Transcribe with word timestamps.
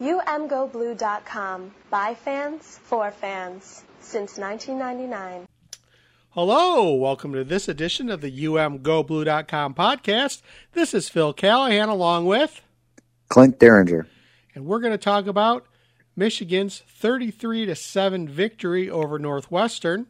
UMGoBlue.com. 0.00 1.74
By 1.90 2.14
fans, 2.14 2.78
for 2.84 3.10
fans. 3.10 3.82
Since 4.00 4.38
1999. 4.38 5.48
Hello, 6.30 6.94
welcome 6.94 7.32
to 7.32 7.42
this 7.42 7.66
edition 7.66 8.08
of 8.08 8.20
the 8.20 8.44
UMGoBlue.com 8.44 9.74
podcast. 9.74 10.42
This 10.72 10.94
is 10.94 11.08
Phil 11.08 11.32
Callahan 11.32 11.88
along 11.88 12.26
with 12.26 12.62
Clint 13.28 13.58
Derringer. 13.58 14.06
And 14.54 14.66
we're 14.66 14.78
going 14.78 14.92
to 14.92 14.98
talk 14.98 15.26
about 15.26 15.66
Michigan's 16.14 16.78
33 16.86 17.66
to 17.66 17.74
7 17.74 18.28
victory 18.28 18.88
over 18.88 19.18
Northwestern. 19.18 20.06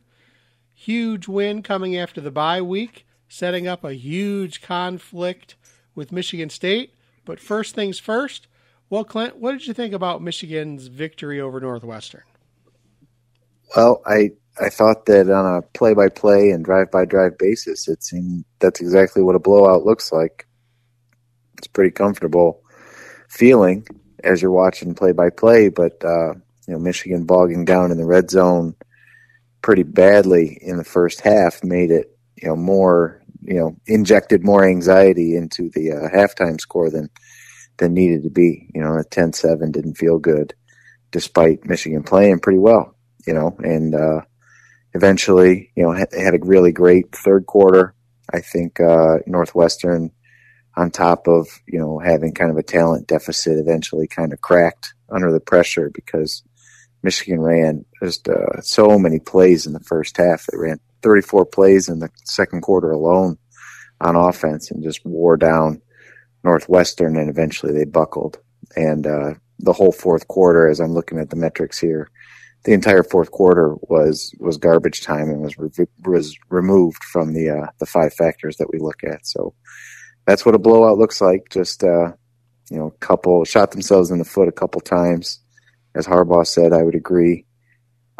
Huge 0.74 1.26
win 1.28 1.62
coming 1.62 1.96
after 1.96 2.20
the 2.20 2.30
bye 2.30 2.60
week, 2.60 3.06
setting 3.26 3.66
up 3.66 3.84
a 3.84 3.94
huge 3.94 4.60
conflict 4.60 5.54
with 5.94 6.12
Michigan 6.12 6.50
State. 6.50 6.92
But 7.24 7.40
first 7.40 7.74
things 7.74 7.98
first, 7.98 8.47
well, 8.90 9.04
Clint, 9.04 9.36
what 9.36 9.52
did 9.52 9.66
you 9.66 9.74
think 9.74 9.94
about 9.94 10.22
Michigan's 10.22 10.86
victory 10.86 11.40
over 11.40 11.60
Northwestern? 11.60 12.22
Well, 13.76 14.02
I 14.06 14.30
I 14.60 14.70
thought 14.70 15.06
that 15.06 15.30
on 15.30 15.56
a 15.56 15.62
play 15.62 15.94
by 15.94 16.08
play 16.08 16.50
and 16.50 16.64
drive 16.64 16.90
by 16.90 17.04
drive 17.04 17.38
basis, 17.38 17.86
it 17.88 18.02
seemed 18.02 18.44
that's 18.60 18.80
exactly 18.80 19.22
what 19.22 19.36
a 19.36 19.40
blowout 19.40 19.84
looks 19.84 20.10
like. 20.10 20.46
It's 21.58 21.66
pretty 21.66 21.90
comfortable 21.90 22.62
feeling 23.28 23.86
as 24.24 24.42
you're 24.42 24.50
watching 24.50 24.94
play 24.94 25.12
by 25.12 25.30
play, 25.30 25.68
but 25.68 26.02
uh, 26.04 26.34
you 26.66 26.74
know 26.74 26.78
Michigan 26.78 27.24
bogging 27.24 27.64
down 27.64 27.90
in 27.90 27.98
the 27.98 28.06
red 28.06 28.30
zone 28.30 28.74
pretty 29.62 29.82
badly 29.82 30.58
in 30.62 30.76
the 30.76 30.84
first 30.84 31.20
half 31.20 31.62
made 31.64 31.90
it 31.90 32.16
you 32.36 32.48
know 32.48 32.56
more 32.56 33.22
you 33.42 33.54
know 33.54 33.76
injected 33.86 34.44
more 34.44 34.64
anxiety 34.64 35.36
into 35.36 35.70
the 35.74 35.92
uh, 35.92 36.08
halftime 36.08 36.60
score 36.60 36.90
than 36.90 37.10
than 37.78 37.94
needed 37.94 38.24
to 38.24 38.30
be. 38.30 38.68
You 38.74 38.82
know, 38.82 38.94
a 38.98 39.04
10-7 39.04 39.72
didn't 39.72 39.94
feel 39.94 40.18
good, 40.18 40.54
despite 41.10 41.64
Michigan 41.64 42.02
playing 42.02 42.40
pretty 42.40 42.58
well. 42.58 42.94
You 43.26 43.34
know, 43.34 43.56
and 43.58 43.94
uh, 43.94 44.22
eventually, 44.94 45.70
you 45.74 45.84
know, 45.84 45.92
had, 45.92 46.08
had 46.12 46.34
a 46.34 46.44
really 46.44 46.72
great 46.72 47.14
third 47.14 47.46
quarter. 47.46 47.94
I 48.32 48.40
think 48.40 48.80
uh, 48.80 49.18
Northwestern, 49.26 50.10
on 50.76 50.90
top 50.90 51.26
of 51.26 51.48
you 51.66 51.78
know 51.78 51.98
having 51.98 52.32
kind 52.32 52.50
of 52.50 52.56
a 52.56 52.62
talent 52.62 53.06
deficit, 53.06 53.58
eventually 53.58 54.06
kind 54.06 54.32
of 54.32 54.40
cracked 54.40 54.94
under 55.10 55.32
the 55.32 55.40
pressure 55.40 55.90
because 55.92 56.42
Michigan 57.02 57.40
ran 57.40 57.84
just 58.02 58.28
uh, 58.28 58.60
so 58.60 58.98
many 58.98 59.18
plays 59.18 59.66
in 59.66 59.72
the 59.72 59.80
first 59.80 60.16
half. 60.16 60.46
They 60.46 60.58
ran 60.58 60.80
34 61.02 61.46
plays 61.46 61.88
in 61.88 61.98
the 62.00 62.10
second 62.24 62.62
quarter 62.62 62.90
alone 62.90 63.38
on 64.00 64.16
offense 64.16 64.70
and 64.70 64.82
just 64.82 65.04
wore 65.04 65.36
down 65.36 65.80
Northwestern, 66.44 67.16
and 67.16 67.28
eventually 67.28 67.72
they 67.72 67.84
buckled. 67.84 68.38
And 68.76 69.06
uh, 69.06 69.34
the 69.58 69.72
whole 69.72 69.92
fourth 69.92 70.28
quarter, 70.28 70.68
as 70.68 70.80
I'm 70.80 70.92
looking 70.92 71.18
at 71.18 71.30
the 71.30 71.36
metrics 71.36 71.78
here, 71.78 72.10
the 72.64 72.72
entire 72.72 73.02
fourth 73.02 73.30
quarter 73.30 73.74
was 73.82 74.34
was 74.38 74.56
garbage 74.56 75.02
time 75.02 75.30
and 75.30 75.40
was 75.40 75.56
re- 75.58 75.86
was 76.04 76.36
removed 76.50 77.02
from 77.04 77.32
the 77.32 77.50
uh, 77.50 77.66
the 77.78 77.86
five 77.86 78.12
factors 78.14 78.56
that 78.56 78.70
we 78.72 78.78
look 78.78 79.02
at. 79.04 79.26
So 79.26 79.54
that's 80.26 80.44
what 80.44 80.54
a 80.54 80.58
blowout 80.58 80.98
looks 80.98 81.20
like. 81.20 81.48
Just 81.50 81.84
uh, 81.84 82.12
you 82.70 82.78
know, 82.78 82.88
a 82.88 82.98
couple 82.98 83.44
shot 83.44 83.70
themselves 83.70 84.10
in 84.10 84.18
the 84.18 84.24
foot 84.24 84.48
a 84.48 84.52
couple 84.52 84.80
times, 84.80 85.40
as 85.94 86.06
Harbaugh 86.06 86.46
said. 86.46 86.72
I 86.72 86.82
would 86.82 86.94
agree 86.94 87.46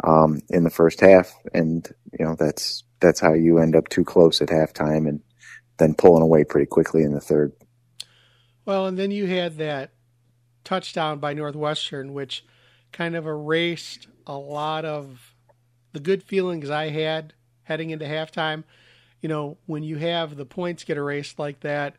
um, 0.03 0.39
in 0.49 0.63
the 0.63 0.69
first 0.69 1.01
half, 1.01 1.33
and 1.53 1.87
you 2.17 2.25
know 2.25 2.35
that's 2.37 2.83
that's 2.99 3.19
how 3.19 3.33
you 3.33 3.59
end 3.59 3.75
up 3.75 3.89
too 3.89 4.03
close 4.03 4.41
at 4.41 4.49
halftime 4.49 5.07
and 5.07 5.21
then 5.77 5.93
pulling 5.93 6.23
away 6.23 6.43
pretty 6.43 6.65
quickly 6.65 7.03
in 7.03 7.13
the 7.13 7.21
third. 7.21 7.53
Well, 8.69 8.85
and 8.85 8.99
then 8.99 9.09
you 9.09 9.25
had 9.25 9.57
that 9.57 9.89
touchdown 10.63 11.17
by 11.17 11.33
Northwestern, 11.33 12.13
which 12.13 12.45
kind 12.91 13.15
of 13.15 13.25
erased 13.25 14.07
a 14.27 14.37
lot 14.37 14.85
of 14.85 15.33
the 15.91 15.99
good 15.99 16.21
feelings 16.21 16.69
I 16.69 16.89
had 16.89 17.33
heading 17.63 17.89
into 17.89 18.05
halftime. 18.05 18.63
You 19.21 19.29
know, 19.29 19.57
when 19.65 19.81
you 19.81 19.97
have 19.97 20.35
the 20.35 20.45
points 20.45 20.83
get 20.83 20.97
erased 20.97 21.39
like 21.39 21.61
that, 21.61 21.95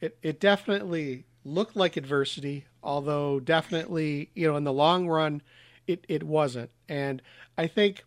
it, 0.00 0.16
it 0.22 0.40
definitely 0.40 1.26
looked 1.44 1.76
like 1.76 1.98
adversity, 1.98 2.64
although 2.82 3.38
definitely, 3.38 4.30
you 4.34 4.48
know, 4.48 4.56
in 4.56 4.64
the 4.64 4.72
long 4.72 5.08
run, 5.08 5.42
it, 5.86 6.06
it 6.08 6.22
wasn't. 6.22 6.70
And 6.88 7.20
I 7.58 7.66
think 7.66 8.02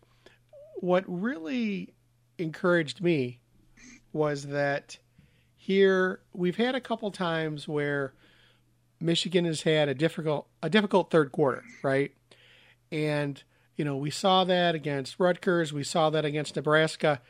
what 0.80 1.04
really 1.06 1.94
encouraged 2.36 3.00
me 3.00 3.38
was 4.12 4.48
that 4.48 4.98
here 5.62 6.18
we've 6.32 6.56
had 6.56 6.74
a 6.74 6.80
couple 6.80 7.08
times 7.12 7.68
where 7.68 8.14
Michigan 8.98 9.44
has 9.44 9.62
had 9.62 9.88
a 9.88 9.94
difficult 9.94 10.48
a 10.60 10.68
difficult 10.68 11.08
third 11.08 11.30
quarter, 11.30 11.62
right? 11.84 12.10
And 12.90 13.40
you 13.76 13.84
know, 13.84 13.96
we 13.96 14.10
saw 14.10 14.42
that 14.42 14.74
against 14.74 15.20
Rutgers, 15.20 15.72
we 15.72 15.84
saw 15.84 16.10
that 16.10 16.24
against 16.24 16.56
Nebraska, 16.56 17.20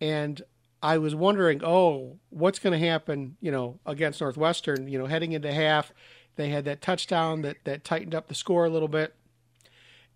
and 0.00 0.42
I 0.82 0.98
was 0.98 1.14
wondering, 1.14 1.62
oh, 1.62 2.18
what's 2.30 2.58
going 2.58 2.78
to 2.78 2.84
happen, 2.84 3.36
you 3.40 3.52
know, 3.52 3.78
against 3.86 4.20
Northwestern, 4.20 4.88
you 4.88 4.98
know, 4.98 5.06
heading 5.06 5.30
into 5.30 5.52
half, 5.52 5.92
they 6.34 6.48
had 6.48 6.64
that 6.64 6.82
touchdown 6.82 7.42
that 7.42 7.58
that 7.62 7.84
tightened 7.84 8.16
up 8.16 8.26
the 8.26 8.34
score 8.34 8.64
a 8.64 8.70
little 8.70 8.88
bit. 8.88 9.14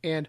And 0.03 0.29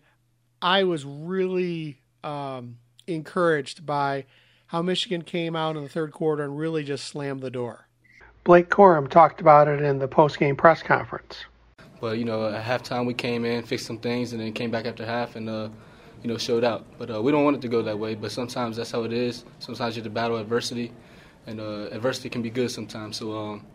I 0.61 0.83
was 0.83 1.05
really 1.05 2.01
um, 2.23 2.77
encouraged 3.07 3.83
by 3.83 4.25
how 4.71 4.81
Michigan 4.81 5.21
came 5.21 5.53
out 5.53 5.75
in 5.75 5.83
the 5.83 5.89
third 5.89 6.13
quarter 6.13 6.45
and 6.45 6.57
really 6.57 6.81
just 6.81 7.03
slammed 7.03 7.41
the 7.41 7.51
door. 7.51 7.89
Blake 8.45 8.69
Corum 8.69 9.09
talked 9.09 9.41
about 9.41 9.67
it 9.67 9.81
in 9.81 9.99
the 9.99 10.07
post-game 10.07 10.55
press 10.55 10.81
conference. 10.81 11.43
But 11.99 12.17
you 12.17 12.23
know, 12.23 12.47
at 12.47 12.63
halftime 12.63 13.05
we 13.05 13.13
came 13.13 13.43
in, 13.43 13.63
fixed 13.63 13.85
some 13.85 13.97
things, 13.97 14.31
and 14.31 14.41
then 14.41 14.53
came 14.53 14.71
back 14.71 14.85
after 14.85 15.05
half 15.05 15.35
and 15.35 15.49
uh, 15.49 15.67
you 16.23 16.29
know 16.29 16.37
showed 16.37 16.63
out. 16.63 16.85
But 16.97 17.13
uh, 17.13 17.21
we 17.21 17.33
don't 17.33 17.43
want 17.43 17.57
it 17.57 17.61
to 17.63 17.67
go 17.67 17.81
that 17.81 17.99
way. 17.99 18.15
But 18.15 18.31
sometimes 18.31 18.77
that's 18.77 18.91
how 18.91 19.03
it 19.03 19.11
is. 19.11 19.43
Sometimes 19.59 19.97
you 19.97 20.03
have 20.03 20.09
to 20.09 20.09
battle 20.09 20.37
adversity, 20.37 20.93
and 21.47 21.59
uh, 21.59 21.89
adversity 21.91 22.29
can 22.29 22.41
be 22.41 22.49
good 22.49 22.71
sometimes. 22.71 23.17
So 23.17 23.37
um, 23.37 23.67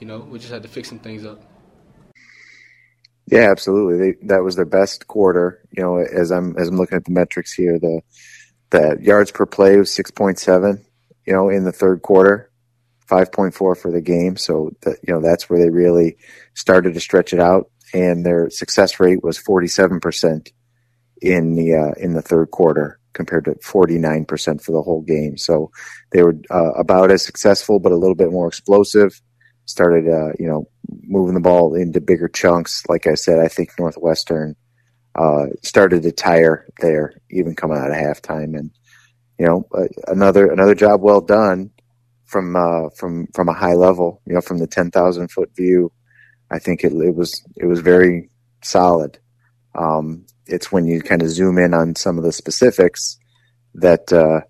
you 0.00 0.08
know, 0.08 0.18
we 0.18 0.40
just 0.40 0.52
had 0.52 0.62
to 0.64 0.68
fix 0.68 0.88
some 0.88 0.98
things 0.98 1.24
up. 1.24 1.40
Yeah, 3.30 3.48
absolutely. 3.50 3.98
They, 3.98 4.26
that 4.26 4.42
was 4.42 4.56
their 4.56 4.64
best 4.64 5.06
quarter. 5.06 5.60
You 5.70 5.84
know, 5.84 5.98
as 5.98 6.32
I'm 6.32 6.56
as 6.58 6.66
I'm 6.68 6.76
looking 6.76 6.96
at 6.96 7.04
the 7.04 7.12
metrics 7.12 7.52
here, 7.52 7.78
the 7.78 8.02
that 8.70 9.02
yards 9.02 9.30
per 9.30 9.46
play 9.46 9.76
was 9.76 9.90
6.7, 9.90 10.84
you 11.26 11.32
know, 11.32 11.48
in 11.48 11.64
the 11.64 11.72
third 11.72 12.02
quarter, 12.02 12.50
5.4 13.08 13.54
for 13.54 13.90
the 13.90 14.00
game. 14.00 14.36
So 14.36 14.70
that, 14.82 14.98
you 15.06 15.14
know, 15.14 15.20
that's 15.20 15.48
where 15.48 15.60
they 15.60 15.70
really 15.70 16.16
started 16.54 16.94
to 16.94 17.00
stretch 17.00 17.32
it 17.32 17.40
out. 17.40 17.70
And 17.94 18.26
their 18.26 18.50
success 18.50 18.98
rate 18.98 19.22
was 19.22 19.38
47% 19.38 20.50
in 21.22 21.54
the, 21.54 21.74
uh, 21.74 21.92
in 22.02 22.14
the 22.14 22.22
third 22.22 22.50
quarter 22.50 22.98
compared 23.12 23.46
to 23.46 23.52
49% 23.52 24.62
for 24.62 24.72
the 24.72 24.82
whole 24.82 25.02
game. 25.02 25.36
So 25.38 25.70
they 26.12 26.22
were 26.22 26.36
uh, 26.50 26.72
about 26.72 27.10
as 27.10 27.24
successful, 27.24 27.78
but 27.78 27.92
a 27.92 27.96
little 27.96 28.14
bit 28.14 28.30
more 28.30 28.48
explosive. 28.48 29.20
Started, 29.64 30.08
uh, 30.08 30.32
you 30.38 30.46
know, 30.46 30.68
moving 31.02 31.34
the 31.34 31.40
ball 31.40 31.74
into 31.74 32.00
bigger 32.00 32.28
chunks. 32.28 32.84
Like 32.88 33.06
I 33.08 33.14
said, 33.14 33.40
I 33.40 33.48
think 33.48 33.70
Northwestern 33.78 34.54
uh, 35.16 35.46
started 35.62 36.02
to 36.02 36.12
tire 36.12 36.66
there, 36.80 37.14
even 37.30 37.56
coming 37.56 37.78
out 37.78 37.90
of 37.90 37.96
halftime. 37.96 38.56
And 38.56 38.70
you 39.38 39.46
know, 39.46 39.66
uh, 39.76 39.86
another 40.08 40.50
another 40.50 40.74
job 40.74 41.00
well 41.00 41.20
done 41.20 41.70
from 42.26 42.54
uh, 42.56 42.90
from 42.90 43.26
from 43.34 43.48
a 43.48 43.54
high 43.54 43.74
level. 43.74 44.20
You 44.26 44.34
know, 44.34 44.40
from 44.40 44.58
the 44.58 44.66
ten 44.66 44.90
thousand 44.90 45.30
foot 45.30 45.50
view, 45.56 45.90
I 46.50 46.58
think 46.58 46.84
it, 46.84 46.92
it 46.92 47.14
was 47.14 47.44
it 47.56 47.66
was 47.66 47.80
very 47.80 48.30
solid. 48.62 49.18
Um, 49.74 50.26
it's 50.46 50.70
when 50.70 50.86
you 50.86 51.00
kind 51.00 51.22
of 51.22 51.30
zoom 51.30 51.58
in 51.58 51.74
on 51.74 51.96
some 51.96 52.18
of 52.18 52.24
the 52.24 52.32
specifics 52.32 53.18
that 53.74 54.12
uh, 54.12 54.40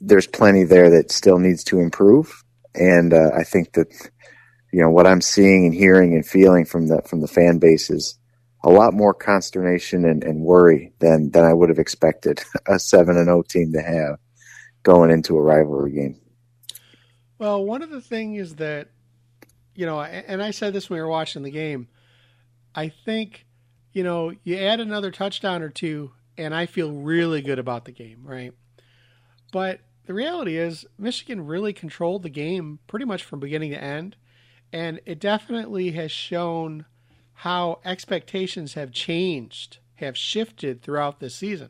there's 0.00 0.26
plenty 0.26 0.64
there 0.64 0.90
that 0.90 1.12
still 1.12 1.38
needs 1.38 1.64
to 1.64 1.80
improve. 1.80 2.42
And 2.74 3.12
uh, 3.12 3.30
I 3.36 3.44
think 3.44 3.72
that 3.72 3.88
you 4.72 4.80
know 4.82 4.90
what 4.90 5.06
I'm 5.06 5.20
seeing 5.20 5.66
and 5.66 5.74
hearing 5.74 6.14
and 6.14 6.26
feeling 6.26 6.64
from 6.64 6.88
the 6.88 7.02
from 7.06 7.20
the 7.20 7.28
fan 7.28 7.58
base 7.58 7.90
is 7.90 8.18
a 8.64 8.70
lot 8.70 8.94
more 8.94 9.12
consternation 9.12 10.04
and, 10.04 10.22
and 10.22 10.40
worry 10.40 10.92
than 11.00 11.30
than 11.30 11.44
I 11.44 11.52
would 11.52 11.68
have 11.68 11.78
expected 11.78 12.42
a 12.66 12.78
seven 12.78 13.16
and 13.16 13.26
zero 13.26 13.42
team 13.42 13.72
to 13.72 13.82
have 13.82 14.18
going 14.82 15.10
into 15.10 15.36
a 15.36 15.42
rivalry 15.42 15.92
game. 15.92 16.20
Well, 17.38 17.64
one 17.64 17.82
of 17.82 17.90
the 17.90 18.00
things 18.00 18.56
that 18.56 18.88
you 19.74 19.86
know, 19.86 20.00
and 20.02 20.42
I 20.42 20.50
said 20.50 20.72
this 20.72 20.90
when 20.90 20.98
we 20.98 21.02
were 21.02 21.08
watching 21.08 21.42
the 21.42 21.50
game. 21.50 21.88
I 22.74 22.88
think 22.88 23.46
you 23.92 24.04
know 24.04 24.32
you 24.44 24.56
add 24.56 24.80
another 24.80 25.10
touchdown 25.10 25.62
or 25.62 25.70
two, 25.70 26.12
and 26.36 26.54
I 26.54 26.66
feel 26.66 26.92
really 26.92 27.42
good 27.42 27.58
about 27.58 27.84
the 27.84 27.92
game, 27.92 28.22
right? 28.24 28.52
But 29.50 29.80
the 30.06 30.14
reality 30.14 30.56
is, 30.56 30.86
Michigan 30.98 31.46
really 31.46 31.72
controlled 31.72 32.22
the 32.22 32.30
game 32.30 32.80
pretty 32.86 33.04
much 33.04 33.22
from 33.22 33.40
beginning 33.40 33.70
to 33.70 33.82
end, 33.82 34.16
and 34.72 35.00
it 35.06 35.20
definitely 35.20 35.92
has 35.92 36.10
shown 36.10 36.86
how 37.42 37.80
expectations 37.84 38.74
have 38.74 38.92
changed, 38.92 39.78
have 39.96 40.16
shifted 40.16 40.80
throughout 40.80 41.18
this 41.18 41.34
season. 41.34 41.68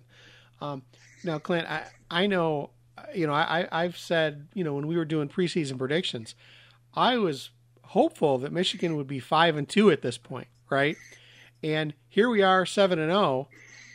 Um, 0.60 0.82
now, 1.24 1.38
Clint, 1.38 1.66
I, 1.66 1.86
I 2.10 2.26
know, 2.26 2.72
you 3.14 3.26
know, 3.26 3.32
I, 3.32 3.66
I've 3.72 3.96
said, 3.96 4.48
you 4.52 4.64
know, 4.64 4.74
when 4.74 4.86
we 4.86 4.98
were 4.98 5.06
doing 5.06 5.30
preseason 5.30 5.78
predictions, 5.78 6.34
I 6.92 7.16
was 7.16 7.48
hopeful 7.84 8.36
that 8.40 8.52
Michigan 8.52 8.96
would 8.96 9.06
be 9.06 9.18
five 9.18 9.56
and 9.56 9.66
two 9.66 9.90
at 9.90 10.02
this 10.02 10.18
point, 10.18 10.48
right? 10.68 10.98
And 11.62 11.94
here 12.06 12.28
we 12.28 12.42
are, 12.42 12.66
seven 12.66 12.98
and 12.98 13.10
zero, 13.10 13.22
oh, 13.22 13.48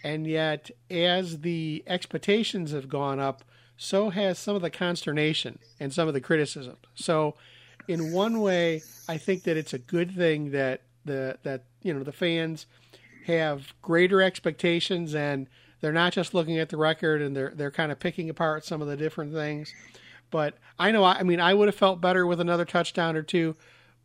and 0.03 0.25
yet 0.25 0.71
as 0.89 1.41
the 1.41 1.83
expectations 1.85 2.71
have 2.71 2.89
gone 2.89 3.19
up, 3.19 3.43
so 3.77 4.09
has 4.09 4.39
some 4.39 4.55
of 4.55 4.63
the 4.63 4.71
consternation 4.71 5.59
and 5.79 5.93
some 5.93 6.07
of 6.07 6.15
the 6.15 6.21
criticism. 6.21 6.77
So, 6.95 7.35
in 7.87 8.13
one 8.13 8.39
way, 8.39 8.81
I 9.07 9.17
think 9.17 9.43
that 9.43 9.57
it's 9.57 9.75
a 9.75 9.79
good 9.79 10.15
thing 10.15 10.49
that 10.51 10.81
the 11.07 11.37
that 11.43 11.63
you 11.81 11.93
know 11.93 12.03
the 12.03 12.11
fans 12.11 12.67
have 13.25 13.73
greater 13.81 14.21
expectations 14.21 15.13
and 15.13 15.47
they're 15.81 15.91
not 15.91 16.13
just 16.13 16.33
looking 16.33 16.57
at 16.57 16.69
the 16.69 16.77
record 16.77 17.21
and 17.21 17.35
they're 17.35 17.53
they're 17.55 17.71
kind 17.71 17.91
of 17.91 17.99
picking 17.99 18.29
apart 18.29 18.63
some 18.65 18.81
of 18.81 18.87
the 18.87 18.97
different 18.97 19.33
things. 19.33 19.73
But 20.29 20.57
I 20.77 20.91
know 20.91 21.03
I 21.03 21.23
mean 21.23 21.39
I 21.39 21.53
would 21.53 21.67
have 21.67 21.75
felt 21.75 22.01
better 22.01 22.25
with 22.25 22.39
another 22.39 22.65
touchdown 22.65 23.15
or 23.15 23.23
two, 23.23 23.55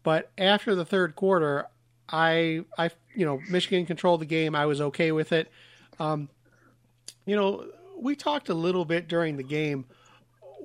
but 0.03 0.31
after 0.39 0.75
the 0.75 0.85
third 0.85 1.15
quarter, 1.15 1.67
I 2.09 2.65
I 2.79 2.91
you 3.15 3.27
know 3.27 3.41
Michigan 3.49 3.87
controlled 3.87 4.21
the 4.21 4.27
game. 4.27 4.55
I 4.55 4.67
was 4.67 4.81
okay 4.81 5.13
with 5.13 5.33
it. 5.33 5.51
Um, 5.99 6.29
you 7.27 7.37
know, 7.37 7.67
we 7.99 8.17
talked 8.17 8.49
a 8.49 8.55
little 8.55 8.85
bit 8.85 9.09
during 9.09 9.37
the 9.37 9.43
game. 9.43 9.85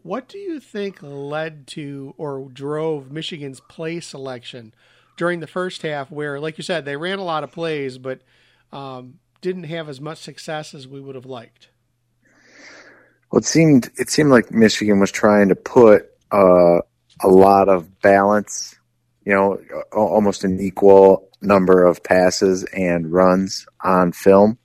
What 0.04 0.28
do 0.28 0.38
you 0.38 0.60
think 0.60 1.00
led 1.02 1.68
to 1.68 2.14
or 2.18 2.48
drove 2.52 3.12
Michigan's 3.12 3.60
play 3.60 4.00
selection 4.00 4.74
during 5.18 5.40
the 5.40 5.48
first 5.48 5.82
half, 5.82 6.10
where, 6.10 6.40
like 6.40 6.58
you 6.58 6.64
said, 6.64 6.86
they 6.86 6.96
ran 6.96 7.20
a 7.20 7.24
lot 7.24 7.44
of 7.44 7.52
plays, 7.52 7.98
but 7.98 8.22
um, 8.72 9.20
didn't 9.42 9.64
have 9.64 9.90
as 9.90 10.00
much 10.00 10.20
success 10.20 10.74
as 10.74 10.88
we 10.88 11.02
would 11.02 11.16
have 11.16 11.26
liked? 11.26 11.70
Well, 13.32 13.40
it 13.40 13.46
seemed 13.46 13.90
it 13.98 14.10
seemed 14.10 14.30
like 14.30 14.52
Michigan 14.52 15.00
was 15.00 15.12
trying 15.12 15.50
to 15.50 15.56
put 15.56 16.10
uh, 16.32 16.80
a 17.22 17.28
lot 17.28 17.68
of 17.68 18.00
balance, 18.02 18.78
you 19.26 19.34
know, 19.34 19.60
almost 19.92 20.44
an 20.44 20.60
equal 20.62 21.30
number 21.42 21.84
of 21.84 22.04
passes 22.04 22.64
and 22.66 23.12
runs 23.12 23.66
on 23.84 24.14
film, 24.14 24.58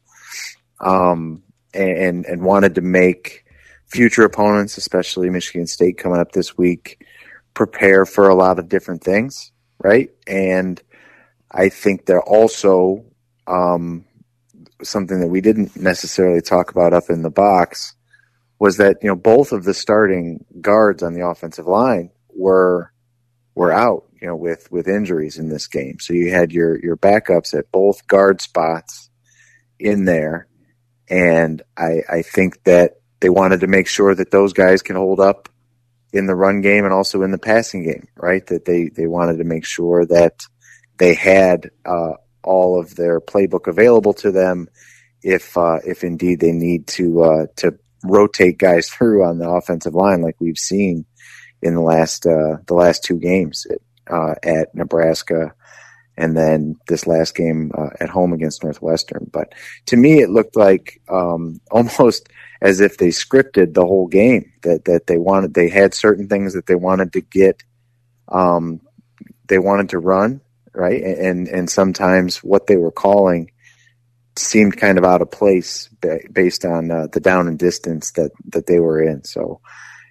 um, 0.80 1.42
and 1.74 2.24
and 2.24 2.42
wanted 2.42 2.76
to 2.76 2.82
make 2.82 3.44
future 3.86 4.22
opponents, 4.22 4.78
especially 4.78 5.28
Michigan 5.28 5.66
State 5.66 5.98
coming 5.98 6.20
up 6.20 6.32
this 6.32 6.56
week, 6.56 7.04
prepare 7.54 8.06
for 8.06 8.28
a 8.28 8.34
lot 8.34 8.58
of 8.58 8.68
different 8.68 9.02
things, 9.02 9.50
right? 9.82 10.10
And 10.26 10.80
I 11.50 11.68
think 11.68 12.06
they're 12.06 12.22
also 12.22 13.04
um, 13.46 14.04
something 14.82 15.20
that 15.20 15.28
we 15.28 15.40
didn't 15.40 15.76
necessarily 15.76 16.40
talk 16.40 16.70
about 16.70 16.92
up 16.92 17.10
in 17.10 17.22
the 17.22 17.30
box 17.30 17.94
was 18.58 18.76
that 18.76 18.98
you 19.02 19.08
know 19.08 19.16
both 19.16 19.52
of 19.52 19.64
the 19.64 19.74
starting 19.74 20.44
guards 20.60 21.02
on 21.02 21.14
the 21.14 21.26
offensive 21.26 21.66
line 21.66 22.10
were 22.28 22.92
were 23.54 23.72
out 23.72 24.04
you 24.20 24.26
know 24.26 24.36
with 24.36 24.70
with 24.70 24.86
injuries 24.86 25.36
in 25.36 25.48
this 25.48 25.66
game 25.66 25.98
so 25.98 26.12
you 26.12 26.30
had 26.30 26.52
your 26.52 26.78
your 26.78 26.96
backups 26.96 27.58
at 27.58 27.70
both 27.72 28.06
guard 28.06 28.40
spots 28.40 29.10
in 29.80 30.04
there 30.04 30.46
and 31.08 31.62
i 31.76 32.02
i 32.08 32.22
think 32.22 32.62
that 32.62 33.00
they 33.20 33.28
wanted 33.28 33.60
to 33.60 33.66
make 33.66 33.88
sure 33.88 34.14
that 34.14 34.30
those 34.30 34.52
guys 34.52 34.80
can 34.80 34.94
hold 34.94 35.18
up 35.18 35.48
in 36.12 36.26
the 36.26 36.34
run 36.34 36.60
game 36.60 36.84
and 36.84 36.92
also 36.92 37.22
in 37.22 37.30
the 37.30 37.38
passing 37.38 37.84
game 37.84 38.06
right 38.16 38.46
that 38.46 38.64
they 38.64 38.88
they 38.88 39.06
wanted 39.06 39.38
to 39.38 39.44
make 39.44 39.64
sure 39.64 40.04
that 40.06 40.42
they 40.98 41.14
had 41.14 41.70
uh, 41.84 42.12
all 42.42 42.78
of 42.78 42.94
their 42.96 43.20
playbook 43.20 43.66
available 43.66 44.12
to 44.12 44.30
them 44.30 44.68
if 45.22 45.56
uh, 45.56 45.78
if 45.86 46.04
indeed 46.04 46.40
they 46.40 46.52
need 46.52 46.86
to 46.86 47.22
uh, 47.22 47.46
to 47.56 47.78
rotate 48.04 48.58
guys 48.58 48.88
through 48.88 49.24
on 49.24 49.38
the 49.38 49.48
offensive 49.48 49.94
line 49.94 50.20
like 50.20 50.36
we've 50.40 50.58
seen 50.58 51.04
in 51.62 51.74
the 51.74 51.80
last 51.80 52.26
uh, 52.26 52.56
the 52.66 52.74
last 52.74 53.04
two 53.04 53.18
games 53.18 53.66
at, 53.70 53.78
uh, 54.12 54.34
at 54.42 54.74
Nebraska 54.74 55.54
and 56.16 56.36
then 56.36 56.76
this 56.88 57.06
last 57.06 57.34
game 57.34 57.72
uh, 57.76 57.88
at 58.00 58.10
home 58.10 58.32
against 58.32 58.62
Northwestern. 58.62 59.28
But 59.32 59.54
to 59.86 59.96
me, 59.96 60.20
it 60.20 60.30
looked 60.30 60.56
like 60.56 61.00
um, 61.08 61.60
almost 61.70 62.28
as 62.62 62.80
if 62.80 62.96
they 62.96 63.08
scripted 63.08 63.74
the 63.74 63.84
whole 63.84 64.06
game. 64.06 64.52
That 64.62 64.86
that 64.86 65.06
they 65.06 65.18
wanted, 65.18 65.52
they 65.52 65.68
had 65.68 65.92
certain 65.92 66.28
things 66.28 66.54
that 66.54 66.66
they 66.66 66.76
wanted 66.76 67.12
to 67.14 67.20
get. 67.20 67.62
Um, 68.28 68.80
they 69.48 69.58
wanted 69.58 69.90
to 69.90 69.98
run, 69.98 70.40
right? 70.72 71.02
And 71.02 71.48
and 71.48 71.68
sometimes 71.68 72.38
what 72.38 72.68
they 72.68 72.76
were 72.76 72.92
calling 72.92 73.50
seemed 74.36 74.78
kind 74.78 74.96
of 74.96 75.04
out 75.04 75.20
of 75.20 75.30
place 75.30 75.90
based 76.32 76.64
on 76.64 76.90
uh, 76.90 77.08
the 77.12 77.20
down 77.20 77.48
and 77.48 77.58
distance 77.58 78.12
that 78.12 78.30
that 78.46 78.66
they 78.66 78.78
were 78.78 79.02
in. 79.02 79.24
So 79.24 79.60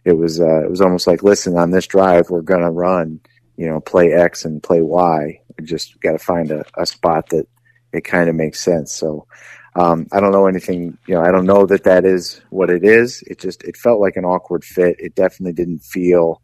it 0.03 0.13
was 0.13 0.41
uh, 0.41 0.65
it 0.65 0.69
was 0.69 0.81
almost 0.81 1.07
like, 1.07 1.23
listen, 1.23 1.57
on 1.57 1.71
this 1.71 1.87
drive 1.87 2.29
we're 2.29 2.41
gonna 2.41 2.69
run, 2.69 3.21
you 3.55 3.67
know, 3.67 3.79
play 3.79 4.11
X 4.11 4.43
and 4.43 4.61
play 4.61 4.81
Y. 4.81 5.39
We 5.57 5.65
just 5.65 5.99
got 6.01 6.13
to 6.13 6.19
find 6.19 6.51
a, 6.51 6.65
a 6.77 6.85
spot 6.85 7.29
that 7.29 7.47
it 7.93 8.01
kind 8.01 8.29
of 8.29 8.35
makes 8.35 8.59
sense. 8.59 8.91
So 8.91 9.27
um, 9.75 10.07
I 10.11 10.19
don't 10.19 10.31
know 10.31 10.47
anything, 10.47 10.97
you 11.07 11.15
know, 11.15 11.21
I 11.21 11.31
don't 11.31 11.45
know 11.45 11.65
that 11.65 11.85
that 11.85 12.05
is 12.05 12.41
what 12.49 12.69
it 12.69 12.83
is. 12.83 13.21
It 13.23 13.39
just 13.39 13.63
it 13.63 13.77
felt 13.77 14.01
like 14.01 14.17
an 14.17 14.25
awkward 14.25 14.65
fit. 14.65 14.97
It 14.99 15.15
definitely 15.15 15.53
didn't 15.53 15.79
feel 15.79 16.41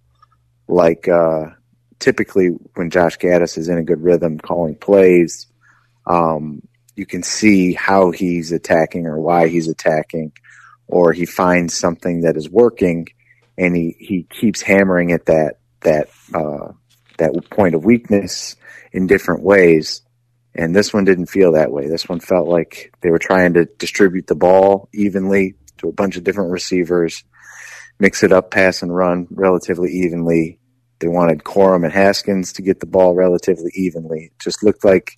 like 0.68 1.08
uh, 1.08 1.48
typically 2.00 2.50
when 2.76 2.90
Josh 2.90 3.18
Gattis 3.18 3.58
is 3.58 3.68
in 3.68 3.78
a 3.78 3.84
good 3.84 4.02
rhythm 4.02 4.38
calling 4.38 4.76
plays, 4.76 5.48
um, 6.06 6.62
you 6.96 7.06
can 7.06 7.22
see 7.22 7.74
how 7.74 8.12
he's 8.12 8.52
attacking 8.52 9.06
or 9.06 9.20
why 9.20 9.48
he's 9.48 9.68
attacking, 9.68 10.32
or 10.88 11.12
he 11.14 11.26
finds 11.26 11.74
something 11.74 12.22
that 12.22 12.38
is 12.38 12.50
working 12.50 13.08
and 13.58 13.76
he, 13.76 13.96
he 14.00 14.24
keeps 14.24 14.62
hammering 14.62 15.12
at 15.12 15.26
that, 15.26 15.60
that, 15.82 16.10
uh, 16.34 16.72
that 17.18 17.34
point 17.50 17.76
of 17.76 17.84
weakness 17.84 18.56
in 18.92 19.08
different 19.08 19.42
ways. 19.42 20.02
And 20.56 20.76
this 20.76 20.94
one 20.94 21.06
didn't 21.06 21.28
feel 21.28 21.52
that 21.54 21.72
way. 21.72 21.88
This 21.88 22.10
one 22.10 22.20
felt 22.20 22.48
like 22.48 22.94
they 23.02 23.12
were 23.12 23.20
trying 23.20 23.54
to 23.54 23.66
distribute 23.66 24.28
the 24.28 24.36
ball 24.36 24.90
evenly 24.94 25.56
to 25.78 25.90
a 25.90 25.94
bunch 25.94 26.18
of 26.18 26.24
different 26.24 26.52
receivers, 26.52 27.24
mix 28.00 28.24
it 28.24 28.32
up, 28.32 28.50
pass 28.50 28.82
and 28.82 28.96
run 28.96 29.28
relatively 29.30 29.92
evenly, 29.92 30.60
they 31.00 31.08
wanted 31.08 31.44
Corum 31.44 31.84
and 31.84 31.94
Haskins 31.94 32.54
to 32.54 32.62
get 32.62 32.80
the 32.80 32.86
ball 32.86 33.14
relatively 33.14 33.72
evenly. 33.76 34.26
It 34.26 34.40
just 34.40 34.64
looked 34.64 34.84
like 34.84 35.18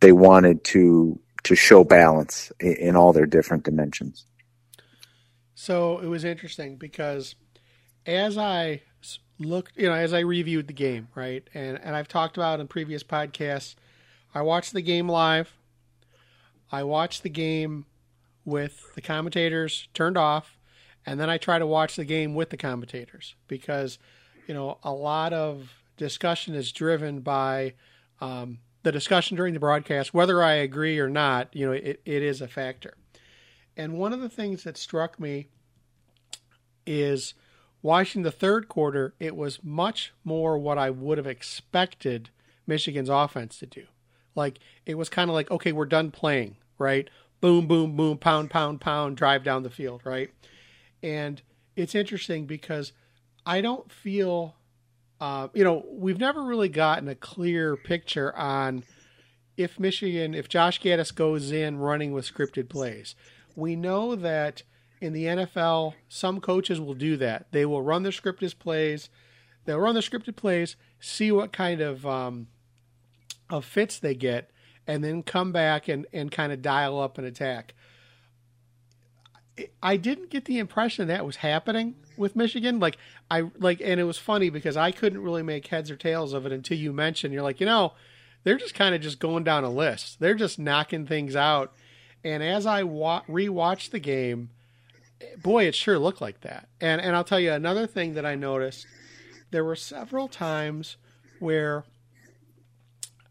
they 0.00 0.12
wanted 0.12 0.64
to 0.64 1.20
to 1.42 1.54
show 1.54 1.84
balance 1.84 2.52
in, 2.60 2.74
in 2.74 2.96
all 2.96 3.12
their 3.12 3.26
different 3.26 3.64
dimensions. 3.64 4.26
So 5.54 5.98
it 5.98 6.06
was 6.06 6.24
interesting 6.24 6.76
because 6.76 7.34
as 8.04 8.36
I 8.36 8.82
looked, 9.38 9.78
you 9.78 9.88
know, 9.88 9.94
as 9.94 10.12
I 10.12 10.20
reviewed 10.20 10.68
the 10.68 10.74
game, 10.74 11.08
right, 11.14 11.48
and 11.54 11.78
and 11.82 11.94
I've 11.94 12.08
talked 12.08 12.36
about 12.36 12.60
in 12.60 12.68
previous 12.68 13.02
podcasts, 13.02 13.74
I 14.34 14.42
watched 14.42 14.72
the 14.72 14.82
game 14.82 15.08
live. 15.08 15.52
I 16.72 16.84
watched 16.84 17.22
the 17.22 17.28
game 17.28 17.86
with 18.44 18.94
the 18.94 19.00
commentators 19.00 19.88
turned 19.92 20.16
off, 20.16 20.56
and 21.04 21.18
then 21.18 21.28
I 21.28 21.38
try 21.38 21.58
to 21.58 21.66
watch 21.66 21.96
the 21.96 22.04
game 22.04 22.34
with 22.34 22.50
the 22.50 22.56
commentators 22.56 23.34
because 23.48 23.98
you 24.50 24.54
know, 24.54 24.78
a 24.82 24.92
lot 24.92 25.32
of 25.32 25.72
discussion 25.96 26.56
is 26.56 26.72
driven 26.72 27.20
by 27.20 27.74
um, 28.20 28.58
the 28.82 28.90
discussion 28.90 29.36
during 29.36 29.54
the 29.54 29.60
broadcast, 29.60 30.12
whether 30.12 30.42
I 30.42 30.54
agree 30.54 30.98
or 30.98 31.08
not, 31.08 31.54
you 31.54 31.66
know, 31.66 31.72
it, 31.72 32.00
it 32.04 32.22
is 32.24 32.40
a 32.40 32.48
factor. 32.48 32.94
And 33.76 33.96
one 33.96 34.12
of 34.12 34.20
the 34.20 34.28
things 34.28 34.64
that 34.64 34.76
struck 34.76 35.20
me 35.20 35.46
is 36.84 37.34
watching 37.80 38.22
the 38.22 38.32
third 38.32 38.66
quarter, 38.66 39.14
it 39.20 39.36
was 39.36 39.62
much 39.62 40.12
more 40.24 40.58
what 40.58 40.78
I 40.78 40.90
would 40.90 41.16
have 41.16 41.28
expected 41.28 42.30
Michigan's 42.66 43.08
offense 43.08 43.56
to 43.60 43.66
do. 43.66 43.84
Like, 44.34 44.58
it 44.86 44.96
was 44.96 45.08
kind 45.08 45.30
of 45.30 45.34
like, 45.34 45.50
okay, 45.50 45.72
we're 45.72 45.86
done 45.86 46.10
playing, 46.10 46.56
right? 46.78 47.08
Boom, 47.40 47.66
boom, 47.66 47.96
boom, 47.96 48.18
pound, 48.18 48.50
pound, 48.50 48.80
pound, 48.80 49.16
drive 49.16 49.44
down 49.44 49.62
the 49.62 49.70
field, 49.70 50.02
right? 50.04 50.30
And 51.02 51.40
it's 51.76 51.94
interesting 51.94 52.46
because 52.46 52.92
I 53.46 53.60
don't 53.60 53.90
feel, 53.90 54.56
uh, 55.20 55.48
you 55.54 55.64
know, 55.64 55.84
we've 55.90 56.18
never 56.18 56.42
really 56.42 56.68
gotten 56.68 57.08
a 57.08 57.14
clear 57.14 57.76
picture 57.76 58.34
on 58.36 58.84
if 59.56 59.78
Michigan, 59.78 60.34
if 60.34 60.48
Josh 60.48 60.80
Gattis 60.80 61.14
goes 61.14 61.52
in 61.52 61.78
running 61.78 62.12
with 62.12 62.32
scripted 62.32 62.68
plays. 62.68 63.14
We 63.56 63.76
know 63.76 64.14
that 64.14 64.62
in 65.00 65.12
the 65.12 65.24
NFL, 65.24 65.94
some 66.08 66.40
coaches 66.40 66.80
will 66.80 66.94
do 66.94 67.16
that. 67.16 67.46
They 67.52 67.64
will 67.64 67.82
run 67.82 68.02
their 68.02 68.12
scripted 68.12 68.58
plays. 68.58 69.08
They'll 69.64 69.78
run 69.78 69.94
the 69.94 70.00
scripted 70.00 70.36
plays, 70.36 70.76
see 70.98 71.32
what 71.32 71.52
kind 71.52 71.80
of 71.80 72.06
um, 72.06 72.48
of 73.50 73.64
fits 73.64 73.98
they 73.98 74.14
get, 74.14 74.50
and 74.86 75.04
then 75.04 75.22
come 75.22 75.52
back 75.52 75.88
and, 75.88 76.06
and 76.12 76.30
kind 76.30 76.52
of 76.52 76.62
dial 76.62 77.00
up 77.00 77.18
an 77.18 77.24
attack. 77.24 77.74
I 79.82 79.96
didn't 79.96 80.30
get 80.30 80.46
the 80.46 80.58
impression 80.58 81.08
that 81.08 81.26
was 81.26 81.36
happening 81.36 81.96
with 82.16 82.36
Michigan. 82.36 82.80
Like 82.80 82.96
I 83.30 83.50
like, 83.58 83.80
and 83.82 84.00
it 84.00 84.04
was 84.04 84.18
funny 84.18 84.48
because 84.50 84.76
I 84.76 84.90
couldn't 84.90 85.22
really 85.22 85.42
make 85.42 85.66
heads 85.66 85.90
or 85.90 85.96
tails 85.96 86.32
of 86.32 86.46
it 86.46 86.52
until 86.52 86.78
you 86.78 86.92
mentioned. 86.92 87.34
You're 87.34 87.42
like, 87.42 87.60
you 87.60 87.66
know, 87.66 87.92
they're 88.44 88.56
just 88.56 88.74
kind 88.74 88.94
of 88.94 89.00
just 89.00 89.18
going 89.18 89.44
down 89.44 89.64
a 89.64 89.70
list. 89.70 90.20
They're 90.20 90.34
just 90.34 90.58
knocking 90.58 91.06
things 91.06 91.36
out. 91.36 91.72
And 92.24 92.42
as 92.42 92.66
I 92.66 92.82
wa- 92.82 93.22
rewatched 93.28 93.90
the 93.90 93.98
game, 93.98 94.50
boy, 95.42 95.64
it 95.64 95.74
sure 95.74 95.98
looked 95.98 96.20
like 96.20 96.40
that. 96.42 96.68
And 96.80 97.00
and 97.00 97.14
I'll 97.14 97.24
tell 97.24 97.40
you 97.40 97.52
another 97.52 97.86
thing 97.86 98.14
that 98.14 98.26
I 98.26 98.34
noticed. 98.34 98.86
There 99.50 99.64
were 99.64 99.76
several 99.76 100.28
times 100.28 100.96
where 101.40 101.84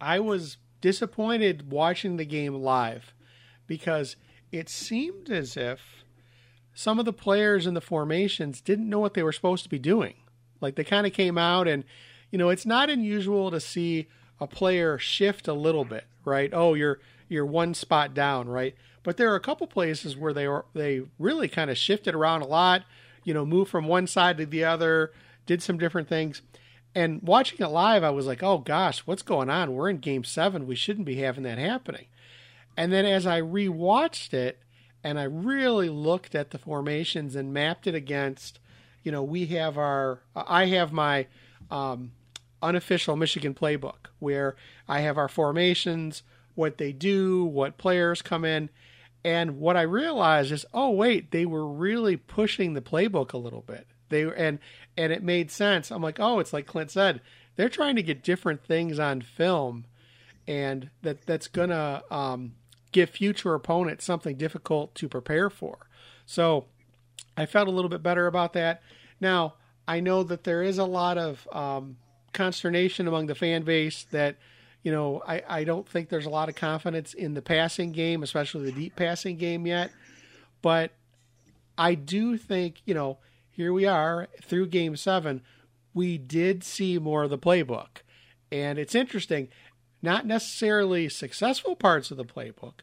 I 0.01 0.19
was 0.19 0.57
disappointed 0.81 1.71
watching 1.71 2.17
the 2.17 2.25
game 2.25 2.55
live 2.55 3.13
because 3.67 4.15
it 4.51 4.69
seemed 4.69 5.29
as 5.29 5.57
if 5.57 6.03
some 6.73 6.99
of 6.99 7.05
the 7.05 7.13
players 7.13 7.67
in 7.67 7.73
the 7.73 7.81
formations 7.81 8.61
didn't 8.61 8.89
know 8.89 8.99
what 8.99 9.13
they 9.13 9.23
were 9.23 9.33
supposed 9.33 9.63
to 9.63 9.69
be 9.69 9.79
doing. 9.79 10.15
Like 10.61 10.75
they 10.75 10.83
kind 10.83 11.05
of 11.05 11.13
came 11.13 11.37
out 11.37 11.67
and, 11.67 11.83
you 12.31 12.37
know, 12.37 12.49
it's 12.49 12.65
not 12.65 12.89
unusual 12.89 13.51
to 13.51 13.59
see 13.59 14.07
a 14.39 14.47
player 14.47 14.97
shift 14.97 15.47
a 15.47 15.53
little 15.53 15.85
bit, 15.85 16.05
right? 16.23 16.49
Oh, 16.53 16.73
you're 16.73 16.99
you're 17.27 17.45
one 17.45 17.73
spot 17.73 18.13
down, 18.13 18.47
right? 18.47 18.75
But 19.03 19.17
there 19.17 19.31
are 19.31 19.35
a 19.35 19.41
couple 19.41 19.67
places 19.67 20.17
where 20.17 20.33
they 20.33 20.47
were 20.47 20.65
they 20.73 21.01
really 21.17 21.47
kind 21.47 21.69
of 21.69 21.77
shifted 21.77 22.15
around 22.15 22.41
a 22.41 22.47
lot, 22.47 22.83
you 23.23 23.33
know, 23.33 23.45
moved 23.45 23.69
from 23.69 23.87
one 23.87 24.07
side 24.07 24.37
to 24.37 24.45
the 24.45 24.63
other, 24.63 25.11
did 25.45 25.61
some 25.61 25.77
different 25.77 26.07
things. 26.07 26.41
And 26.95 27.21
watching 27.21 27.65
it 27.65 27.69
live, 27.69 28.03
I 28.03 28.09
was 28.09 28.25
like, 28.25 28.41
"Oh 28.41 28.57
gosh, 28.57 28.99
what's 28.99 29.21
going 29.21 29.49
on? 29.49 29.73
We're 29.73 29.89
in 29.89 29.97
game 29.97 30.23
7. 30.23 30.65
We 30.65 30.75
shouldn't 30.75 31.05
be 31.05 31.17
having 31.17 31.43
that 31.43 31.57
happening." 31.57 32.05
And 32.75 32.91
then 32.93 33.05
as 33.05 33.27
I 33.27 33.41
rewatched 33.41 34.33
it 34.33 34.59
and 35.03 35.19
I 35.19 35.23
really 35.23 35.89
looked 35.89 36.35
at 36.35 36.51
the 36.51 36.57
formations 36.57 37.35
and 37.35 37.53
mapped 37.53 37.87
it 37.87 37.95
against, 37.95 38.59
you 39.03 39.11
know, 39.11 39.23
we 39.23 39.47
have 39.47 39.77
our 39.77 40.21
I 40.35 40.65
have 40.67 40.91
my 40.91 41.27
um, 41.69 42.11
unofficial 42.61 43.15
Michigan 43.15 43.53
playbook 43.53 44.07
where 44.19 44.55
I 44.87 45.01
have 45.01 45.17
our 45.17 45.27
formations, 45.27 46.23
what 46.55 46.77
they 46.77 46.91
do, 46.91 47.43
what 47.43 47.77
players 47.77 48.21
come 48.21 48.45
in. 48.45 48.69
And 49.23 49.59
what 49.59 49.75
I 49.75 49.81
realized 49.81 50.51
is, 50.51 50.65
oh 50.73 50.91
wait, 50.91 51.31
they 51.31 51.45
were 51.45 51.67
really 51.67 52.15
pushing 52.15 52.73
the 52.73 52.81
playbook 52.81 53.33
a 53.33 53.37
little 53.37 53.61
bit. 53.61 53.87
They 54.09 54.25
were 54.25 54.33
and 54.33 54.59
and 54.97 55.13
it 55.13 55.23
made 55.23 55.51
sense. 55.51 55.91
I'm 55.91 56.01
like, 56.01 56.19
oh, 56.19 56.39
it's 56.39 56.53
like 56.53 56.65
Clint 56.65 56.91
said, 56.91 57.21
they're 57.55 57.69
trying 57.69 57.95
to 57.95 58.03
get 58.03 58.23
different 58.23 58.63
things 58.63 58.99
on 58.99 59.21
film, 59.21 59.85
and 60.47 60.89
that 61.01 61.25
that's 61.25 61.47
gonna 61.47 62.03
um, 62.11 62.53
give 62.91 63.09
future 63.09 63.53
opponents 63.53 64.05
something 64.05 64.35
difficult 64.35 64.95
to 64.95 65.07
prepare 65.07 65.49
for. 65.49 65.87
So 66.25 66.65
I 67.37 67.45
felt 67.45 67.67
a 67.67 67.71
little 67.71 67.89
bit 67.89 68.03
better 68.03 68.27
about 68.27 68.53
that. 68.53 68.81
Now 69.19 69.55
I 69.87 69.99
know 69.99 70.23
that 70.23 70.43
there 70.43 70.61
is 70.61 70.77
a 70.77 70.85
lot 70.85 71.17
of 71.17 71.47
um, 71.51 71.97
consternation 72.33 73.07
among 73.07 73.25
the 73.25 73.35
fan 73.35 73.63
base 73.63 74.05
that 74.11 74.37
you 74.83 74.91
know 74.91 75.21
I, 75.27 75.43
I 75.47 75.63
don't 75.63 75.87
think 75.87 76.09
there's 76.09 76.25
a 76.25 76.29
lot 76.29 76.49
of 76.49 76.55
confidence 76.55 77.13
in 77.13 77.33
the 77.33 77.41
passing 77.41 77.91
game, 77.91 78.23
especially 78.23 78.65
the 78.65 78.71
deep 78.71 78.95
passing 78.95 79.37
game 79.37 79.65
yet. 79.65 79.91
But 80.61 80.91
I 81.77 81.95
do 81.95 82.37
think 82.37 82.81
you 82.85 82.93
know 82.93 83.17
here 83.59 83.73
we 83.73 83.85
are 83.85 84.29
through 84.41 84.65
Game 84.65 84.95
Seven, 84.95 85.41
we 85.93 86.17
did 86.17 86.63
see 86.63 86.97
more 86.97 87.23
of 87.23 87.29
the 87.29 87.37
playbook, 87.37 88.03
and 88.49 88.79
it's 88.79 88.95
interesting. 88.95 89.49
Not 90.01 90.25
necessarily 90.25 91.09
successful 91.09 91.75
parts 91.75 92.09
of 92.09 92.15
the 92.15 92.23
playbook, 92.23 92.75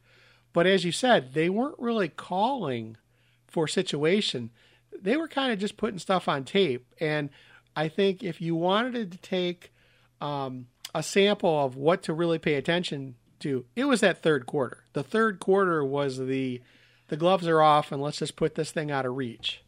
but 0.52 0.66
as 0.66 0.84
you 0.84 0.92
said, 0.92 1.32
they 1.32 1.48
weren't 1.48 1.78
really 1.78 2.10
calling 2.10 2.98
for 3.46 3.66
situation. 3.66 4.50
They 4.92 5.16
were 5.16 5.28
kind 5.28 5.50
of 5.50 5.58
just 5.58 5.78
putting 5.78 5.98
stuff 5.98 6.28
on 6.28 6.44
tape, 6.44 6.84
and 7.00 7.30
I 7.74 7.88
think 7.88 8.22
if 8.22 8.42
you 8.42 8.54
wanted 8.54 9.10
to 9.12 9.16
take 9.16 9.72
um, 10.20 10.66
a 10.94 11.02
sample 11.02 11.64
of 11.64 11.74
what 11.74 12.02
to 12.02 12.12
really 12.12 12.38
pay 12.38 12.52
attention 12.52 13.14
to, 13.40 13.64
it 13.76 13.84
was 13.84 14.00
that 14.02 14.22
third 14.22 14.44
quarter. 14.44 14.84
The 14.92 15.02
third 15.02 15.40
quarter 15.40 15.82
was 15.82 16.18
the 16.18 16.60
the 17.08 17.16
gloves 17.16 17.48
are 17.48 17.62
off 17.62 17.92
and 17.92 18.02
let's 18.02 18.18
just 18.18 18.36
put 18.36 18.56
this 18.56 18.72
thing 18.72 18.90
out 18.90 19.06
of 19.06 19.16
reach. 19.16 19.62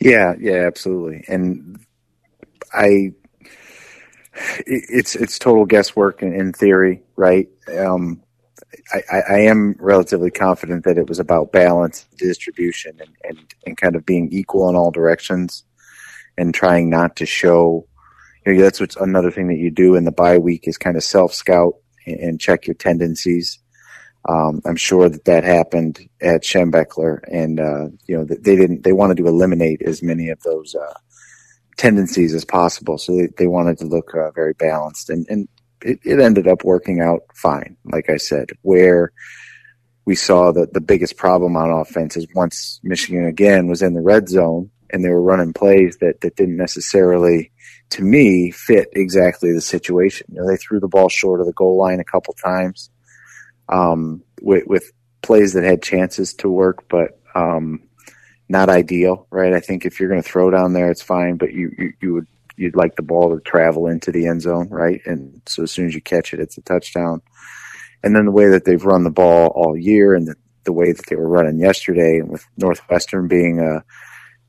Yeah, 0.00 0.34
yeah, 0.38 0.66
absolutely. 0.66 1.24
And 1.28 1.78
I 2.72 3.12
it's 4.66 5.14
it's 5.14 5.38
total 5.38 5.64
guesswork 5.64 6.22
in, 6.22 6.32
in 6.32 6.52
theory, 6.52 7.02
right? 7.16 7.48
Um, 7.78 8.22
I, 8.92 9.20
I, 9.28 9.38
am 9.40 9.76
relatively 9.78 10.30
confident 10.30 10.84
that 10.84 10.98
it 10.98 11.08
was 11.08 11.18
about 11.18 11.52
balance, 11.52 12.06
distribution, 12.18 12.98
and, 13.00 13.10
and, 13.24 13.54
and 13.66 13.76
kind 13.76 13.96
of 13.96 14.04
being 14.04 14.28
equal 14.32 14.68
in 14.68 14.76
all 14.76 14.90
directions 14.90 15.64
and 16.36 16.52
trying 16.52 16.90
not 16.90 17.16
to 17.16 17.26
show. 17.26 17.86
You 18.44 18.54
know, 18.54 18.62
that's 18.62 18.80
what's 18.80 18.96
another 18.96 19.30
thing 19.30 19.48
that 19.48 19.56
you 19.56 19.70
do 19.70 19.94
in 19.94 20.04
the 20.04 20.12
bye 20.12 20.38
week 20.38 20.66
is 20.66 20.76
kind 20.76 20.96
of 20.96 21.04
self 21.04 21.32
scout 21.32 21.74
and, 22.06 22.20
and, 22.20 22.40
check 22.40 22.66
your 22.66 22.74
tendencies. 22.74 23.58
Um, 24.26 24.62
I'm 24.64 24.76
sure 24.76 25.08
that 25.08 25.26
that 25.26 25.44
happened 25.44 26.08
at 26.20 26.42
Schembechler, 26.42 27.20
and 27.30 27.60
uh, 27.60 27.88
you 28.06 28.16
know 28.16 28.24
they 28.24 28.56
didn't. 28.56 28.82
They 28.82 28.92
wanted 28.92 29.18
to 29.18 29.26
eliminate 29.26 29.82
as 29.82 30.02
many 30.02 30.30
of 30.30 30.40
those 30.40 30.74
uh, 30.74 30.94
tendencies 31.76 32.34
as 32.34 32.44
possible, 32.44 32.96
so 32.96 33.14
they, 33.14 33.28
they 33.36 33.46
wanted 33.46 33.78
to 33.78 33.86
look 33.86 34.14
uh, 34.14 34.30
very 34.30 34.54
balanced, 34.54 35.10
and 35.10 35.26
and 35.28 35.48
it, 35.82 36.00
it 36.04 36.20
ended 36.20 36.48
up 36.48 36.64
working 36.64 37.00
out 37.00 37.22
fine. 37.34 37.76
Like 37.84 38.08
I 38.08 38.16
said, 38.16 38.48
where 38.62 39.12
we 40.06 40.14
saw 40.14 40.52
that 40.52 40.72
the 40.72 40.80
biggest 40.80 41.16
problem 41.16 41.56
on 41.56 41.70
offense 41.70 42.16
is 42.16 42.26
once 42.34 42.80
Michigan 42.82 43.26
again 43.26 43.68
was 43.68 43.82
in 43.82 43.94
the 43.94 44.00
red 44.00 44.28
zone, 44.28 44.70
and 44.90 45.04
they 45.04 45.10
were 45.10 45.22
running 45.22 45.52
plays 45.52 45.96
that, 45.98 46.20
that 46.20 46.36
didn't 46.36 46.56
necessarily, 46.56 47.50
to 47.90 48.02
me, 48.02 48.50
fit 48.50 48.88
exactly 48.92 49.52
the 49.52 49.60
situation. 49.60 50.26
You 50.30 50.40
know, 50.40 50.48
they 50.48 50.56
threw 50.56 50.80
the 50.80 50.88
ball 50.88 51.08
short 51.08 51.40
of 51.40 51.46
the 51.46 51.52
goal 51.52 51.78
line 51.78 52.00
a 52.00 52.04
couple 52.04 52.34
times, 52.34 52.90
um, 53.68 54.22
with, 54.42 54.66
with 54.66 54.92
plays 55.22 55.54
that 55.54 55.64
had 55.64 55.82
chances 55.82 56.34
to 56.34 56.48
work, 56.48 56.88
but, 56.88 57.18
um, 57.34 57.80
not 58.48 58.68
ideal, 58.68 59.26
right? 59.30 59.54
I 59.54 59.60
think 59.60 59.84
if 59.84 59.98
you're 59.98 60.08
going 60.08 60.22
to 60.22 60.28
throw 60.28 60.50
down 60.50 60.72
there, 60.72 60.90
it's 60.90 61.02
fine, 61.02 61.36
but 61.36 61.52
you, 61.52 61.70
you, 61.78 61.92
you 62.00 62.14
would, 62.14 62.26
you'd 62.56 62.76
like 62.76 62.96
the 62.96 63.02
ball 63.02 63.34
to 63.34 63.40
travel 63.40 63.86
into 63.86 64.12
the 64.12 64.26
end 64.26 64.42
zone, 64.42 64.68
right? 64.68 65.00
And 65.06 65.40
so 65.46 65.62
as 65.62 65.72
soon 65.72 65.86
as 65.86 65.94
you 65.94 66.00
catch 66.00 66.34
it, 66.34 66.40
it's 66.40 66.58
a 66.58 66.62
touchdown. 66.62 67.22
And 68.02 68.14
then 68.14 68.26
the 68.26 68.30
way 68.30 68.48
that 68.48 68.64
they've 68.64 68.84
run 68.84 69.02
the 69.02 69.10
ball 69.10 69.48
all 69.54 69.76
year 69.76 70.14
and 70.14 70.28
the, 70.28 70.36
the 70.64 70.72
way 70.72 70.92
that 70.92 71.06
they 71.06 71.16
were 71.16 71.28
running 71.28 71.58
yesterday 71.58 72.18
and 72.18 72.30
with 72.30 72.46
Northwestern 72.58 73.28
being 73.28 73.60
a, 73.60 73.82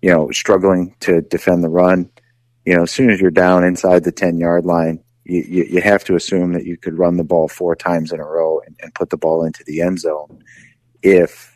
you 0.02 0.12
know, 0.12 0.30
struggling 0.32 0.96
to 1.00 1.22
defend 1.22 1.64
the 1.64 1.70
run, 1.70 2.10
you 2.66 2.76
know, 2.76 2.84
as 2.84 2.92
soon 2.92 3.10
as 3.10 3.22
you're 3.22 3.32
down 3.32 3.64
inside 3.64 4.04
the 4.04 4.12
10 4.12 4.40
yard 4.40 4.66
line, 4.66 5.02
you, 5.26 5.42
you, 5.42 5.64
you, 5.64 5.82
have 5.82 6.04
to 6.06 6.16
assume 6.16 6.54
that 6.54 6.66
you 6.66 6.78
could 6.78 6.98
run 6.98 7.18
the 7.18 7.24
ball 7.24 7.48
four 7.48 7.76
times 7.76 8.12
in 8.12 8.20
a 8.20 8.26
row 8.26 8.62
and, 8.66 8.76
and 8.82 8.94
put 8.94 9.10
the 9.10 9.18
ball 9.18 9.44
into 9.44 9.64
the 9.66 9.82
end 9.82 10.00
zone 10.00 10.44
if 11.02 11.52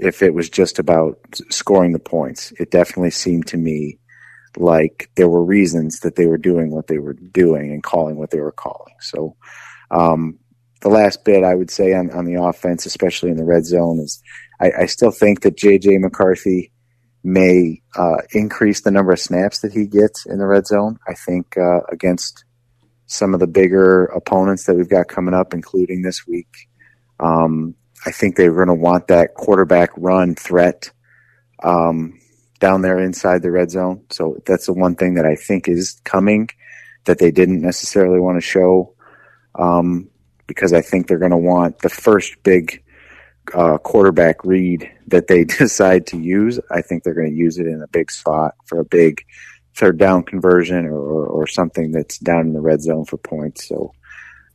if 0.00 0.22
it 0.22 0.34
was 0.34 0.50
just 0.50 0.78
about 0.78 1.18
scoring 1.50 1.92
the 1.92 1.98
points. 1.98 2.52
It 2.58 2.70
definitely 2.70 3.12
seemed 3.12 3.46
to 3.48 3.56
me 3.56 3.98
like 4.56 5.10
there 5.16 5.28
were 5.28 5.44
reasons 5.44 6.00
that 6.00 6.16
they 6.16 6.26
were 6.26 6.38
doing 6.38 6.70
what 6.70 6.88
they 6.88 6.98
were 6.98 7.14
doing 7.14 7.70
and 7.72 7.82
calling 7.82 8.16
what 8.16 8.30
they 8.30 8.40
were 8.40 8.52
calling. 8.52 8.94
So, 9.00 9.36
um, 9.90 10.38
the 10.80 10.88
last 10.88 11.24
bit 11.24 11.44
I 11.44 11.54
would 11.54 11.70
say 11.70 11.94
on, 11.94 12.10
on 12.10 12.24
the 12.24 12.42
offense, 12.42 12.86
especially 12.86 13.30
in 13.30 13.36
the 13.36 13.44
red 13.44 13.64
zone, 13.64 14.00
is 14.00 14.20
I, 14.60 14.70
I 14.80 14.86
still 14.86 15.10
think 15.10 15.42
that 15.42 15.56
JJ 15.56 16.00
McCarthy 16.00 16.72
may 17.22 17.80
uh, 17.96 18.18
increase 18.32 18.82
the 18.82 18.90
number 18.90 19.12
of 19.12 19.18
snaps 19.18 19.60
that 19.60 19.72
he 19.72 19.86
gets 19.86 20.26
in 20.26 20.38
the 20.38 20.46
red 20.46 20.66
zone. 20.66 20.98
I 21.08 21.14
think 21.14 21.56
uh, 21.56 21.80
against 21.90 22.44
some 23.06 23.34
of 23.34 23.40
the 23.40 23.46
bigger 23.46 24.06
opponents 24.06 24.64
that 24.64 24.74
we've 24.74 24.88
got 24.88 25.08
coming 25.08 25.34
up, 25.34 25.54
including 25.54 26.02
this 26.02 26.26
week, 26.26 26.68
um, 27.20 27.74
I 28.06 28.10
think 28.10 28.36
they're 28.36 28.52
going 28.52 28.68
to 28.68 28.74
want 28.74 29.08
that 29.08 29.34
quarterback 29.34 29.90
run 29.96 30.34
threat 30.34 30.90
um, 31.62 32.18
down 32.60 32.82
there 32.82 32.98
inside 32.98 33.42
the 33.42 33.50
red 33.50 33.70
zone. 33.70 34.04
So 34.10 34.42
that's 34.46 34.66
the 34.66 34.72
one 34.72 34.94
thing 34.94 35.14
that 35.14 35.26
I 35.26 35.36
think 35.36 35.68
is 35.68 36.00
coming 36.04 36.48
that 37.04 37.18
they 37.18 37.30
didn't 37.30 37.60
necessarily 37.60 38.20
want 38.20 38.36
to 38.36 38.46
show 38.46 38.94
um, 39.54 40.08
because 40.46 40.72
I 40.72 40.80
think 40.80 41.06
they're 41.06 41.18
going 41.18 41.30
to 41.30 41.36
want 41.36 41.78
the 41.80 41.88
first 41.88 42.42
big 42.42 42.82
uh, 43.52 43.78
quarterback 43.78 44.44
read 44.44 44.90
that 45.08 45.26
they 45.26 45.44
decide 45.58 46.06
to 46.08 46.18
use, 46.18 46.58
I 46.70 46.82
think 46.82 47.02
they're 47.02 47.14
going 47.14 47.30
to 47.30 47.36
use 47.36 47.58
it 47.58 47.66
in 47.66 47.82
a 47.82 47.88
big 47.88 48.10
spot 48.10 48.54
for 48.64 48.80
a 48.80 48.84
big 48.84 49.24
third 49.76 49.98
down 49.98 50.22
conversion 50.22 50.86
or, 50.86 51.26
or 51.26 51.46
something 51.46 51.92
that's 51.92 52.18
down 52.18 52.46
in 52.46 52.52
the 52.52 52.60
red 52.60 52.80
zone 52.80 53.04
for 53.04 53.16
points. 53.16 53.68
So 53.68 53.92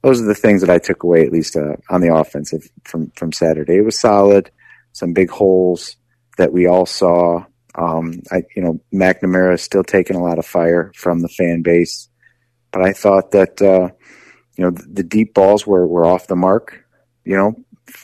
those 0.02 0.22
are 0.22 0.26
the 0.26 0.36
things 0.36 0.62
that 0.62 0.70
I 0.70 0.78
took 0.78 1.04
away, 1.04 1.26
at 1.26 1.32
least 1.32 1.58
uh, 1.58 1.76
on 1.90 2.02
the 2.02 2.14
offensive 2.14 2.68
from, 2.86 3.12
from 3.12 3.32
Saturday. 3.32 3.78
It 3.78 3.86
was 3.86 4.00
solid, 4.00 4.50
some 4.94 5.14
big 5.14 5.30
holes 5.30 5.98
that 6.38 6.54
we 6.54 6.68
all 6.68 6.86
saw. 6.86 7.46
Um, 7.76 8.22
I, 8.32 8.44
you 8.56 8.62
know, 8.62 8.80
McNamara 8.94 9.56
is 9.56 9.62
still 9.62 9.84
taking 9.84 10.16
a 10.16 10.24
lot 10.24 10.40
of 10.40 10.46
fire 10.46 10.92
from 10.96 11.22
the 11.22 11.28
fan 11.28 11.62
base, 11.62 12.10
but 12.72 12.82
I 12.82 12.94
thought 12.94 13.32
that, 13.32 13.62
uh, 13.62 13.90
you 14.58 14.64
know, 14.64 14.72
the, 14.72 14.88
the 14.88 15.04
deep 15.04 15.34
balls 15.34 15.68
were, 15.68 15.86
were 15.86 16.06
off 16.06 16.28
the 16.28 16.36
mark, 16.36 16.84
you 17.26 17.36
know, 17.36 17.56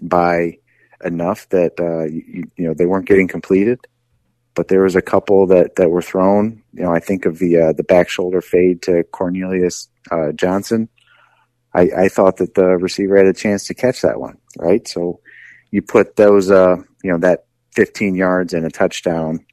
by 0.02 0.58
enough 1.04 1.48
that 1.50 1.80
uh, 1.80 2.04
you, 2.06 2.50
you, 2.56 2.68
know 2.68 2.74
they 2.74 2.86
weren't 2.86 3.08
getting 3.08 3.28
completed. 3.28 3.80
But 4.56 4.70
there 4.70 4.84
was 4.84 4.96
a 4.96 5.02
couple 5.02 5.48
that, 5.48 5.76
that 5.78 5.92
were 5.92 6.02
thrown. 6.02 6.64
You 6.74 6.84
know, 6.84 6.94
I 6.94 7.00
think 7.02 7.26
of 7.26 7.40
the 7.40 7.58
uh, 7.60 7.74
the 7.74 7.84
back 7.84 8.10
shoulder 8.10 8.42
fade 8.42 8.82
to 8.84 9.04
Cornelius 9.06 9.90
uh, 10.12 10.32
Johnson. 10.34 10.90
I, 11.74 11.92
I 11.98 12.10
thought 12.10 12.38
that 12.38 12.56
the 12.56 12.78
receiver 12.78 13.18
had 13.18 13.28
a 13.28 13.34
chance 13.34 13.68
to 13.68 13.76
catch 13.76 14.02
that 14.02 14.20
one, 14.20 14.38
right? 14.58 14.88
So 14.88 15.22
you 15.72 15.82
put 15.84 16.16
those, 16.18 16.52
uh, 16.52 16.78
you 17.04 17.12
know, 17.12 17.20
that 17.20 17.46
15 17.76 18.16
yards 18.16 18.54
and 18.54 18.66
a 18.66 18.72
touchdown 18.72 19.46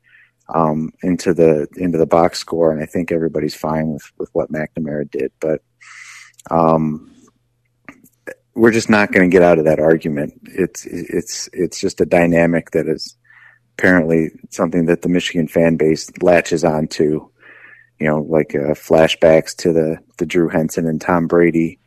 um, 0.54 0.92
into 1.02 1.34
the 1.34 1.68
into 1.76 1.98
the 1.98 2.06
box 2.06 2.38
score, 2.40 2.72
and 2.72 2.82
I 2.82 2.86
think 2.86 3.12
everybody's 3.12 3.54
fine 3.56 3.92
with 3.92 4.10
with 4.18 4.30
what 4.34 4.52
McNamara 4.52 5.10
did. 5.10 5.32
But 5.40 5.62
Um, 6.50 7.12
we're 8.54 8.72
just 8.72 8.90
not 8.90 9.12
going 9.12 9.28
to 9.30 9.34
get 9.34 9.42
out 9.42 9.58
of 9.58 9.64
that 9.66 9.80
argument. 9.80 10.34
It's 10.44 10.86
it's 10.86 11.48
it's 11.52 11.80
just 11.80 12.00
a 12.00 12.06
dynamic 12.06 12.72
that 12.72 12.88
is 12.88 13.16
apparently 13.78 14.30
something 14.50 14.86
that 14.86 15.02
the 15.02 15.08
Michigan 15.08 15.48
fan 15.48 15.76
base 15.76 16.10
latches 16.20 16.64
onto. 16.64 17.28
You 17.98 18.08
know, 18.08 18.22
like 18.22 18.54
uh, 18.54 18.74
flashbacks 18.74 19.54
to 19.58 19.72
the 19.72 19.98
the 20.18 20.26
Drew 20.26 20.48
Henson 20.48 20.88
and 20.88 21.00
Tom 21.00 21.28
Brady 21.28 21.78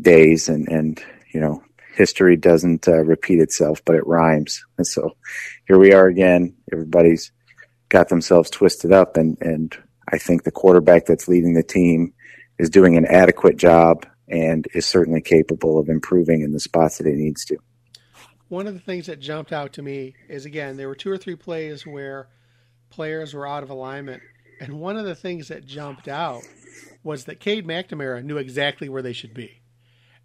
days, 0.00 0.48
and 0.48 0.68
and 0.68 1.02
you 1.34 1.40
know, 1.40 1.62
history 1.94 2.36
doesn't 2.36 2.88
uh, 2.88 3.04
repeat 3.04 3.40
itself, 3.40 3.82
but 3.84 3.96
it 3.96 4.06
rhymes. 4.06 4.64
And 4.78 4.86
so 4.86 5.16
here 5.66 5.78
we 5.78 5.92
are 5.92 6.06
again. 6.06 6.56
Everybody's 6.72 7.32
got 7.90 8.08
themselves 8.08 8.48
twisted 8.48 8.92
up, 8.92 9.16
and 9.16 9.36
and 9.42 9.76
I 10.10 10.18
think 10.18 10.44
the 10.44 10.50
quarterback 10.50 11.04
that's 11.04 11.28
leading 11.28 11.54
the 11.54 11.62
team 11.62 12.14
is 12.58 12.70
doing 12.70 12.96
an 12.96 13.06
adequate 13.06 13.56
job 13.56 14.06
and 14.28 14.66
is 14.74 14.86
certainly 14.86 15.20
capable 15.20 15.78
of 15.78 15.88
improving 15.88 16.42
in 16.42 16.52
the 16.52 16.60
spots 16.60 16.98
that 16.98 17.06
he 17.06 17.12
needs 17.12 17.44
to. 17.46 17.58
One 18.48 18.66
of 18.66 18.74
the 18.74 18.80
things 18.80 19.06
that 19.06 19.20
jumped 19.20 19.52
out 19.52 19.72
to 19.74 19.82
me 19.82 20.14
is 20.28 20.44
again, 20.44 20.76
there 20.76 20.88
were 20.88 20.94
two 20.94 21.10
or 21.10 21.18
three 21.18 21.36
plays 21.36 21.86
where 21.86 22.28
players 22.90 23.34
were 23.34 23.46
out 23.46 23.62
of 23.62 23.70
alignment. 23.70 24.22
And 24.60 24.80
one 24.80 24.96
of 24.96 25.04
the 25.04 25.14
things 25.14 25.48
that 25.48 25.66
jumped 25.66 26.08
out 26.08 26.42
was 27.02 27.24
that 27.24 27.40
Cade 27.40 27.66
McNamara 27.66 28.24
knew 28.24 28.38
exactly 28.38 28.88
where 28.88 29.02
they 29.02 29.12
should 29.12 29.34
be. 29.34 29.60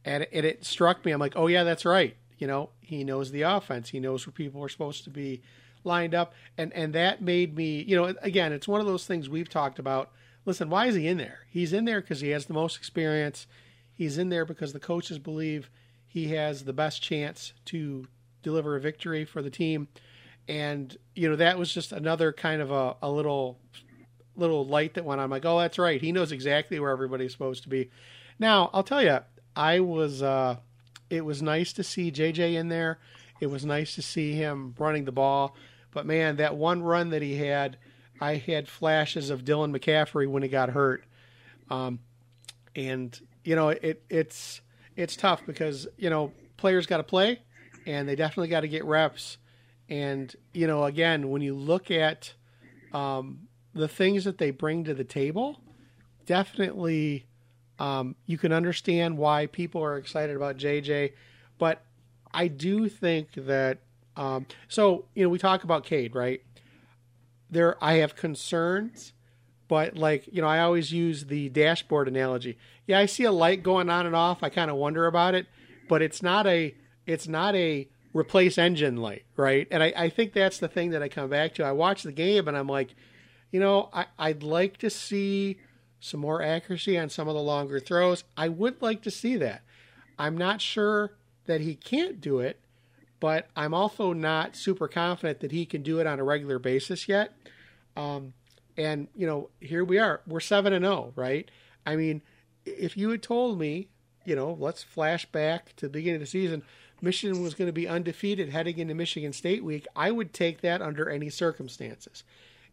And 0.06 0.24
it, 0.24 0.30
and 0.34 0.46
it 0.46 0.65
struck 0.65 1.06
me, 1.06 1.12
I'm 1.12 1.20
like, 1.20 1.36
oh, 1.36 1.48
yeah, 1.48 1.63
that's 1.63 1.86
right. 1.86 2.15
You 2.38 2.48
know, 2.48 2.70
he 2.82 3.03
knows 3.03 3.32
the 3.32 3.44
offense, 3.44 3.89
he 3.89 4.00
knows 4.00 4.25
where 4.25 4.34
people 4.34 4.63
are 4.63 4.70
supposed 4.70 5.03
to 5.06 5.10
be 5.10 5.42
lined 5.84 6.15
up. 6.15 6.34
And, 6.58 6.74
and 6.74 6.94
that 6.94 7.22
made 7.22 7.56
me, 7.56 7.84
you 7.84 7.96
know, 7.96 8.13
again, 8.22 8.51
it's 8.51 8.68
one 8.68 8.82
of 8.82 8.88
those 8.88 9.06
things 9.06 9.30
we've 9.30 9.50
talked 9.50 9.80
about. 9.80 10.12
Listen, 10.46 10.70
why 10.70 10.88
is 10.88 10.96
he 10.96 11.08
in 11.08 11.18
there? 11.18 11.39
He's 11.50 11.72
in 11.72 11.86
there 11.86 12.01
because 12.01 12.22
he 12.22 12.30
has 12.30 12.48
the 12.48 12.53
most 12.53 12.77
experience. 12.77 13.48
He's 13.94 14.18
in 14.18 14.30
there 14.30 14.46
because 14.46 14.74
the 14.74 14.80
coaches 14.80 15.20
believe 15.20 15.70
he 16.13 16.27
has 16.27 16.63
the 16.63 16.74
best 16.74 17.01
chance 17.01 17.53
to 17.65 18.05
deliver 18.43 18.75
a 18.75 18.79
victory 18.79 19.25
for 19.25 19.41
the 19.41 19.50
team. 19.50 19.88
And, 20.48 20.96
you 21.15 21.27
know, 21.27 21.36
that 21.38 21.58
was 21.58 21.74
just 21.74 21.91
another 21.91 22.32
kind 22.32 22.62
of 22.62 22.70
a, 22.70 22.96
a 23.01 23.10
little 23.10 23.58
little 24.36 24.63
light 24.63 24.93
that 24.93 25.05
went 25.05 25.20
on. 25.20 25.25
I'm 25.25 25.32
like, 25.32 25.43
oh, 25.43 25.58
that's 25.58 25.79
right. 25.79 26.00
He 26.00 26.12
knows 26.12 26.32
exactly 26.32 26.79
where 26.79 26.91
everybody's 26.91 27.32
supposed 27.32 27.63
to 27.63 27.70
be. 27.70 27.89
Now, 28.38 28.70
I'll 28.74 28.84
tell 28.84 29.01
you, 29.01 29.20
I 29.55 29.79
was, 29.79 30.22
uh, 30.22 30.58
it 31.10 31.25
was 31.25 31.41
nice 31.41 31.74
to 31.74 31.84
see 31.84 32.12
JJ 32.12 32.53
in 32.53 32.67
there. 32.67 33.00
It 33.39 33.48
was 33.48 33.65
nice 33.65 33.96
to 33.96 34.03
see 34.03 34.34
him 34.34 34.75
running 34.77 35.05
the 35.05 35.12
ball. 35.12 35.55
But 35.89 36.05
man, 36.05 36.36
that 36.36 36.55
one 36.55 36.84
run 36.84 37.10
that 37.10 37.24
he 37.24 37.38
had, 37.38 37.77
I 38.22 38.36
had 38.36 38.67
flashes 38.67 39.32
of 39.32 39.46
Dylan 39.46 39.75
McCaffrey 39.75 40.27
when 40.27 40.43
he 40.43 40.50
got 40.50 40.70
hurt. 40.70 41.05
Um, 41.72 42.00
and 42.75 43.20
you 43.43 43.55
know, 43.55 43.70
it 43.70 44.03
it's 44.10 44.62
it's 44.95 45.15
tough 45.15 45.41
because 45.45 45.88
you 45.97 46.09
know 46.09 46.31
players 46.57 46.85
got 46.85 46.97
to 46.97 47.03
play, 47.03 47.41
and 47.85 48.07
they 48.07 48.15
definitely 48.15 48.50
got 48.50 48.62
to 48.62 48.67
get 48.67 48.85
reps. 48.85 49.38
And 49.89 50.33
you 50.53 50.67
know, 50.67 50.85
again, 50.85 51.29
when 51.29 51.41
you 51.41 51.55
look 51.55 51.91
at 51.91 52.33
um, 52.93 53.47
the 53.73 53.88
things 53.88 54.23
that 54.25 54.38
they 54.38 54.51
bring 54.51 54.83
to 54.85 54.93
the 54.93 55.03
table, 55.03 55.59
definitely 56.25 57.25
um, 57.79 58.15
you 58.25 58.38
can 58.38 58.53
understand 58.53 59.17
why 59.17 59.47
people 59.47 59.83
are 59.83 59.97
excited 59.97 60.35
about 60.35 60.57
JJ. 60.57 61.13
But 61.57 61.83
I 62.33 62.47
do 62.47 62.89
think 62.89 63.33
that 63.35 63.79
um, 64.15 64.45
so 64.67 65.05
you 65.15 65.23
know 65.23 65.29
we 65.29 65.39
talk 65.39 65.63
about 65.63 65.83
Cade, 65.83 66.15
right? 66.15 66.41
There, 67.50 67.83
I 67.83 67.95
have 67.95 68.15
concerns 68.15 69.12
but 69.74 69.98
like 69.98 70.27
you 70.32 70.39
know 70.39 70.48
i 70.48 70.60
always 70.60 70.92
use 70.92 71.25
the 71.25 71.50
dashboard 71.50 72.08
analogy. 72.08 72.60
Yeah 72.86 73.00
i 73.00 73.08
see 73.08 73.24
a 73.24 73.32
light 73.32 73.63
going 73.63 73.89
on 73.89 74.06
and 74.06 74.15
off. 74.15 74.44
I 74.44 74.50
kind 74.50 74.70
of 74.70 74.77
wonder 74.77 75.08
about 75.08 75.34
it 75.34 75.48
but 75.89 76.03
it's 76.03 76.22
not 76.22 76.46
a 76.46 76.75
it's 77.08 77.27
not 77.27 77.56
a 77.56 77.88
replace 78.13 78.60
engine 78.60 78.98
light 78.98 79.24
right? 79.36 79.67
And 79.71 79.82
I, 79.82 79.91
I 79.97 80.10
think 80.10 80.34
that's 80.34 80.60
the 80.60 80.67
thing 80.67 80.91
that 80.91 81.02
i 81.02 81.10
come 81.10 81.28
back 81.28 81.56
to. 81.56 81.63
I 81.63 81.71
watch 81.71 82.04
the 82.04 82.12
game 82.12 82.47
and 82.47 82.56
i'm 82.56 82.67
like 82.67 82.93
you 83.50 83.60
know 83.60 83.89
I, 83.91 84.06
i'd 84.19 84.43
like 84.43 84.78
to 84.78 84.91
see 84.91 85.58
some 86.00 86.19
more 86.19 86.43
accuracy 86.43 86.95
on 87.00 87.10
some 87.10 87.28
of 87.28 87.34
the 87.34 87.41
longer 87.41 87.80
throws. 87.80 88.26
I 88.38 88.50
would 88.50 88.80
like 88.80 89.02
to 89.04 89.10
see 89.10 89.38
that. 89.38 89.63
I'm 90.19 90.38
not 90.38 90.62
sure 90.62 91.15
that 91.45 91.62
he 91.62 91.74
can't 91.74 92.21
do 92.21 92.38
it 92.38 92.60
but 93.19 93.47
i'm 93.56 93.74
also 93.74 94.13
not 94.13 94.56
super 94.56 94.88
confident 94.88 95.39
that 95.39 95.52
he 95.52 95.65
can 95.65 95.82
do 95.82 96.00
it 96.00 96.06
on 96.06 96.19
a 96.19 96.24
regular 96.24 96.60
basis 96.60 97.08
yet. 97.08 97.34
Um, 97.97 98.34
and, 98.77 99.07
you 99.15 99.27
know, 99.27 99.49
here 99.59 99.83
we 99.83 99.99
are. 99.99 100.21
We're 100.27 100.39
7 100.39 100.73
and 100.73 100.86
0, 100.86 101.13
right? 101.15 101.49
I 101.86 101.95
mean, 101.95 102.21
if 102.65 102.97
you 102.97 103.09
had 103.09 103.21
told 103.21 103.59
me, 103.59 103.89
you 104.25 104.36
know, 104.36 104.55
let's 104.59 104.83
flash 104.83 105.25
back 105.25 105.75
to 105.77 105.86
the 105.86 105.91
beginning 105.91 106.15
of 106.15 106.21
the 106.21 106.27
season, 106.27 106.63
Michigan 107.01 107.43
was 107.43 107.53
going 107.53 107.67
to 107.67 107.73
be 107.73 107.88
undefeated 107.88 108.49
heading 108.49 108.79
into 108.79 108.95
Michigan 108.95 109.33
State 109.33 109.63
week, 109.63 109.86
I 109.95 110.12
would 110.12 110.33
take 110.33 110.62
that 110.62 110.81
under 110.81 111.09
any 111.09 111.29
circumstances. 111.29 112.23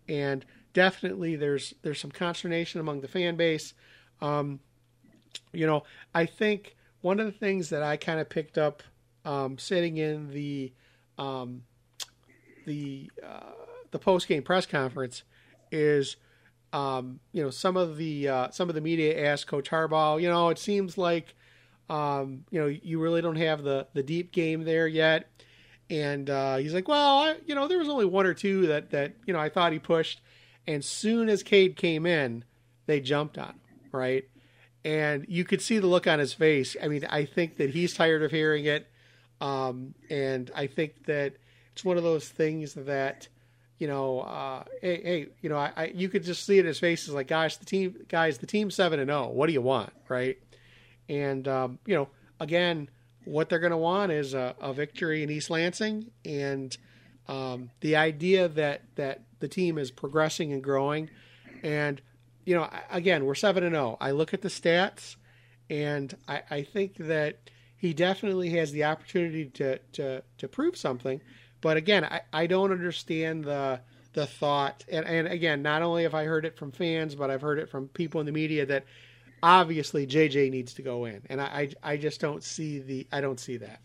And 0.09 0.45
definitely 0.73 1.37
there's 1.37 1.75
there's 1.83 2.01
some 2.01 2.13
consternation 2.13 2.81
among 2.81 3.01
the 3.01 3.09
fan 3.09 3.37
base. 3.37 3.75
Um, 4.21 4.61
you 5.53 5.67
know, 5.67 5.83
I 6.15 6.27
think 6.27 6.77
one 7.01 7.19
of 7.19 7.27
the 7.27 7.33
things 7.33 7.71
that 7.71 7.83
I 7.83 7.97
kind 7.97 8.21
of 8.21 8.29
picked 8.29 8.57
up 8.57 8.83
um, 9.25 9.59
sitting 9.59 9.97
in 9.97 10.31
the 10.31 10.73
um, 11.19 11.63
the 12.67 13.11
uh, 13.25 13.51
the 13.91 13.99
post 13.99 14.29
game 14.29 14.43
press 14.43 14.67
conference 14.67 15.25
is 15.71 16.17
um, 16.73 17.21
you 17.33 17.43
know 17.43 17.51
some 17.51 17.77
of 17.77 17.97
the 17.97 18.29
uh, 18.29 18.51
some 18.51 18.69
of 18.69 18.75
the 18.75 18.81
media 18.81 19.27
asked 19.27 19.47
Coach 19.47 19.71
Harbaugh, 19.71 20.21
you 20.21 20.29
know, 20.29 20.49
it 20.51 20.59
seems 20.59 20.97
like 20.97 21.35
um, 21.89 22.45
you 22.51 22.61
know 22.61 22.67
you 22.67 23.01
really 23.01 23.23
don't 23.23 23.37
have 23.37 23.63
the 23.63 23.87
the 23.93 24.03
deep 24.03 24.33
game 24.33 24.65
there 24.65 24.87
yet, 24.87 25.31
and 25.89 26.31
uh, 26.31 26.57
he's 26.57 26.75
like, 26.75 26.89
well, 26.89 27.19
I, 27.19 27.37
you 27.47 27.55
know, 27.55 27.67
there 27.67 27.79
was 27.79 27.89
only 27.89 28.05
one 28.05 28.27
or 28.27 28.35
two 28.35 28.67
that 28.69 28.91
that 28.91 29.15
you 29.27 29.33
know 29.33 29.41
I 29.41 29.49
thought 29.49 29.73
he 29.73 29.79
pushed, 29.79 30.21
and 30.67 30.85
soon 30.85 31.29
as 31.29 31.43
Cade 31.43 31.77
came 31.77 32.07
in, 32.07 32.45
they 32.87 33.01
jumped 33.01 33.39
on 33.39 33.49
him, 33.49 33.81
right, 33.91 34.25
and 34.85 35.27
you 35.29 35.45
could 35.45 35.61
see 35.61 35.79
the 35.79 35.89
look 35.89 36.07
on 36.07 36.19
his 36.19 36.33
face. 36.33 36.77
I 36.81 36.89
mean, 36.89 37.05
I 37.11 37.25
think 37.25 37.57
that 37.57 37.71
he's 37.71 37.95
tired 37.95 38.23
of 38.23 38.31
hearing 38.31 38.67
it, 38.67 38.87
um, 39.41 39.95
and 40.09 40.51
I 40.55 40.69
think 40.69 41.07
that 41.07 41.35
it's 41.73 41.85
one 41.85 41.97
of 41.97 42.05
those 42.05 42.29
things 42.29 42.75
that 42.75 43.27
you 43.81 43.87
know, 43.87 44.21
uh, 44.21 44.63
hey, 44.83 45.03
hey, 45.03 45.27
you 45.41 45.49
know, 45.49 45.57
I, 45.57 45.73
I, 45.75 45.85
you 45.87 46.11
could 46.11 46.23
just 46.23 46.45
see 46.45 46.59
it 46.59 46.61
in 46.61 46.67
his 46.67 46.79
face. 46.79 47.09
Is 47.09 47.15
like, 47.15 47.29
gosh, 47.29 47.57
the 47.57 47.65
team, 47.65 47.97
guys, 48.09 48.37
the 48.37 48.47
team 48.47 48.71
seven 48.71 49.01
and 49.01 49.09
zero. 49.09 49.25
Oh, 49.25 49.29
what 49.31 49.47
do 49.47 49.55
you 49.55 49.63
want, 49.63 49.91
right? 50.09 50.37
And 51.09 51.49
um, 51.49 51.79
you 51.87 51.95
know, 51.95 52.09
again, 52.39 52.91
what 53.25 53.49
they're 53.49 53.59
going 53.59 53.71
to 53.71 53.79
want 53.79 54.13
is 54.13 54.35
a, 54.35 54.55
a, 54.61 54.75
victory 54.75 55.23
in 55.23 55.31
East 55.31 55.49
Lansing, 55.49 56.11
and 56.27 56.77
um, 57.27 57.71
the 57.81 57.97
idea 57.97 58.49
that 58.49 58.83
that 58.97 59.23
the 59.39 59.49
team 59.49 59.79
is 59.79 59.91
progressing 59.91 60.53
and 60.53 60.63
growing. 60.63 61.09
And 61.63 62.03
you 62.45 62.57
know, 62.57 62.69
again, 62.91 63.25
we're 63.25 63.35
seven 63.35 63.65
and 63.65 63.73
zero. 63.73 63.97
Oh. 63.99 64.05
I 64.05 64.11
look 64.11 64.35
at 64.35 64.43
the 64.43 64.49
stats, 64.49 65.17
and 65.71 66.15
I, 66.29 66.43
I 66.51 66.63
think 66.65 66.97
that 66.97 67.51
he 67.79 67.95
definitely 67.95 68.51
has 68.51 68.73
the 68.73 68.85
opportunity 68.85 69.47
to 69.47 69.79
to 69.93 70.23
to 70.37 70.49
prove 70.49 70.77
something. 70.77 71.23
But 71.61 71.77
again, 71.77 72.05
I, 72.05 72.23
I 72.33 72.47
don't 72.47 72.73
understand 72.73 73.45
the 73.45 73.81
the 74.13 74.27
thought 74.27 74.85
and, 74.91 75.07
and 75.07 75.29
again, 75.29 75.63
not 75.63 75.83
only 75.83 76.03
have 76.03 76.15
I 76.15 76.25
heard 76.25 76.45
it 76.45 76.57
from 76.57 76.73
fans, 76.73 77.15
but 77.15 77.31
I've 77.31 77.43
heard 77.43 77.61
it 77.61 77.69
from 77.69 77.89
people 77.89 78.21
in 78.21 78.27
the 78.27 78.33
media 78.33 78.67
that 78.67 78.85
obviously 79.43 80.07
JJ 80.07 80.51
needs 80.51 80.75
to 80.75 80.83
go 80.83 81.05
in. 81.05 81.23
And 81.31 81.41
I, 81.41 81.45
I, 81.45 81.93
I 81.93 81.97
just 81.97 82.21
don't 82.21 82.43
see 82.43 82.81
the 82.81 83.07
I 83.13 83.21
don't 83.21 83.39
see 83.39 83.57
that. 83.59 83.81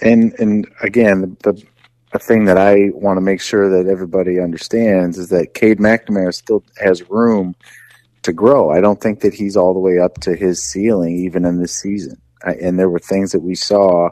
And 0.00 0.32
and 0.38 0.68
again, 0.82 1.36
the 1.42 1.60
the 2.12 2.18
thing 2.18 2.44
that 2.46 2.56
I 2.56 2.90
want 2.94 3.16
to 3.16 3.20
make 3.20 3.40
sure 3.40 3.68
that 3.70 3.90
everybody 3.90 4.40
understands 4.40 5.18
is 5.18 5.28
that 5.30 5.54
Cade 5.54 5.78
McNamara 5.78 6.32
still 6.32 6.64
has 6.78 7.08
room 7.10 7.54
to 8.22 8.32
grow. 8.32 8.70
I 8.70 8.80
don't 8.80 9.00
think 9.00 9.20
that 9.20 9.34
he's 9.34 9.56
all 9.56 9.74
the 9.74 9.80
way 9.80 9.98
up 9.98 10.20
to 10.20 10.34
his 10.34 10.62
ceiling 10.62 11.16
even 11.18 11.44
in 11.44 11.60
this 11.60 11.74
season. 11.74 12.20
I, 12.44 12.52
and 12.54 12.78
there 12.78 12.90
were 12.90 12.98
things 12.98 13.32
that 13.32 13.40
we 13.40 13.54
saw 13.54 14.10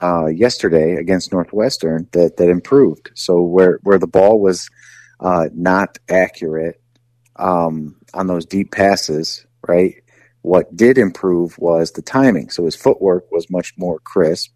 uh, 0.00 0.26
yesterday 0.26 0.94
against 0.94 1.32
Northwestern 1.32 2.08
that 2.12 2.36
that 2.36 2.48
improved. 2.48 3.10
So 3.14 3.42
where 3.42 3.80
where 3.82 3.98
the 3.98 4.06
ball 4.06 4.40
was 4.40 4.68
uh, 5.20 5.48
not 5.52 5.98
accurate 6.08 6.80
um, 7.36 7.96
on 8.14 8.26
those 8.26 8.46
deep 8.46 8.72
passes, 8.72 9.46
right? 9.66 9.94
What 10.42 10.74
did 10.76 10.98
improve 10.98 11.58
was 11.58 11.92
the 11.92 12.02
timing. 12.02 12.50
So 12.50 12.64
his 12.64 12.76
footwork 12.76 13.30
was 13.30 13.50
much 13.50 13.74
more 13.76 13.98
crisp, 14.00 14.52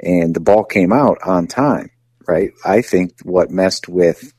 and 0.00 0.34
the 0.34 0.40
ball 0.40 0.64
came 0.64 0.92
out 0.92 1.18
on 1.24 1.46
time, 1.46 1.90
right? 2.26 2.50
I 2.64 2.82
think 2.82 3.14
what 3.22 3.50
messed 3.50 3.88
with 3.88 4.32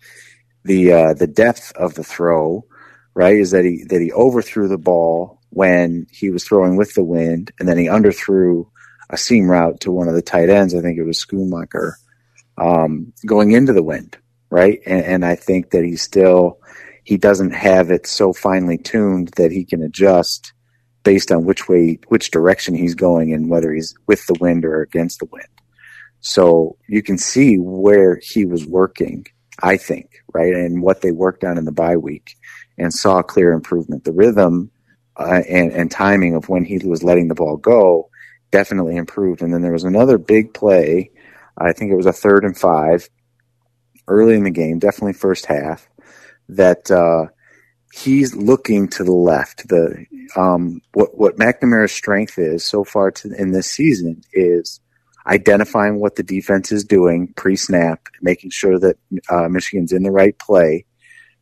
the 0.63 0.91
uh, 0.91 1.13
the 1.13 1.27
depth 1.27 1.71
of 1.75 1.95
the 1.95 2.03
throw, 2.03 2.65
right, 3.13 3.37
is 3.37 3.51
that 3.51 3.65
he 3.65 3.83
that 3.89 4.01
he 4.01 4.11
overthrew 4.11 4.67
the 4.67 4.77
ball 4.77 5.39
when 5.49 6.07
he 6.11 6.29
was 6.29 6.43
throwing 6.43 6.77
with 6.77 6.93
the 6.93 7.03
wind, 7.03 7.51
and 7.59 7.67
then 7.67 7.77
he 7.77 7.85
underthrew 7.87 8.67
a 9.11 9.17
seam 9.17 9.49
route 9.49 9.81
to 9.81 9.91
one 9.91 10.07
of 10.07 10.15
the 10.15 10.21
tight 10.21 10.49
ends. 10.49 10.73
I 10.73 10.81
think 10.81 10.97
it 10.97 11.03
was 11.03 11.23
Schoonmaker 11.23 11.93
um, 12.57 13.13
going 13.25 13.51
into 13.51 13.73
the 13.73 13.83
wind, 13.83 14.17
right? 14.49 14.79
And, 14.85 15.05
and 15.05 15.25
I 15.25 15.35
think 15.35 15.71
that 15.71 15.83
he 15.83 15.95
still 15.97 16.59
he 17.03 17.17
doesn't 17.17 17.51
have 17.51 17.91
it 17.91 18.07
so 18.07 18.31
finely 18.31 18.77
tuned 18.77 19.29
that 19.35 19.51
he 19.51 19.65
can 19.65 19.81
adjust 19.81 20.53
based 21.03 21.31
on 21.31 21.45
which 21.45 21.67
way, 21.67 21.99
which 22.09 22.31
direction 22.31 22.75
he's 22.75 22.95
going 22.95 23.33
and 23.33 23.49
whether 23.49 23.73
he's 23.73 23.95
with 24.07 24.25
the 24.27 24.37
wind 24.39 24.63
or 24.63 24.81
against 24.81 25.19
the 25.19 25.25
wind. 25.25 25.47
So 26.19 26.77
you 26.87 27.01
can 27.01 27.17
see 27.17 27.57
where 27.57 28.19
he 28.21 28.45
was 28.45 28.67
working, 28.67 29.25
I 29.63 29.77
think, 29.77 30.11
right, 30.31 30.53
and 30.53 30.83
what 30.83 31.01
they 31.01 31.11
worked 31.11 31.43
on 31.43 31.57
in 31.57 31.65
the 31.65 31.71
bye 31.71 31.97
week, 31.97 32.35
and 32.77 32.93
saw 32.93 33.23
clear 33.23 33.51
improvement. 33.51 34.03
The 34.03 34.13
rhythm 34.13 34.69
uh, 35.17 35.41
and, 35.49 35.71
and 35.71 35.89
timing 35.89 36.35
of 36.35 36.49
when 36.49 36.63
he 36.63 36.77
was 36.85 37.03
letting 37.03 37.27
the 37.27 37.35
ball 37.35 37.57
go 37.57 38.10
definitely 38.51 38.95
improved. 38.97 39.41
And 39.41 39.53
then 39.53 39.61
there 39.61 39.71
was 39.71 39.83
another 39.83 40.17
big 40.17 40.53
play. 40.53 41.11
I 41.57 41.73
think 41.73 41.91
it 41.91 41.97
was 41.97 42.05
a 42.05 42.13
third 42.13 42.43
and 42.43 42.57
five 42.57 43.09
early 44.07 44.35
in 44.35 44.43
the 44.43 44.51
game, 44.51 44.79
definitely 44.79 45.13
first 45.13 45.45
half, 45.45 45.87
that 46.49 46.91
uh, 46.91 47.27
he's 47.93 48.35
looking 48.35 48.87
to 48.89 49.03
the 49.03 49.13
left. 49.13 49.67
The 49.67 50.05
um, 50.35 50.81
what 50.93 51.17
what 51.17 51.37
McNamara's 51.37 51.91
strength 51.91 52.37
is 52.37 52.65
so 52.65 52.83
far 52.83 53.11
to, 53.11 53.33
in 53.37 53.51
this 53.51 53.69
season 53.69 54.21
is 54.33 54.79
identifying 55.27 55.99
what 55.99 56.15
the 56.15 56.23
defense 56.23 56.71
is 56.71 56.83
doing 56.83 57.31
pre-snap, 57.35 58.07
making 58.21 58.49
sure 58.49 58.79
that 58.79 58.97
uh, 59.29 59.47
Michigan's 59.49 59.91
in 59.91 60.03
the 60.03 60.11
right 60.11 60.37
play, 60.39 60.85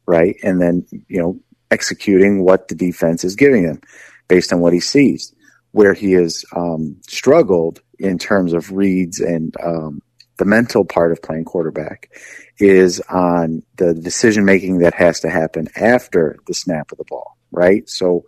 right, 0.05 0.35
and 0.43 0.61
then 0.61 0.85
you 1.07 1.21
know 1.21 1.39
executing 1.71 2.43
what 2.43 2.67
the 2.67 2.75
defense 2.75 3.23
is 3.23 3.35
giving 3.35 3.63
him 3.63 3.81
based 4.27 4.51
on 4.51 4.59
what 4.59 4.73
he 4.73 4.79
sees. 4.79 5.33
Where 5.71 5.93
he 5.93 6.13
has 6.13 6.43
um, 6.55 6.97
struggled 7.07 7.81
in 7.99 8.17
terms 8.17 8.53
of 8.53 8.71
reads 8.71 9.19
and 9.19 9.55
um, 9.63 10.01
the 10.37 10.45
mental 10.45 10.85
part 10.85 11.11
of 11.11 11.21
playing 11.21 11.45
quarterback 11.45 12.09
is 12.57 13.01
on 13.09 13.61
the 13.77 13.93
decision 13.93 14.45
making 14.45 14.79
that 14.79 14.93
has 14.93 15.19
to 15.19 15.29
happen 15.29 15.67
after 15.75 16.37
the 16.47 16.53
snap 16.53 16.91
of 16.91 16.97
the 16.97 17.03
ball, 17.03 17.37
right? 17.51 17.87
So 17.89 18.23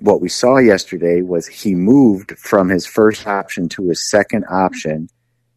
what 0.00 0.20
we 0.20 0.28
saw 0.28 0.58
yesterday 0.58 1.22
was 1.22 1.46
he 1.46 1.74
moved 1.74 2.38
from 2.38 2.68
his 2.68 2.86
first 2.86 3.26
option 3.26 3.68
to 3.70 3.88
his 3.88 4.08
second 4.08 4.44
option 4.48 5.08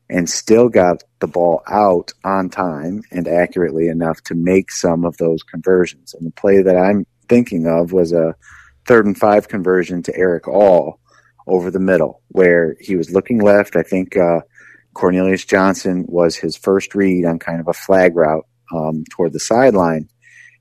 and 0.09 0.29
still 0.29 0.69
got 0.69 1.03
the 1.19 1.27
ball 1.27 1.61
out 1.67 2.11
on 2.23 2.49
time 2.49 3.01
and 3.11 3.27
accurately 3.27 3.87
enough 3.87 4.21
to 4.23 4.35
make 4.35 4.71
some 4.71 5.05
of 5.05 5.17
those 5.17 5.43
conversions. 5.43 6.13
And 6.13 6.27
the 6.27 6.31
play 6.31 6.61
that 6.61 6.77
I'm 6.77 7.05
thinking 7.29 7.67
of 7.67 7.93
was 7.93 8.11
a 8.11 8.35
third 8.85 9.05
and 9.05 9.17
five 9.17 9.47
conversion 9.47 10.03
to 10.03 10.15
Erick 10.15 10.47
All 10.47 10.99
over 11.47 11.71
the 11.71 11.79
middle, 11.79 12.21
where 12.29 12.75
he 12.79 12.95
was 12.95 13.11
looking 13.11 13.39
left. 13.39 13.75
I 13.75 13.83
think 13.83 14.15
uh, 14.15 14.41
Cornelius 14.93 15.45
Johnson 15.45 16.05
was 16.07 16.35
his 16.35 16.55
first 16.55 16.95
read 16.95 17.25
on 17.25 17.39
kind 17.39 17.59
of 17.59 17.67
a 17.67 17.73
flag 17.73 18.15
route 18.15 18.45
um, 18.73 19.03
toward 19.09 19.33
the 19.33 19.39
sideline, 19.39 20.09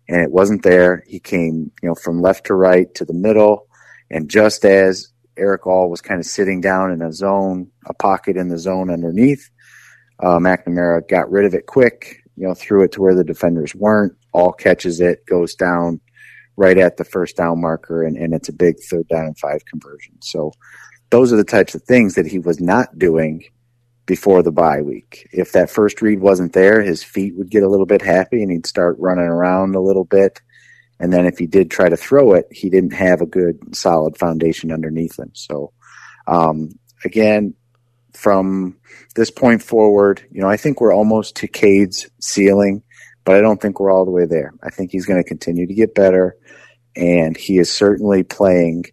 and 0.08 0.20
it 0.20 0.30
wasn't 0.30 0.62
there. 0.62 1.04
He 1.06 1.20
came, 1.20 1.70
you 1.82 1.88
know, 1.88 1.94
from 1.94 2.20
left 2.20 2.46
to 2.46 2.54
right 2.54 2.92
to 2.94 3.04
the 3.04 3.14
middle, 3.14 3.66
and 4.10 4.28
just 4.28 4.64
as 4.64 5.12
Erick 5.36 5.66
All 5.66 5.90
was 5.90 6.00
kind 6.00 6.20
of 6.20 6.26
sitting 6.26 6.60
down 6.60 6.92
in 6.92 7.02
a 7.02 7.12
zone, 7.12 7.70
a 7.86 7.94
pocket 7.94 8.36
in 8.36 8.48
the 8.48 8.58
zone 8.58 8.90
underneath, 8.90 9.50
uh, 10.20 10.38
McNamara 10.38 11.08
got 11.08 11.30
rid 11.30 11.46
of 11.46 11.54
it 11.54 11.66
quick, 11.66 12.22
you 12.36 12.46
know, 12.46 12.54
threw 12.54 12.82
it 12.84 12.92
to 12.92 13.00
where 13.02 13.14
the 13.14 13.24
defenders 13.24 13.74
weren't. 13.74 14.12
All 14.32 14.52
catches 14.52 15.00
it, 15.00 15.26
goes 15.26 15.54
down 15.54 16.00
right 16.62 16.78
at 16.78 16.96
the 16.96 17.04
first 17.04 17.36
down 17.36 17.60
marker, 17.60 18.04
and, 18.04 18.16
and 18.16 18.32
it's 18.32 18.48
a 18.48 18.52
big 18.52 18.76
third 18.88 19.08
down 19.08 19.26
and 19.26 19.38
five 19.38 19.64
conversion. 19.64 20.14
So 20.22 20.52
those 21.10 21.32
are 21.32 21.36
the 21.36 21.44
types 21.44 21.74
of 21.74 21.82
things 21.82 22.14
that 22.14 22.26
he 22.26 22.38
was 22.38 22.60
not 22.60 22.96
doing 22.96 23.42
before 24.06 24.44
the 24.44 24.52
bye 24.52 24.80
week. 24.80 25.28
If 25.32 25.52
that 25.52 25.70
first 25.70 26.00
read 26.00 26.20
wasn't 26.20 26.52
there, 26.52 26.80
his 26.80 27.02
feet 27.02 27.36
would 27.36 27.50
get 27.50 27.64
a 27.64 27.68
little 27.68 27.86
bit 27.86 28.00
happy 28.00 28.42
and 28.42 28.52
he'd 28.52 28.66
start 28.66 28.96
running 29.00 29.24
around 29.24 29.74
a 29.74 29.80
little 29.80 30.04
bit. 30.04 30.40
And 31.00 31.12
then 31.12 31.26
if 31.26 31.36
he 31.36 31.46
did 31.46 31.68
try 31.68 31.88
to 31.88 31.96
throw 31.96 32.34
it, 32.34 32.46
he 32.52 32.70
didn't 32.70 32.94
have 32.94 33.20
a 33.20 33.26
good 33.26 33.74
solid 33.74 34.16
foundation 34.16 34.70
underneath 34.70 35.18
him. 35.18 35.32
So, 35.34 35.72
um, 36.28 36.78
again, 37.04 37.54
from 38.14 38.76
this 39.16 39.32
point 39.32 39.62
forward, 39.62 40.24
you 40.30 40.40
know, 40.40 40.48
I 40.48 40.56
think 40.56 40.80
we're 40.80 40.94
almost 40.94 41.36
to 41.36 41.48
Cade's 41.48 42.08
ceiling, 42.20 42.84
but 43.24 43.36
I 43.36 43.40
don't 43.40 43.60
think 43.60 43.80
we're 43.80 43.92
all 43.92 44.04
the 44.04 44.10
way 44.10 44.26
there. 44.26 44.52
I 44.62 44.70
think 44.70 44.90
he's 44.90 45.06
going 45.06 45.22
to 45.22 45.28
continue 45.28 45.66
to 45.66 45.74
get 45.74 45.94
better 45.94 46.36
and 46.96 47.36
he 47.36 47.58
is 47.58 47.70
certainly 47.72 48.22
playing 48.22 48.84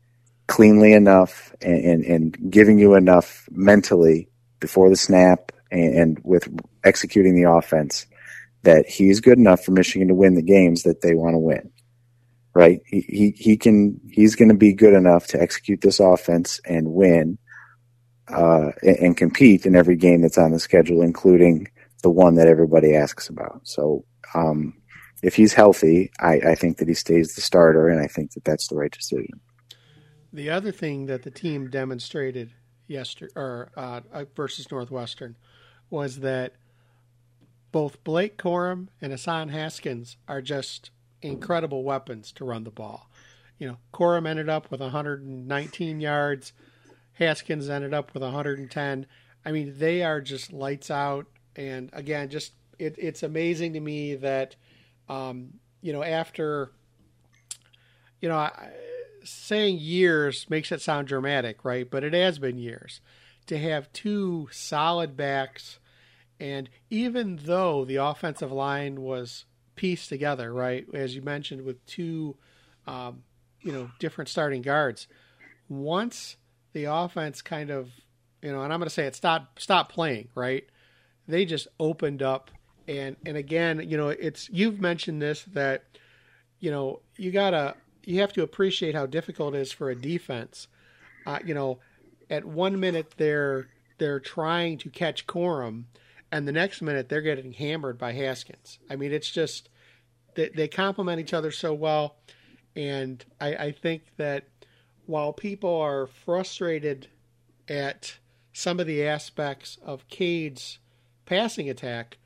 cleanly 0.47 0.93
enough 0.93 1.53
and, 1.61 1.83
and, 1.83 2.05
and 2.05 2.51
giving 2.51 2.79
you 2.79 2.95
enough 2.95 3.47
mentally 3.51 4.29
before 4.59 4.89
the 4.89 4.95
snap 4.95 5.51
and, 5.71 5.95
and 5.95 6.19
with 6.23 6.47
executing 6.83 7.35
the 7.35 7.49
offense 7.49 8.05
that 8.63 8.87
he's 8.87 9.21
good 9.21 9.37
enough 9.37 9.63
for 9.63 9.71
Michigan 9.71 10.07
to 10.07 10.15
win 10.15 10.35
the 10.35 10.41
games 10.41 10.83
that 10.83 11.01
they 11.01 11.13
want 11.13 11.33
to 11.33 11.39
win. 11.39 11.71
Right? 12.53 12.81
He 12.87 13.01
he, 13.01 13.31
he 13.37 13.57
can 13.57 14.01
he's 14.11 14.35
going 14.35 14.49
to 14.49 14.55
be 14.55 14.73
good 14.73 14.93
enough 14.93 15.27
to 15.27 15.41
execute 15.41 15.81
this 15.81 15.99
offense 15.99 16.59
and 16.65 16.91
win 16.91 17.37
uh, 18.27 18.71
and, 18.81 18.97
and 18.97 19.17
compete 19.17 19.65
in 19.65 19.75
every 19.75 19.95
game 19.95 20.21
that's 20.21 20.37
on 20.37 20.51
the 20.51 20.59
schedule, 20.59 21.03
including 21.03 21.67
the 22.01 22.09
one 22.09 22.35
that 22.35 22.47
everybody 22.47 22.95
asks 22.95 23.29
about. 23.29 23.61
So 23.63 24.03
um, 24.33 24.73
if 25.21 25.35
he's 25.35 25.53
healthy, 25.53 26.11
I, 26.19 26.33
I 26.39 26.55
think 26.55 26.77
that 26.77 26.87
he 26.87 26.93
stays 26.93 27.35
the 27.35 27.41
starter, 27.41 27.87
and 27.87 27.99
I 27.99 28.07
think 28.07 28.33
that 28.33 28.45
that's 28.45 28.67
the 28.67 28.75
right 28.75 28.91
decision. 28.91 29.39
The 30.31 30.49
other 30.49 30.71
thing 30.71 31.07
that 31.07 31.23
the 31.23 31.31
team 31.31 31.69
demonstrated 31.69 32.51
yesterday 32.87 33.31
or 33.35 33.71
uh, 33.75 34.01
uh, 34.13 34.25
versus 34.35 34.69
Northwestern 34.71 35.35
was 35.89 36.19
that 36.19 36.53
both 37.71 38.03
Blake 38.03 38.37
Corum 38.37 38.87
and 39.01 39.11
Hassan 39.11 39.49
Haskins 39.49 40.17
are 40.27 40.41
just 40.41 40.91
incredible 41.21 41.83
weapons 41.83 42.31
to 42.33 42.45
run 42.45 42.63
the 42.63 42.71
ball. 42.71 43.09
You 43.57 43.67
know, 43.67 43.77
Corum 43.93 44.27
ended 44.27 44.49
up 44.49 44.71
with 44.71 44.79
119 44.79 45.99
yards. 45.99 46.53
Haskins 47.13 47.69
ended 47.69 47.93
up 47.93 48.13
with 48.13 48.23
110. 48.23 49.05
I 49.45 49.51
mean, 49.51 49.73
they 49.77 50.03
are 50.03 50.21
just 50.21 50.53
lights 50.53 50.89
out. 50.89 51.27
And 51.55 51.89
again, 51.91 52.29
just 52.29 52.53
it, 52.79 52.95
it's 52.97 53.23
amazing 53.23 53.73
to 53.73 53.79
me 53.79 54.15
that, 54.15 54.55
um, 55.07 55.53
you 55.81 55.93
know, 55.93 56.03
after, 56.03 56.71
you 58.21 58.29
know, 58.29 58.49
saying 59.23 59.77
years 59.79 60.49
makes 60.49 60.71
it 60.71 60.81
sound 60.81 61.07
dramatic, 61.07 61.63
right? 61.63 61.89
But 61.89 62.03
it 62.03 62.13
has 62.13 62.39
been 62.39 62.57
years 62.57 63.01
to 63.47 63.57
have 63.57 63.91
two 63.93 64.47
solid 64.51 65.17
backs. 65.17 65.79
And 66.39 66.69
even 66.89 67.39
though 67.43 67.83
the 67.83 67.97
offensive 67.97 68.51
line 68.51 69.01
was 69.01 69.45
pieced 69.75 70.09
together, 70.09 70.53
right, 70.53 70.85
as 70.93 71.15
you 71.15 71.21
mentioned, 71.21 71.63
with 71.63 71.85
two, 71.85 72.37
um, 72.87 73.23
you 73.61 73.71
know, 73.71 73.91
different 73.99 74.29
starting 74.29 74.61
guards, 74.61 75.07
once 75.67 76.37
the 76.73 76.85
offense 76.85 77.41
kind 77.41 77.69
of, 77.69 77.89
you 78.41 78.51
know, 78.51 78.61
and 78.61 78.71
I'm 78.71 78.79
going 78.79 78.87
to 78.87 78.93
say 78.93 79.05
it 79.05 79.15
stopped 79.15 79.61
stop 79.61 79.91
playing, 79.91 80.29
right? 80.33 80.65
They 81.27 81.45
just 81.45 81.67
opened 81.79 82.21
up, 82.21 82.51
and 82.89 83.15
and 83.25 83.38
again, 83.38 83.88
you 83.88 83.97
know, 83.97 84.10
it's 84.10 84.49
you've 84.49 84.82
mentioned 84.82 85.21
this 85.21 85.43
that, 85.54 85.84
you 86.60 86.71
know, 86.71 87.02
you 87.15 87.32
gotta 87.32 87.75
you 88.04 88.19
have 88.21 88.34
to 88.34 88.41
appreciate 88.41 88.95
how 88.95 89.06
difficult 89.06 89.54
it 89.54 89.60
is 89.60 89.71
for 89.71 89.91
a 89.91 89.95
defense. 89.95 90.67
Uh, 91.25 91.38
you 91.45 91.54
know, 91.54 91.78
at 92.30 92.43
one 92.43 92.80
minute 92.80 93.13
they're 93.17 93.67
they're 93.99 94.19
trying 94.19 94.80
to 94.80 94.89
catch 94.89 95.28
Corum, 95.28 95.84
and 96.32 96.47
the 96.47 96.52
next 96.52 96.82
minute 96.82 97.10
they're 97.10 97.21
getting 97.21 97.54
hammered 97.54 97.99
by 97.99 98.13
Haskins. 98.13 98.80
I 98.89 98.95
mean, 98.95 99.13
it's 99.13 99.30
just 99.30 99.69
they, 100.34 100.49
they 100.49 100.67
complement 100.67 101.19
each 101.19 101.34
other 101.34 101.52
so 101.52 101.75
well, 101.75 102.15
and 102.75 103.23
I, 103.39 103.56
I 103.56 103.71
think 103.71 104.04
that 104.17 104.45
while 105.06 105.32
people 105.32 105.75
are 105.75 106.08
frustrated 106.08 107.08
at 107.67 108.17
some 108.52 108.80
of 108.80 108.88
the 108.88 109.06
aspects 109.06 109.78
of 109.86 110.08
Cade's 110.08 110.80
passing 111.28 111.69
attack, 111.69 112.17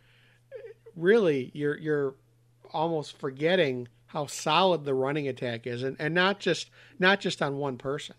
really 0.96 1.52
you're 1.54 1.78
you're 1.78 2.16
almost 2.72 3.18
forgetting 3.18 3.88
how 4.08 4.28
solid 4.28 4.86
the 4.86 4.94
running 4.94 5.28
attack 5.28 5.66
is, 5.66 5.84
and, 5.84 5.98
and 6.00 6.14
not 6.14 6.40
just 6.40 6.70
not 7.00 7.20
just 7.20 7.42
on 7.42 7.58
one 7.58 7.78
person. 7.78 8.16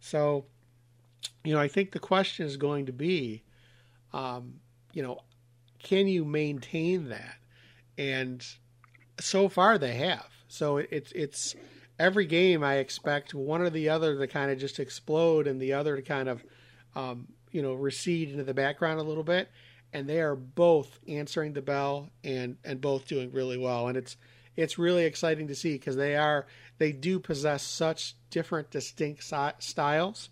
So, 0.00 0.46
you 1.44 1.54
know, 1.54 1.60
I 1.60 1.68
think 1.68 1.92
the 1.92 1.98
question 1.98 2.46
is 2.46 2.56
going 2.56 2.86
to 2.86 2.92
be, 2.92 3.42
um, 4.12 4.54
you 4.92 5.02
know, 5.02 5.20
can 5.78 6.08
you 6.08 6.24
maintain 6.24 7.08
that? 7.08 7.36
And 7.96 8.44
so 9.20 9.48
far 9.48 9.78
they 9.78 9.94
have. 9.94 10.26
So 10.48 10.78
it, 10.78 10.88
it's 10.90 11.12
it's 11.12 11.54
every 11.98 12.26
game 12.26 12.62
I 12.62 12.76
expect 12.76 13.34
one 13.34 13.60
or 13.60 13.70
the 13.70 13.88
other 13.88 14.18
to 14.18 14.26
kind 14.26 14.50
of 14.50 14.58
just 14.58 14.78
explode 14.78 15.46
and 15.46 15.60
the 15.60 15.72
other 15.72 15.96
to 15.96 16.02
kind 16.02 16.28
of 16.28 16.44
um, 16.94 17.28
you 17.52 17.62
know 17.62 17.74
recede 17.74 18.30
into 18.30 18.44
the 18.44 18.54
background 18.54 19.00
a 19.00 19.04
little 19.04 19.24
bit. 19.24 19.48
And 19.96 20.08
they 20.08 20.20
are 20.20 20.36
both 20.36 20.98
answering 21.08 21.54
the 21.54 21.62
bell 21.62 22.10
and 22.22 22.56
and 22.64 22.80
both 22.80 23.06
doing 23.06 23.32
really 23.32 23.56
well. 23.56 23.88
And 23.88 23.96
it's 23.96 24.16
it's 24.56 24.78
really 24.78 25.04
exciting 25.04 25.48
to 25.48 25.54
see 25.54 25.72
because 25.72 25.96
they 25.96 26.16
are 26.16 26.46
they 26.78 26.92
do 26.92 27.18
possess 27.18 27.62
such 27.62 28.14
different 28.30 28.70
distinct 28.70 29.22
si- 29.24 29.58
styles 29.58 30.28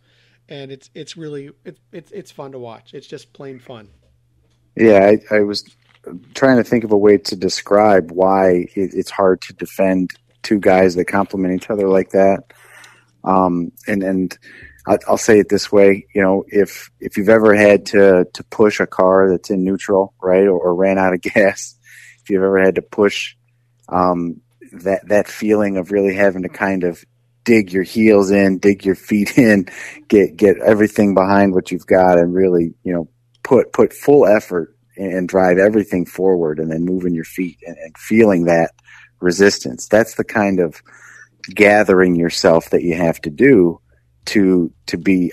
and 0.48 0.70
it's 0.70 0.90
it's 0.94 1.16
really 1.16 1.50
it's 1.64 1.80
it's 1.92 2.10
it's 2.12 2.30
fun 2.30 2.52
to 2.52 2.58
watch. 2.58 2.92
It's 2.94 3.06
just 3.06 3.32
plain 3.32 3.58
fun. 3.58 3.88
Yeah 4.76 5.12
i, 5.30 5.36
I 5.36 5.40
was 5.40 5.64
trying 6.34 6.58
to 6.58 6.64
think 6.64 6.84
of 6.84 6.92
a 6.92 6.98
way 6.98 7.16
to 7.18 7.36
describe 7.36 8.10
why 8.10 8.66
it, 8.74 8.92
it's 8.94 9.10
hard 9.10 9.40
to 9.42 9.52
defend 9.52 10.10
two 10.42 10.58
guys 10.58 10.94
that 10.94 11.06
complement 11.06 11.54
each 11.54 11.70
other 11.70 11.88
like 11.88 12.10
that. 12.10 12.52
Um, 13.24 13.72
and 13.86 14.02
and 14.02 14.38
I'll 14.86 15.16
say 15.16 15.38
it 15.38 15.48
this 15.48 15.72
way, 15.72 16.06
you 16.14 16.22
know, 16.22 16.44
if 16.46 16.90
if 17.00 17.16
you've 17.16 17.30
ever 17.30 17.54
had 17.54 17.86
to 17.86 18.26
to 18.32 18.44
push 18.44 18.80
a 18.80 18.86
car 18.86 19.30
that's 19.30 19.50
in 19.50 19.64
neutral, 19.64 20.14
right, 20.22 20.46
or, 20.46 20.58
or 20.58 20.74
ran 20.74 20.98
out 20.98 21.14
of 21.14 21.20
gas, 21.34 21.76
if 22.22 22.30
you've 22.30 22.42
ever 22.42 22.62
had 22.62 22.74
to 22.74 22.82
push 22.82 23.34
um, 23.88 24.40
that 24.72 25.08
that 25.08 25.28
feeling 25.28 25.78
of 25.78 25.90
really 25.90 26.14
having 26.14 26.42
to 26.42 26.48
kind 26.48 26.84
of 26.84 27.02
dig 27.44 27.72
your 27.72 27.82
heels 27.82 28.30
in, 28.30 28.58
dig 28.58 28.84
your 28.84 28.94
feet 28.94 29.38
in, 29.38 29.66
get 30.08 30.36
get 30.36 30.58
everything 30.58 31.14
behind 31.14 31.54
what 31.54 31.70
you've 31.70 31.86
got, 31.86 32.18
and 32.18 32.34
really, 32.34 32.74
you 32.82 32.92
know, 32.92 33.08
put 33.42 33.72
put 33.72 33.92
full 33.92 34.26
effort 34.26 34.76
and 34.96 35.28
drive 35.28 35.58
everything 35.58 36.04
forward, 36.04 36.58
and 36.58 36.70
then 36.70 36.84
moving 36.84 37.14
your 37.14 37.24
feet 37.24 37.58
and, 37.66 37.76
and 37.78 37.96
feeling 37.96 38.44
that 38.44 38.72
resistance. 39.20 39.88
That's 39.88 40.16
the 40.16 40.24
kind 40.24 40.60
of 40.60 40.82
gathering 41.48 42.16
yourself 42.16 42.70
that 42.70 42.82
you 42.82 42.94
have 42.94 43.20
to 43.22 43.30
do 43.30 43.80
to 44.26 44.72
to 44.86 44.96
be 44.96 45.32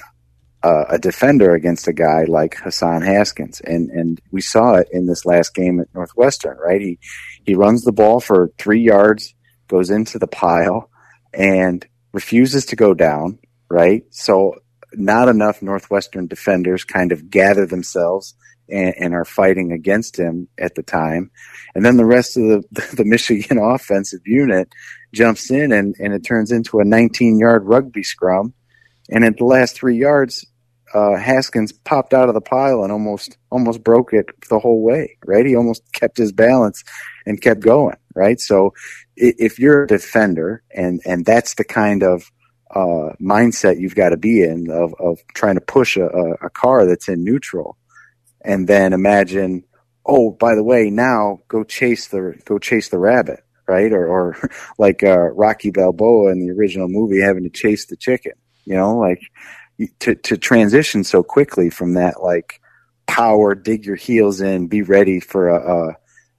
uh, 0.63 0.85
a 0.89 0.99
defender 0.99 1.53
against 1.53 1.87
a 1.87 1.93
guy 1.93 2.25
like 2.25 2.55
Hassan 2.55 3.01
Haskins, 3.01 3.61
and 3.61 3.89
and 3.89 4.21
we 4.31 4.41
saw 4.41 4.75
it 4.75 4.87
in 4.91 5.07
this 5.07 5.25
last 5.25 5.55
game 5.55 5.79
at 5.79 5.93
Northwestern. 5.93 6.57
Right, 6.57 6.81
he 6.81 6.99
he 7.45 7.55
runs 7.55 7.83
the 7.83 7.91
ball 7.91 8.19
for 8.19 8.51
three 8.57 8.81
yards, 8.81 9.33
goes 9.67 9.89
into 9.89 10.19
the 10.19 10.27
pile, 10.27 10.89
and 11.33 11.85
refuses 12.13 12.65
to 12.67 12.75
go 12.75 12.93
down. 12.93 13.39
Right, 13.69 14.03
so 14.11 14.55
not 14.93 15.29
enough 15.29 15.61
Northwestern 15.61 16.27
defenders 16.27 16.83
kind 16.83 17.11
of 17.11 17.29
gather 17.29 17.65
themselves 17.65 18.35
and, 18.69 18.93
and, 18.97 19.13
are 19.13 19.25
fighting 19.25 19.71
against 19.71 20.17
him 20.17 20.47
at 20.57 20.75
the 20.75 20.83
time. 20.83 21.31
And 21.75 21.85
then 21.85 21.95
the 21.95 22.05
rest 22.05 22.37
of 22.37 22.43
the, 22.43 22.87
the 22.97 23.05
Michigan 23.05 23.57
offensive 23.61 24.21
unit 24.25 24.69
jumps 25.13 25.49
in 25.49 25.71
and, 25.71 25.95
and 25.99 26.13
it 26.13 26.25
turns 26.25 26.51
into 26.51 26.79
a 26.79 26.85
19 26.85 27.39
yard 27.39 27.63
rugby 27.65 28.03
scrum 28.03 28.53
and 29.11 29.25
at 29.25 29.37
the 29.37 29.45
last 29.45 29.75
three 29.75 29.97
yards, 29.97 30.45
uh, 30.93 31.15
Haskins 31.15 31.71
popped 31.71 32.13
out 32.13 32.29
of 32.29 32.33
the 32.33 32.41
pile 32.41 32.83
and 32.83 32.91
almost 32.91 33.37
almost 33.49 33.83
broke 33.83 34.13
it 34.13 34.29
the 34.49 34.59
whole 34.59 34.81
way. 34.81 35.17
Right, 35.25 35.45
he 35.45 35.55
almost 35.55 35.83
kept 35.93 36.17
his 36.17 36.31
balance 36.31 36.83
and 37.25 37.41
kept 37.41 37.59
going. 37.59 37.97
Right, 38.15 38.39
so 38.39 38.73
if 39.15 39.59
you're 39.59 39.83
a 39.83 39.87
defender 39.87 40.63
and 40.73 41.01
and 41.05 41.25
that's 41.25 41.55
the 41.55 41.63
kind 41.63 42.03
of 42.03 42.31
uh, 42.73 43.13
mindset 43.21 43.79
you've 43.79 43.95
got 43.95 44.09
to 44.09 44.17
be 44.17 44.43
in 44.43 44.69
of, 44.71 44.93
of 44.97 45.19
trying 45.33 45.55
to 45.55 45.61
push 45.61 45.97
a, 45.97 46.05
a, 46.05 46.49
car 46.49 46.85
that's 46.85 47.09
in 47.09 47.21
neutral, 47.21 47.77
and 48.45 48.65
then 48.65 48.93
imagine, 48.93 49.65
oh, 50.05 50.31
by 50.31 50.55
the 50.55 50.63
way, 50.63 50.89
now 50.89 51.39
go 51.49 51.65
chase 51.65 52.07
the 52.07 52.39
go 52.45 52.59
chase 52.59 52.87
the 52.87 52.97
rabbit, 52.97 53.41
right? 53.67 53.91
Or, 53.91 54.07
or 54.07 54.49
like 54.77 55.03
uh, 55.03 55.31
Rocky 55.31 55.71
Balboa 55.71 56.31
in 56.31 56.39
the 56.39 56.53
original 56.53 56.87
movie 56.87 57.19
having 57.19 57.43
to 57.43 57.49
chase 57.49 57.87
the 57.87 57.97
chicken 57.97 58.33
you 58.65 58.75
know, 58.75 58.97
like 58.97 59.21
to 59.99 60.15
to 60.15 60.37
transition 60.37 61.03
so 61.03 61.23
quickly 61.23 61.69
from 61.69 61.93
that 61.93 62.21
like 62.21 62.61
power, 63.07 63.55
dig 63.55 63.85
your 63.85 63.95
heels 63.95 64.41
in, 64.41 64.67
be 64.67 64.81
ready 64.81 65.19
for 65.19 65.49
a 65.49 65.95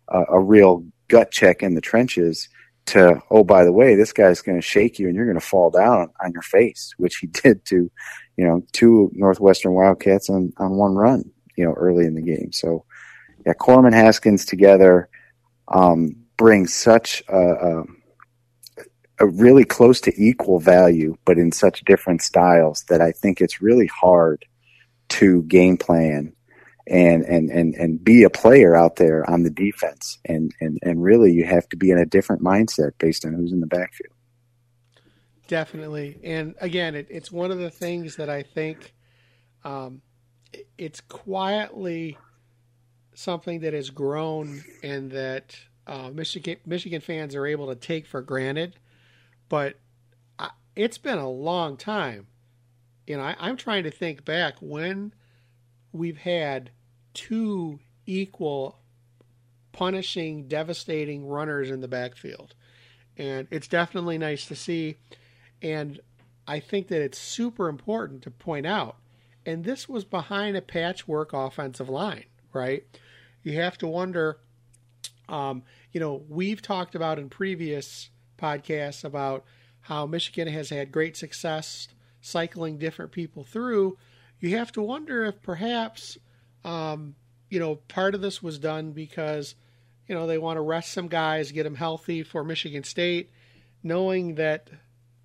a, 0.09 0.25
a 0.31 0.41
real 0.41 0.85
gut 1.09 1.31
check 1.31 1.63
in 1.63 1.75
the 1.75 1.81
trenches. 1.81 2.49
To 2.87 3.21
oh, 3.31 3.45
by 3.45 3.65
the 3.65 3.73
way, 3.73 3.95
this 3.95 4.13
guy's 4.13 4.43
going 4.43 4.59
to 4.59 4.67
shake 4.67 4.99
you 4.99 5.07
and 5.07 5.15
you're 5.15 5.27
going 5.27 5.39
to 5.39 5.47
fall 5.47 5.71
down 5.71 6.11
on 6.23 6.33
your 6.33 6.43
face, 6.43 6.93
which 6.97 7.17
he 7.17 7.27
did 7.43 7.65
to, 7.67 7.91
you 8.37 8.45
know, 8.45 8.65
two 8.73 9.11
Northwestern 9.15 9.73
Wildcats 9.73 10.29
on 10.29 10.53
on 10.59 10.73
one 10.73 10.95
run, 10.95 11.31
you 11.57 11.65
know, 11.65 11.75
early 11.75 12.07
in 12.07 12.15
the 12.15 12.23
game. 12.23 12.51
So, 12.53 12.85
yeah, 13.47 13.53
Corum 13.55 13.87
and 13.87 13.95
Haskins 13.95 14.45
together 14.45 15.09
um, 15.69 16.17
bring 16.37 16.67
such 16.67 17.23
a 17.29 17.39
a 17.39 17.85
really 19.21 19.65
close 19.65 20.01
to 20.03 20.13
equal 20.17 20.59
value, 20.59 21.17
but 21.25 21.39
in 21.39 21.53
such 21.53 21.85
different 21.85 22.23
styles 22.23 22.85
that 22.89 23.01
I 23.01 23.13
think 23.13 23.41
it's 23.41 23.63
really 23.63 23.87
hard 23.87 24.45
to 25.11 25.43
game 25.43 25.77
plan 25.77 26.33
and 26.87 27.23
and 27.25 27.51
and 27.51 27.75
and 27.75 28.03
be 28.03 28.25
a 28.25 28.31
player 28.31 28.75
out 28.75 28.97
there 28.97 29.29
on 29.31 29.43
the 29.43 29.51
defense. 29.51 30.19
And 30.25 30.53
and 30.61 30.79
and 30.83 31.03
really, 31.03 31.33
you 31.33 31.45
have 31.45 31.69
to 31.71 31.77
be 31.77 31.91
in 31.91 31.99
a 31.99 32.07
different 32.07 32.43
mindset 32.43 32.93
based 32.99 33.25
on 33.25 33.35
who's 33.35 33.53
in 33.53 33.61
the 33.61 33.67
backfield. 33.67 34.13
Definitely, 35.49 36.19
and 36.25 36.55
again, 36.61 36.95
it, 36.95 37.07
it's 37.11 37.31
one 37.31 37.51
of 37.51 37.59
the 37.59 37.71
things 37.71 38.17
that 38.17 38.31
I 38.31 38.43
think 38.43 38.95
um, 39.65 40.01
it's 40.79 41.01
quietly 41.01 42.17
something 43.15 43.61
that 43.61 43.75
has 43.75 43.91
grown 43.91 44.65
and 44.83 45.11
that 45.13 45.57
uh, 45.87 46.11
Michigan 46.13 46.57
Michigan 46.67 47.01
fans 47.01 47.35
are 47.35 47.47
able 47.47 47.69
to 47.69 47.75
take 47.75 48.07
for 48.07 48.23
granted 48.23 48.77
but 49.49 49.79
I, 50.39 50.51
it's 50.77 50.99
been 50.99 51.19
a 51.19 51.31
long 51.31 51.77
time. 51.77 52.27
You 53.07 53.17
know, 53.17 53.23
I, 53.23 53.37
I'm 53.39 53.57
trying 53.57 53.85
to 53.85 53.91
think 53.91 54.25
back 54.25 54.55
when 54.61 55.13
we've 55.93 56.19
had 56.19 56.71
two 57.15 57.81
equal 58.07 58.79
punishing, 59.73 60.49
devastating 60.49 61.27
runners 61.27 61.71
in 61.71 61.81
the 61.81 61.89
backfield. 61.89 62.55
And 63.17 63.47
it's 63.51 63.69
definitely 63.69 64.19
nice 64.19 64.47
to 64.47 64.55
see. 64.55 64.97
And 65.61 66.01
I 66.47 66.61
think 66.61 66.89
that 66.89 67.03
it's 67.03 67.19
super 67.19 67.69
important 67.69 68.23
to 68.23 68.31
point 68.31 68.67
out. 68.67 68.97
And 69.45 69.65
this 69.65 69.89
was 69.89 70.05
behind 70.05 70.57
a 70.57 70.63
patchwork 70.63 71.33
offensive 71.33 71.89
line, 71.89 72.25
right? 72.53 72.85
You 73.43 73.59
have 73.61 73.77
to 73.79 73.87
wonder, 73.87 74.39
um, 75.29 75.63
you 75.93 76.01
know, 76.01 76.23
we've 76.29 76.63
talked 76.63 76.95
about 76.95 77.19
in 77.19 77.29
previous 77.29 78.11
podcasts 78.43 79.05
about 79.05 79.45
how 79.83 80.07
Michigan 80.07 80.49
has 80.49 80.71
had 80.71 80.93
great 80.93 81.17
success 81.17 81.89
cycling 82.21 82.79
different 82.79 83.13
people 83.13 83.45
through, 83.45 83.97
you 84.41 84.57
have 84.57 84.73
to 84.73 84.83
wonder 84.83 85.25
if 85.25 85.41
perhaps, 85.43 86.19
um, 86.65 87.15
you 87.51 87.61
know, 87.61 87.77
part 87.77 88.15
of 88.15 88.21
this 88.21 88.43
was 88.43 88.59
done 88.59 88.93
because, 88.93 89.55
you 90.09 90.15
know, 90.15 90.27
they 90.27 90.39
want 90.39 90.57
to 90.57 90.63
rest 90.63 90.93
some 90.93 91.09
guys, 91.09 91.53
get 91.53 91.65
them 91.65 91.75
healthy 91.75 92.23
for 92.23 92.43
Michigan 92.45 92.85
State, 92.85 93.31
knowing 93.83 94.37
that, 94.37 94.69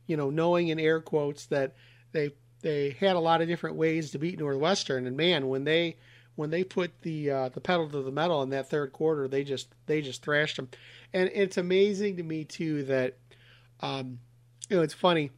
you 0.06 0.18
know, 0.18 0.30
knowing 0.30 0.68
in 0.68 0.80
air 0.80 1.02
quotes 1.02 1.46
that 1.48 1.76
they 2.12 2.32
they 2.62 2.92
had 3.00 3.16
a 3.16 3.20
lot 3.20 3.42
of 3.42 3.48
different 3.48 3.76
ways 3.76 4.12
to 4.12 4.20
beat 4.20 4.40
Northwestern, 4.40 5.06
and 5.06 5.16
man, 5.16 5.48
when 5.48 5.64
they 5.64 5.98
when 6.38 6.52
they 6.52 6.64
put 6.64 7.02
the 7.02 7.30
uh, 7.32 7.50
the 7.50 7.60
pedal 7.60 7.90
to 7.90 8.02
the 8.04 8.12
metal 8.12 8.44
in 8.44 8.52
that 8.52 8.70
third 8.70 8.94
quarter, 8.94 9.28
they 9.28 9.44
just 9.44 9.68
they 9.88 10.02
just 10.02 10.22
thrashed 10.24 10.56
them, 10.56 10.70
and 11.12 11.30
it's 11.34 11.58
amazing 11.58 12.16
to 12.18 12.24
me 12.24 12.46
too 12.46 12.84
that, 12.84 13.18
um, 13.82 14.20
you 14.70 14.78
know, 14.78 14.84
it's 14.84 14.94
funny. 14.94 15.32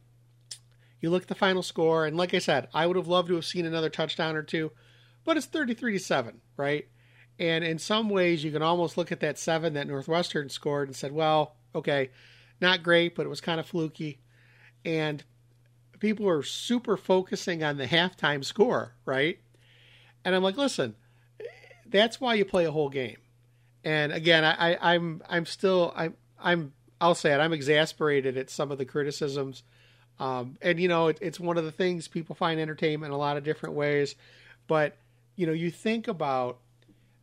You 1.00 1.08
look 1.08 1.22
at 1.22 1.28
the 1.28 1.34
final 1.34 1.62
score, 1.62 2.04
and 2.04 2.18
like 2.18 2.34
I 2.34 2.38
said, 2.38 2.68
I 2.74 2.86
would 2.86 2.96
have 2.96 3.08
loved 3.08 3.28
to 3.28 3.34
have 3.36 3.46
seen 3.46 3.64
another 3.64 3.88
touchdown 3.88 4.36
or 4.36 4.42
two, 4.42 4.72
but 5.24 5.38
it's 5.38 5.46
thirty 5.46 5.72
three 5.72 5.94
to 5.94 5.98
seven, 5.98 6.42
right? 6.58 6.86
And 7.38 7.64
in 7.64 7.78
some 7.78 8.10
ways, 8.10 8.44
you 8.44 8.52
can 8.52 8.62
almost 8.62 8.98
look 8.98 9.10
at 9.10 9.20
that 9.20 9.38
seven 9.38 9.72
that 9.72 9.88
Northwestern 9.88 10.50
scored 10.50 10.88
and 10.88 10.94
said, 10.94 11.12
well, 11.12 11.56
okay, 11.74 12.10
not 12.60 12.82
great, 12.82 13.14
but 13.16 13.24
it 13.24 13.30
was 13.30 13.40
kind 13.40 13.58
of 13.58 13.64
fluky, 13.64 14.20
and 14.84 15.24
people 15.98 16.28
are 16.28 16.42
super 16.42 16.98
focusing 16.98 17.64
on 17.64 17.78
the 17.78 17.86
halftime 17.86 18.44
score, 18.44 18.94
right? 19.06 19.38
And 20.24 20.34
I'm 20.34 20.42
like, 20.42 20.56
listen, 20.56 20.94
that's 21.86 22.20
why 22.20 22.34
you 22.34 22.44
play 22.44 22.64
a 22.64 22.72
whole 22.72 22.88
game. 22.88 23.16
And 23.84 24.12
again, 24.12 24.44
I, 24.44 24.74
I, 24.74 24.94
I'm 24.94 25.22
I'm 25.28 25.46
still 25.46 25.92
I'm 25.96 26.14
I'm 26.38 26.72
I'll 27.00 27.14
say 27.14 27.32
it. 27.32 27.38
I'm 27.38 27.52
exasperated 27.52 28.36
at 28.36 28.50
some 28.50 28.70
of 28.70 28.78
the 28.78 28.84
criticisms. 28.84 29.62
Um, 30.18 30.58
and 30.60 30.78
you 30.78 30.88
know, 30.88 31.08
it, 31.08 31.18
it's 31.22 31.40
one 31.40 31.56
of 31.56 31.64
the 31.64 31.72
things 31.72 32.06
people 32.06 32.34
find 32.34 32.60
entertainment 32.60 33.10
in 33.10 33.14
a 33.14 33.18
lot 33.18 33.36
of 33.36 33.44
different 33.44 33.74
ways. 33.74 34.14
But 34.66 34.96
you 35.36 35.46
know, 35.46 35.52
you 35.52 35.70
think 35.70 36.08
about 36.08 36.58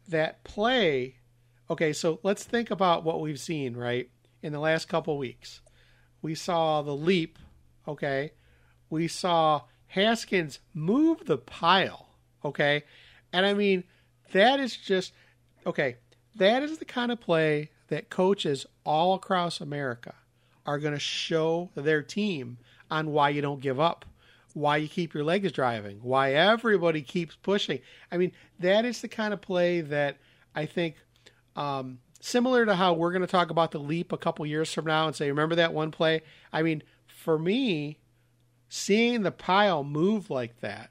that 0.07 0.43
play. 0.43 1.17
Okay, 1.69 1.93
so 1.93 2.19
let's 2.23 2.43
think 2.43 2.71
about 2.71 3.03
what 3.03 3.21
we've 3.21 3.39
seen 3.39 3.75
right 3.75 4.09
in 4.41 4.51
the 4.51 4.59
last 4.59 4.87
couple 4.87 5.17
weeks. 5.17 5.61
We 6.21 6.33
saw 6.33 6.81
the 6.81 6.95
leap. 6.95 7.37
Okay, 7.87 8.31
we 8.89 9.07
saw 9.07 9.61
Haskins 9.87 10.59
move 10.73 11.25
the 11.25 11.37
pile 11.37 12.06
Okay. 12.43 12.83
And 13.33 13.45
I 13.45 13.53
mean, 13.53 13.83
that 14.31 14.59
is 14.59 14.75
just, 14.75 15.13
okay, 15.65 15.97
that 16.35 16.63
is 16.63 16.77
the 16.77 16.85
kind 16.85 17.11
of 17.11 17.19
play 17.19 17.71
that 17.87 18.09
coaches 18.09 18.65
all 18.85 19.13
across 19.13 19.61
America 19.61 20.13
are 20.65 20.79
going 20.79 20.93
to 20.93 20.99
show 20.99 21.69
their 21.75 22.01
team 22.03 22.57
on 22.91 23.11
why 23.11 23.29
you 23.29 23.41
don't 23.41 23.61
give 23.61 23.79
up, 23.79 24.05
why 24.53 24.77
you 24.77 24.87
keep 24.87 25.13
your 25.13 25.23
legs 25.23 25.51
driving, 25.51 25.99
why 26.01 26.33
everybody 26.33 27.01
keeps 27.01 27.35
pushing. 27.35 27.79
I 28.11 28.17
mean, 28.17 28.31
that 28.59 28.85
is 28.85 29.01
the 29.01 29.07
kind 29.07 29.33
of 29.33 29.41
play 29.41 29.81
that 29.81 30.17
I 30.55 30.65
think, 30.65 30.95
um, 31.55 31.99
similar 32.19 32.65
to 32.65 32.75
how 32.75 32.93
we're 32.93 33.11
going 33.11 33.21
to 33.21 33.27
talk 33.27 33.49
about 33.49 33.71
the 33.71 33.79
leap 33.79 34.11
a 34.11 34.17
couple 34.17 34.45
years 34.45 34.73
from 34.73 34.85
now 34.85 35.07
and 35.07 35.15
say, 35.15 35.29
remember 35.29 35.55
that 35.55 35.73
one 35.73 35.91
play? 35.91 36.21
I 36.51 36.63
mean, 36.63 36.83
for 37.05 37.37
me, 37.37 37.99
seeing 38.69 39.21
the 39.21 39.31
pile 39.31 39.83
move 39.83 40.29
like 40.29 40.59
that 40.61 40.89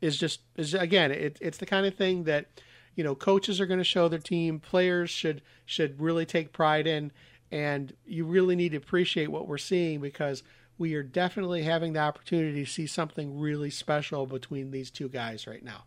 is 0.00 0.16
just 0.16 0.40
is 0.56 0.74
again 0.74 1.10
it, 1.10 1.38
it's 1.40 1.58
the 1.58 1.66
kind 1.66 1.86
of 1.86 1.94
thing 1.94 2.24
that 2.24 2.46
you 2.94 3.04
know 3.04 3.14
coaches 3.14 3.60
are 3.60 3.66
going 3.66 3.78
to 3.78 3.84
show 3.84 4.08
their 4.08 4.18
team 4.18 4.58
players 4.58 5.10
should 5.10 5.42
should 5.66 6.00
really 6.00 6.26
take 6.26 6.52
pride 6.52 6.86
in 6.86 7.12
and 7.52 7.94
you 8.06 8.24
really 8.24 8.56
need 8.56 8.70
to 8.70 8.76
appreciate 8.76 9.28
what 9.28 9.48
we're 9.48 9.58
seeing 9.58 10.00
because 10.00 10.42
we 10.78 10.94
are 10.94 11.02
definitely 11.02 11.62
having 11.62 11.92
the 11.92 12.00
opportunity 12.00 12.64
to 12.64 12.70
see 12.70 12.86
something 12.86 13.38
really 13.38 13.70
special 13.70 14.26
between 14.26 14.70
these 14.70 14.90
two 14.90 15.08
guys 15.08 15.46
right 15.46 15.62
now. 15.62 15.84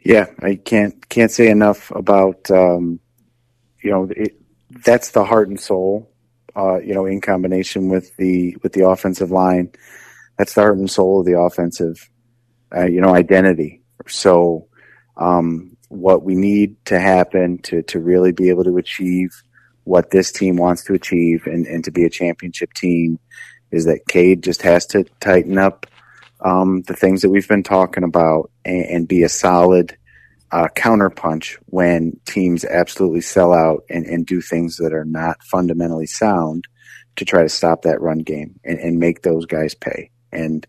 Yeah, 0.00 0.26
I 0.40 0.56
can't 0.56 1.08
can't 1.08 1.30
say 1.30 1.48
enough 1.48 1.90
about 1.92 2.50
um, 2.50 3.00
you 3.80 3.90
know 3.90 4.08
it, 4.14 4.36
that's 4.84 5.12
the 5.12 5.24
heart 5.24 5.48
and 5.48 5.60
soul. 5.60 6.10
Uh, 6.56 6.78
you 6.78 6.94
know, 6.94 7.06
in 7.06 7.20
combination 7.20 7.88
with 7.88 8.14
the 8.16 8.56
with 8.62 8.72
the 8.72 8.86
offensive 8.86 9.30
line, 9.30 9.70
that's 10.38 10.54
the 10.54 10.60
heart 10.60 10.78
and 10.78 10.90
soul 10.90 11.20
of 11.20 11.26
the 11.26 11.38
offensive. 11.38 12.10
Uh, 12.74 12.86
you 12.86 13.00
know, 13.00 13.14
identity. 13.14 13.82
So, 14.08 14.66
um, 15.16 15.76
what 15.88 16.24
we 16.24 16.34
need 16.34 16.76
to 16.86 16.98
happen 16.98 17.58
to 17.58 17.82
to 17.82 18.00
really 18.00 18.32
be 18.32 18.48
able 18.48 18.64
to 18.64 18.76
achieve 18.78 19.30
what 19.84 20.10
this 20.10 20.32
team 20.32 20.56
wants 20.56 20.82
to 20.84 20.94
achieve 20.94 21.46
and, 21.46 21.66
and 21.66 21.84
to 21.84 21.90
be 21.90 22.04
a 22.04 22.10
championship 22.10 22.72
team 22.72 23.18
is 23.70 23.84
that 23.84 24.06
Cade 24.08 24.42
just 24.42 24.62
has 24.62 24.86
to 24.86 25.04
tighten 25.20 25.58
up 25.58 25.86
um, 26.40 26.82
the 26.82 26.96
things 26.96 27.22
that 27.22 27.30
we've 27.30 27.48
been 27.48 27.62
talking 27.62 28.04
about 28.04 28.50
and, 28.64 28.84
and 28.86 29.08
be 29.08 29.22
a 29.22 29.28
solid 29.28 29.96
uh, 30.52 30.68
counterpunch 30.76 31.56
when 31.66 32.18
teams 32.26 32.64
absolutely 32.64 33.20
sell 33.20 33.52
out 33.52 33.84
and, 33.90 34.06
and 34.06 34.26
do 34.26 34.40
things 34.40 34.76
that 34.76 34.92
are 34.92 35.04
not 35.04 35.42
fundamentally 35.42 36.06
sound 36.06 36.64
to 37.16 37.24
try 37.24 37.42
to 37.42 37.48
stop 37.48 37.82
that 37.82 38.00
run 38.00 38.18
game 38.18 38.58
and, 38.64 38.78
and 38.78 38.98
make 38.98 39.22
those 39.22 39.46
guys 39.46 39.74
pay. 39.74 40.10
And 40.34 40.66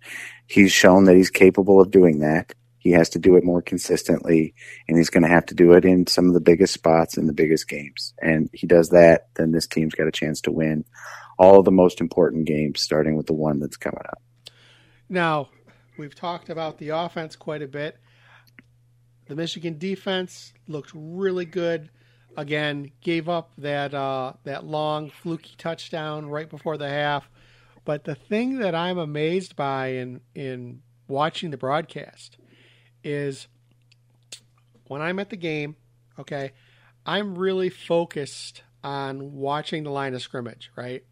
he's 0.48 0.72
shown 0.72 1.06
that 1.06 1.16
he's 1.16 1.30
capable 1.30 1.82
of 1.82 1.92
doing 1.92 2.20
that. 2.20 2.54
He 2.78 2.92
has 2.92 3.10
to 3.10 3.20
do 3.20 3.36
it 3.36 3.44
more 3.44 3.64
consistently, 3.64 4.54
and 4.88 4.96
he's 4.96 5.10
going 5.10 5.24
to 5.24 5.30
have 5.30 5.48
to 5.48 5.56
do 5.56 5.72
it 5.74 5.86
in 5.86 6.06
some 6.06 6.28
of 6.28 6.36
the 6.36 6.40
biggest 6.40 6.72
spots 6.74 7.18
in 7.18 7.26
the 7.26 7.34
biggest 7.34 7.68
games. 7.68 8.14
And 8.22 8.48
he 8.54 8.68
does 8.68 8.90
that, 8.90 9.28
then 9.36 9.52
this 9.52 9.66
team's 9.66 9.96
got 9.96 10.08
a 10.08 10.12
chance 10.12 10.40
to 10.42 10.52
win 10.52 10.86
all 11.40 11.60
of 11.60 11.66
the 11.66 11.72
most 11.72 12.00
important 12.00 12.46
games, 12.46 12.82
starting 12.82 13.16
with 13.16 13.26
the 13.26 13.34
one 13.34 13.60
that's 13.60 13.78
coming 13.78 14.04
up. 14.08 14.22
Now, 15.10 15.50
we've 15.98 16.16
talked 16.16 16.50
about 16.50 16.78
the 16.78 16.90
offense 16.90 17.36
quite 17.36 17.62
a 17.62 17.68
bit. 17.68 17.98
The 19.28 19.36
Michigan 19.36 19.78
defense 19.78 20.54
looked 20.68 20.92
really 20.94 21.46
good. 21.46 21.90
Again, 22.38 22.92
gave 23.02 23.30
up 23.30 23.52
that 23.58 23.94
uh, 23.94 24.34
that 24.44 24.66
long 24.66 25.10
fluky 25.10 25.56
touchdown 25.58 26.28
right 26.28 26.50
before 26.50 26.78
the 26.78 26.90
half. 26.90 27.30
But 27.86 28.04
the 28.04 28.16
thing 28.16 28.58
that 28.60 28.76
I'm 28.76 28.98
amazed 28.98 29.56
by 29.56 29.88
in 29.90 30.22
in 30.34 30.82
watching 31.08 31.52
the 31.52 31.58
broadcast 31.58 32.38
is 33.04 33.48
when 34.88 35.02
I'm 35.02 35.20
at 35.20 35.30
the 35.30 35.38
game, 35.38 35.76
okay, 36.20 36.52
I'm 37.06 37.38
really 37.38 37.70
focused 37.70 38.64
on 38.84 39.34
watching 39.34 39.84
the 39.84 39.92
line 39.92 40.14
of 40.16 40.22
scrimmage, 40.22 40.72
right? 40.76 41.04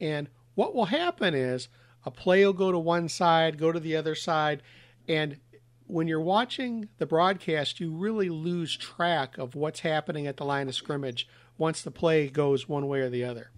And 0.00 0.28
what 0.54 0.74
will 0.74 0.86
happen 0.86 1.34
is 1.34 1.68
a 2.04 2.10
play 2.10 2.44
will 2.44 2.52
go 2.52 2.72
to 2.72 2.78
one 2.78 3.08
side, 3.08 3.58
go 3.58 3.70
to 3.70 3.80
the 3.80 3.96
other 3.96 4.14
side, 4.14 4.62
and 5.08 5.38
when 5.86 6.06
you're 6.06 6.20
watching 6.20 6.88
the 6.98 7.06
broadcast, 7.06 7.80
you 7.80 7.90
really 7.90 8.28
lose 8.28 8.76
track 8.76 9.38
of 9.38 9.54
what's 9.54 9.80
happening 9.80 10.26
at 10.26 10.36
the 10.36 10.44
line 10.44 10.68
of 10.68 10.74
scrimmage 10.74 11.26
once 11.56 11.82
the 11.82 11.90
play 11.90 12.28
goes 12.28 12.68
one 12.68 12.86
way 12.86 13.00
or 13.00 13.08
the 13.08 13.24
other. 13.24 13.50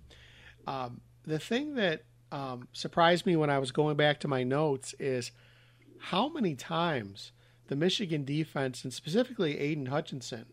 Um, 0.67 1.01
the 1.25 1.41
thing 1.41 1.75
that 1.75 2.05
um, 2.33 2.69
surprised 2.73 3.27
me 3.27 3.37
when 3.37 3.51
I 3.51 3.59
was 3.59 3.73
going 3.73 3.97
back 3.97 4.21
to 4.21 4.29
my 4.29 4.43
notes 4.43 4.95
is 4.99 5.33
how 5.99 6.29
many 6.29 6.55
times 6.55 7.33
the 7.69 7.77
Michigan 7.77 8.25
defense, 8.25 8.83
and 8.85 8.93
specifically 8.93 9.59
Aidan 9.59 9.87
Hutchinson, 9.87 10.47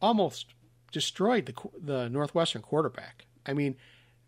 almost 0.00 0.54
destroyed 0.92 1.46
the 1.46 1.54
the 1.80 2.08
Northwestern 2.08 2.62
quarterback. 2.62 3.26
I 3.46 3.52
mean, 3.52 3.76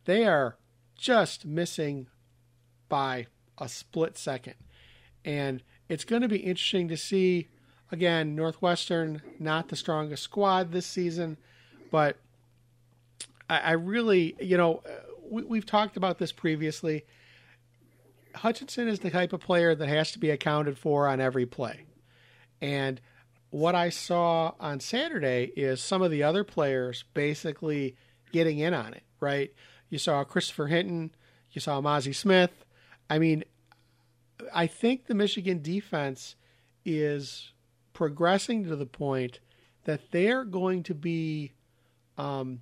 they 0.04 0.24
are 0.24 0.56
just 0.96 1.44
missing 1.44 2.08
by 2.88 3.26
a 3.58 3.68
split 3.68 4.16
second, 4.18 4.54
and 5.24 5.62
it's 5.88 6.04
going 6.04 6.22
to 6.22 6.28
be 6.28 6.38
interesting 6.38 6.88
to 6.88 6.96
see. 6.96 7.48
Again, 7.92 8.34
Northwestern 8.34 9.22
not 9.38 9.68
the 9.68 9.76
strongest 9.76 10.24
squad 10.24 10.72
this 10.72 10.86
season, 10.86 11.36
but 11.92 12.16
I, 13.48 13.58
I 13.58 13.72
really, 13.72 14.34
you 14.40 14.56
know, 14.56 14.82
we, 15.30 15.42
we've 15.44 15.66
talked 15.66 15.96
about 15.96 16.18
this 16.18 16.32
previously. 16.32 17.04
Hutchinson 18.34 18.88
is 18.88 19.00
the 19.00 19.10
type 19.10 19.32
of 19.32 19.40
player 19.40 19.74
that 19.74 19.88
has 19.88 20.12
to 20.12 20.18
be 20.18 20.30
accounted 20.30 20.78
for 20.78 21.08
on 21.08 21.20
every 21.20 21.46
play. 21.46 21.86
And 22.60 23.00
what 23.50 23.74
I 23.74 23.90
saw 23.90 24.54
on 24.60 24.80
Saturday 24.80 25.52
is 25.56 25.80
some 25.80 26.02
of 26.02 26.10
the 26.10 26.22
other 26.22 26.44
players 26.44 27.04
basically 27.14 27.96
getting 28.32 28.58
in 28.58 28.74
on 28.74 28.92
it, 28.94 29.04
right? 29.20 29.52
You 29.88 29.98
saw 29.98 30.24
Christopher 30.24 30.66
Hinton, 30.66 31.14
you 31.52 31.60
saw 31.60 31.80
Mazi 31.80 32.14
Smith. 32.14 32.64
I 33.08 33.18
mean, 33.18 33.44
I 34.52 34.66
think 34.66 35.06
the 35.06 35.14
Michigan 35.14 35.62
defense 35.62 36.36
is 36.84 37.52
progressing 37.92 38.64
to 38.64 38.76
the 38.76 38.86
point 38.86 39.40
that 39.84 40.10
they're 40.10 40.44
going 40.44 40.82
to 40.82 40.94
be 40.94 41.52
um, 42.18 42.60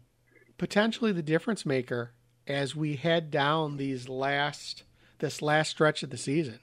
potentially 0.58 1.12
the 1.12 1.22
difference 1.22 1.66
maker 1.66 2.12
as 2.46 2.76
we 2.76 2.96
head 2.96 3.30
down 3.30 3.76
these 3.76 4.08
last 4.08 4.82
this 5.18 5.40
last 5.40 5.70
stretch 5.70 6.02
of 6.02 6.10
the 6.10 6.16
season. 6.16 6.58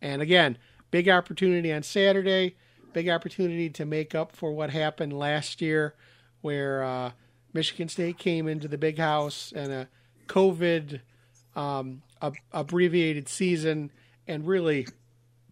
And 0.00 0.22
again, 0.22 0.58
big 0.90 1.08
opportunity 1.08 1.72
on 1.72 1.82
Saturday 1.82 2.54
big 2.96 3.10
opportunity 3.10 3.68
to 3.68 3.84
make 3.84 4.14
up 4.14 4.32
for 4.32 4.52
what 4.52 4.70
happened 4.70 5.12
last 5.12 5.60
year, 5.60 5.94
where 6.40 6.82
uh, 6.82 7.10
Michigan 7.52 7.90
State 7.90 8.16
came 8.16 8.48
into 8.48 8.68
the 8.68 8.78
big 8.78 8.96
house 8.96 9.52
and 9.54 9.70
a 9.70 9.88
COVID 10.28 11.00
um, 11.54 12.00
abbreviated 12.54 13.28
season 13.28 13.92
and 14.26 14.46
really 14.46 14.88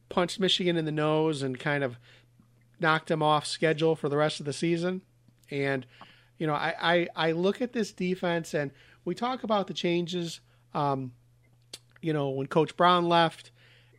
punched 0.09 0.41
Michigan 0.41 0.79
in 0.79 0.87
the 0.87 0.91
nose 0.91 1.43
and 1.43 1.61
kind 1.61 1.85
of 1.85 1.99
knocked 2.81 3.09
them 3.09 3.23
off 3.23 3.45
schedule 3.45 3.95
for 3.95 4.09
the 4.09 4.17
rest 4.17 4.41
of 4.41 4.47
the 4.47 4.55
season. 4.55 5.03
And 5.51 5.85
you 6.39 6.47
know, 6.47 6.55
I, 6.55 6.75
I, 6.81 7.09
I 7.15 7.33
look 7.33 7.61
at 7.61 7.75
this 7.75 7.93
defense 7.93 8.55
and 8.55 8.71
we 9.05 9.15
talk 9.15 9.45
about 9.45 9.67
the 9.67 9.75
changes. 9.75 10.41
Um, 10.73 11.13
you 12.01 12.13
know, 12.13 12.31
when 12.31 12.47
Coach 12.47 12.77
Brown 12.77 13.09
left 13.09 13.51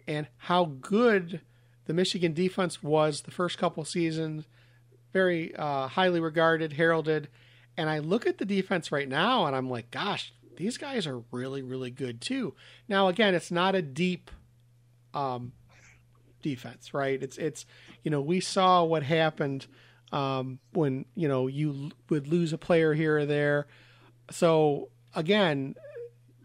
and 0.07 0.27
how 0.37 0.65
good 0.65 1.41
the 1.85 1.93
Michigan 1.93 2.33
defense 2.33 2.83
was 2.83 3.21
the 3.21 3.31
first 3.31 3.57
couple 3.57 3.83
seasons 3.85 4.45
very 5.15 5.55
uh, 5.55 5.87
highly 5.87 6.19
regarded, 6.19 6.73
heralded. 6.73 7.29
And 7.77 7.89
I 7.89 7.99
look 7.99 8.27
at 8.27 8.37
the 8.37 8.43
defense 8.43 8.91
right 8.91 9.07
now 9.07 9.45
and 9.45 9.55
I'm 9.55 9.69
like, 9.69 9.89
gosh, 9.89 10.33
these 10.57 10.77
guys 10.77 11.07
are 11.07 11.23
really, 11.31 11.61
really 11.61 11.89
good 11.89 12.19
too. 12.19 12.53
Now, 12.89 13.07
again, 13.07 13.33
it's 13.33 13.49
not 13.49 13.75
a 13.75 13.81
deep 13.81 14.29
um, 15.13 15.53
defense, 16.41 16.93
right? 16.93 17.21
It's, 17.23 17.37
it's, 17.37 17.65
you 18.03 18.11
know, 18.11 18.19
we 18.19 18.41
saw 18.41 18.83
what 18.83 19.03
happened 19.03 19.67
um, 20.11 20.59
when, 20.73 21.05
you 21.15 21.29
know, 21.29 21.47
you 21.47 21.91
would 22.09 22.27
lose 22.27 22.51
a 22.51 22.57
player 22.57 22.93
here 22.93 23.19
or 23.19 23.25
there. 23.25 23.67
So, 24.31 24.89
again, 25.15 25.75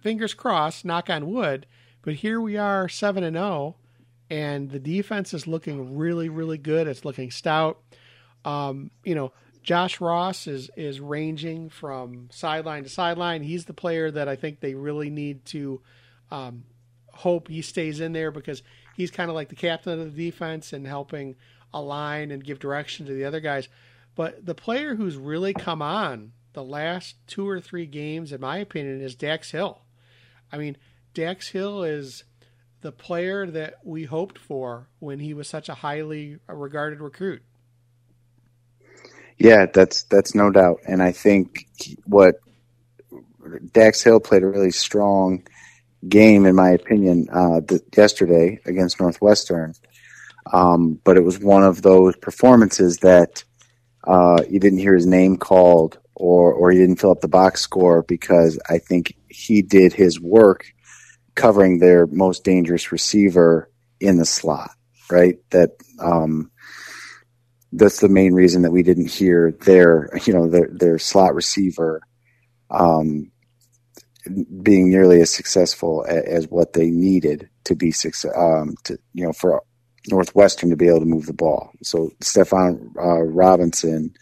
fingers 0.00 0.34
crossed, 0.34 0.84
knock 0.84 1.10
on 1.10 1.30
wood, 1.30 1.66
but 2.02 2.14
here 2.14 2.40
we 2.40 2.56
are 2.56 2.88
7 2.88 3.22
and 3.22 3.36
0 3.36 3.76
and 4.30 4.70
the 4.70 4.78
defense 4.78 5.34
is 5.34 5.46
looking 5.46 5.96
really, 5.96 6.28
really 6.28 6.56
good. 6.56 6.86
It's 6.86 7.04
looking 7.04 7.32
stout. 7.32 7.80
Um, 8.44 8.92
you 9.04 9.14
know, 9.14 9.32
Josh 9.62 10.00
Ross 10.00 10.46
is 10.46 10.70
is 10.76 11.00
ranging 11.00 11.68
from 11.68 12.28
sideline 12.30 12.84
to 12.84 12.88
sideline. 12.88 13.42
He's 13.42 13.66
the 13.66 13.74
player 13.74 14.10
that 14.10 14.28
I 14.28 14.36
think 14.36 14.60
they 14.60 14.74
really 14.74 15.10
need 15.10 15.44
to 15.46 15.82
um, 16.30 16.64
hope 17.12 17.48
he 17.48 17.60
stays 17.60 18.00
in 18.00 18.12
there 18.12 18.30
because 18.30 18.62
he's 18.96 19.10
kind 19.10 19.28
of 19.28 19.34
like 19.34 19.48
the 19.48 19.56
captain 19.56 20.00
of 20.00 20.14
the 20.14 20.30
defense 20.30 20.72
and 20.72 20.86
helping 20.86 21.34
align 21.74 22.30
and 22.30 22.42
give 22.42 22.58
direction 22.58 23.06
to 23.06 23.12
the 23.12 23.24
other 23.24 23.40
guys. 23.40 23.68
But 24.14 24.46
the 24.46 24.54
player 24.54 24.94
who's 24.94 25.16
really 25.16 25.52
come 25.52 25.82
on 25.82 26.32
the 26.52 26.64
last 26.64 27.16
two 27.26 27.48
or 27.48 27.60
three 27.60 27.86
games, 27.86 28.32
in 28.32 28.40
my 28.40 28.58
opinion, 28.58 29.00
is 29.00 29.14
Dax 29.14 29.50
Hill. 29.50 29.80
I 30.52 30.58
mean, 30.58 30.76
Dax 31.14 31.48
Hill 31.48 31.84
is 31.84 32.24
the 32.80 32.92
player 32.92 33.46
that 33.46 33.74
we 33.84 34.04
hoped 34.04 34.38
for 34.38 34.88
when 34.98 35.18
he 35.18 35.34
was 35.34 35.48
such 35.48 35.68
a 35.68 35.74
highly 35.74 36.38
regarded 36.48 37.00
recruit. 37.00 37.42
Yeah, 39.38 39.66
that's 39.72 40.02
that's 40.04 40.34
no 40.34 40.50
doubt, 40.50 40.80
and 40.86 41.02
I 41.02 41.12
think 41.12 41.66
what 42.04 42.36
Dax 43.72 44.02
Hill 44.02 44.20
played 44.20 44.42
a 44.42 44.48
really 44.48 44.70
strong 44.70 45.44
game, 46.08 46.46
in 46.46 46.54
my 46.54 46.70
opinion, 46.70 47.28
uh, 47.32 47.60
the, 47.60 47.82
yesterday 47.96 48.60
against 48.66 49.00
Northwestern. 49.00 49.74
Um, 50.52 51.00
but 51.04 51.16
it 51.16 51.24
was 51.24 51.38
one 51.38 51.62
of 51.62 51.82
those 51.82 52.16
performances 52.16 52.98
that 52.98 53.44
uh, 54.04 54.42
you 54.48 54.58
didn't 54.58 54.78
hear 54.78 54.94
his 54.94 55.06
name 55.06 55.36
called, 55.36 55.98
or 56.20 56.52
or 56.52 56.70
he 56.70 56.78
didn't 56.78 57.00
fill 57.00 57.10
up 57.10 57.20
the 57.20 57.28
box 57.28 57.62
score 57.62 58.02
because 58.02 58.58
I 58.68 58.78
think 58.78 59.16
he 59.28 59.62
did 59.62 59.92
his 59.92 60.20
work 60.20 60.66
covering 61.34 61.78
their 61.78 62.06
most 62.06 62.44
dangerous 62.44 62.92
receiver 62.92 63.70
in 64.00 64.18
the 64.18 64.26
slot, 64.26 64.70
right? 65.10 65.38
That 65.50 65.70
um, 65.98 66.50
that's 67.72 68.00
the 68.00 68.08
main 68.08 68.34
reason 68.34 68.62
that 68.62 68.72
we 68.72 68.82
didn't 68.82 69.10
hear 69.10 69.52
their, 69.62 70.10
you 70.24 70.34
know, 70.34 70.48
their 70.48 70.68
their 70.70 70.98
slot 70.98 71.34
receiver 71.34 72.02
um, 72.70 73.30
being 74.62 74.90
nearly 74.90 75.22
as 75.22 75.30
successful 75.30 76.04
as, 76.06 76.24
as 76.24 76.48
what 76.48 76.74
they 76.74 76.90
needed 76.90 77.48
to 77.64 77.74
be 77.74 77.90
success, 77.90 78.32
um, 78.36 78.74
to 78.84 78.98
you 79.14 79.24
know 79.24 79.32
for 79.32 79.62
Northwestern 80.08 80.68
to 80.68 80.76
be 80.76 80.88
able 80.88 81.00
to 81.00 81.06
move 81.06 81.26
the 81.26 81.32
ball. 81.32 81.72
So 81.82 82.10
Stephon 82.20 82.94
uh, 82.98 83.22
Robinson 83.22 84.14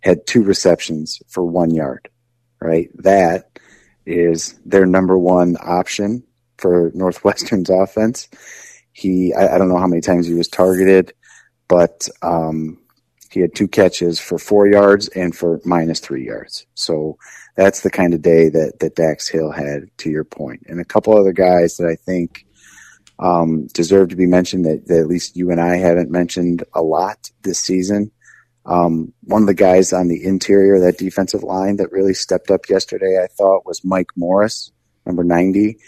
had 0.00 0.26
two 0.26 0.42
receptions 0.42 1.20
for 1.28 1.44
one 1.44 1.70
yard. 1.70 2.08
Right, 2.60 2.90
that 3.02 3.58
is 4.04 4.58
their 4.66 4.84
number 4.84 5.16
one 5.16 5.56
option 5.62 6.22
for 6.58 6.90
Northwestern's 6.94 7.70
offense. 7.70 8.28
He, 8.92 9.32
I, 9.32 9.54
I 9.54 9.58
don't 9.58 9.68
know 9.68 9.78
how 9.78 9.86
many 9.86 10.02
times 10.02 10.26
he 10.26 10.34
was 10.34 10.48
targeted, 10.48 11.14
but 11.68 12.08
um, 12.22 12.78
he 13.30 13.40
had 13.40 13.54
two 13.54 13.68
catches 13.68 14.20
for 14.20 14.38
four 14.38 14.66
yards 14.66 15.08
and 15.08 15.34
for 15.34 15.60
minus 15.64 16.00
three 16.00 16.26
yards. 16.26 16.66
So 16.74 17.16
that's 17.56 17.80
the 17.80 17.90
kind 17.90 18.12
of 18.12 18.22
day 18.22 18.48
that, 18.48 18.80
that 18.80 18.96
Dax 18.96 19.28
Hill 19.28 19.52
had, 19.52 19.84
to 19.98 20.10
your 20.10 20.24
point. 20.24 20.64
And 20.66 20.80
a 20.80 20.84
couple 20.84 21.16
other 21.16 21.32
guys 21.32 21.76
that 21.76 21.86
I 21.86 21.94
think 21.94 22.44
um, 23.20 23.68
deserve 23.68 24.08
to 24.08 24.16
be 24.16 24.26
mentioned 24.26 24.64
that, 24.64 24.88
that, 24.88 24.98
at 24.98 25.06
least 25.06 25.36
you 25.36 25.50
and 25.50 25.60
I 25.60 25.76
haven't 25.76 26.10
mentioned 26.10 26.64
a 26.74 26.82
lot 26.82 27.30
this 27.42 27.60
season. 27.60 28.10
Um, 28.66 29.12
one 29.22 29.42
of 29.42 29.46
the 29.48 29.54
guys 29.54 29.92
on 29.92 30.08
the 30.08 30.24
interior 30.24 30.74
of 30.74 30.82
that 30.82 30.98
defensive 30.98 31.42
line 31.42 31.76
that 31.76 31.92
really 31.92 32.14
stepped 32.14 32.50
up 32.50 32.68
yesterday, 32.68 33.20
I 33.22 33.26
thought, 33.26 33.66
was 33.66 33.84
Mike 33.84 34.10
Morris, 34.16 34.70
number 35.06 35.24
90. 35.24 35.78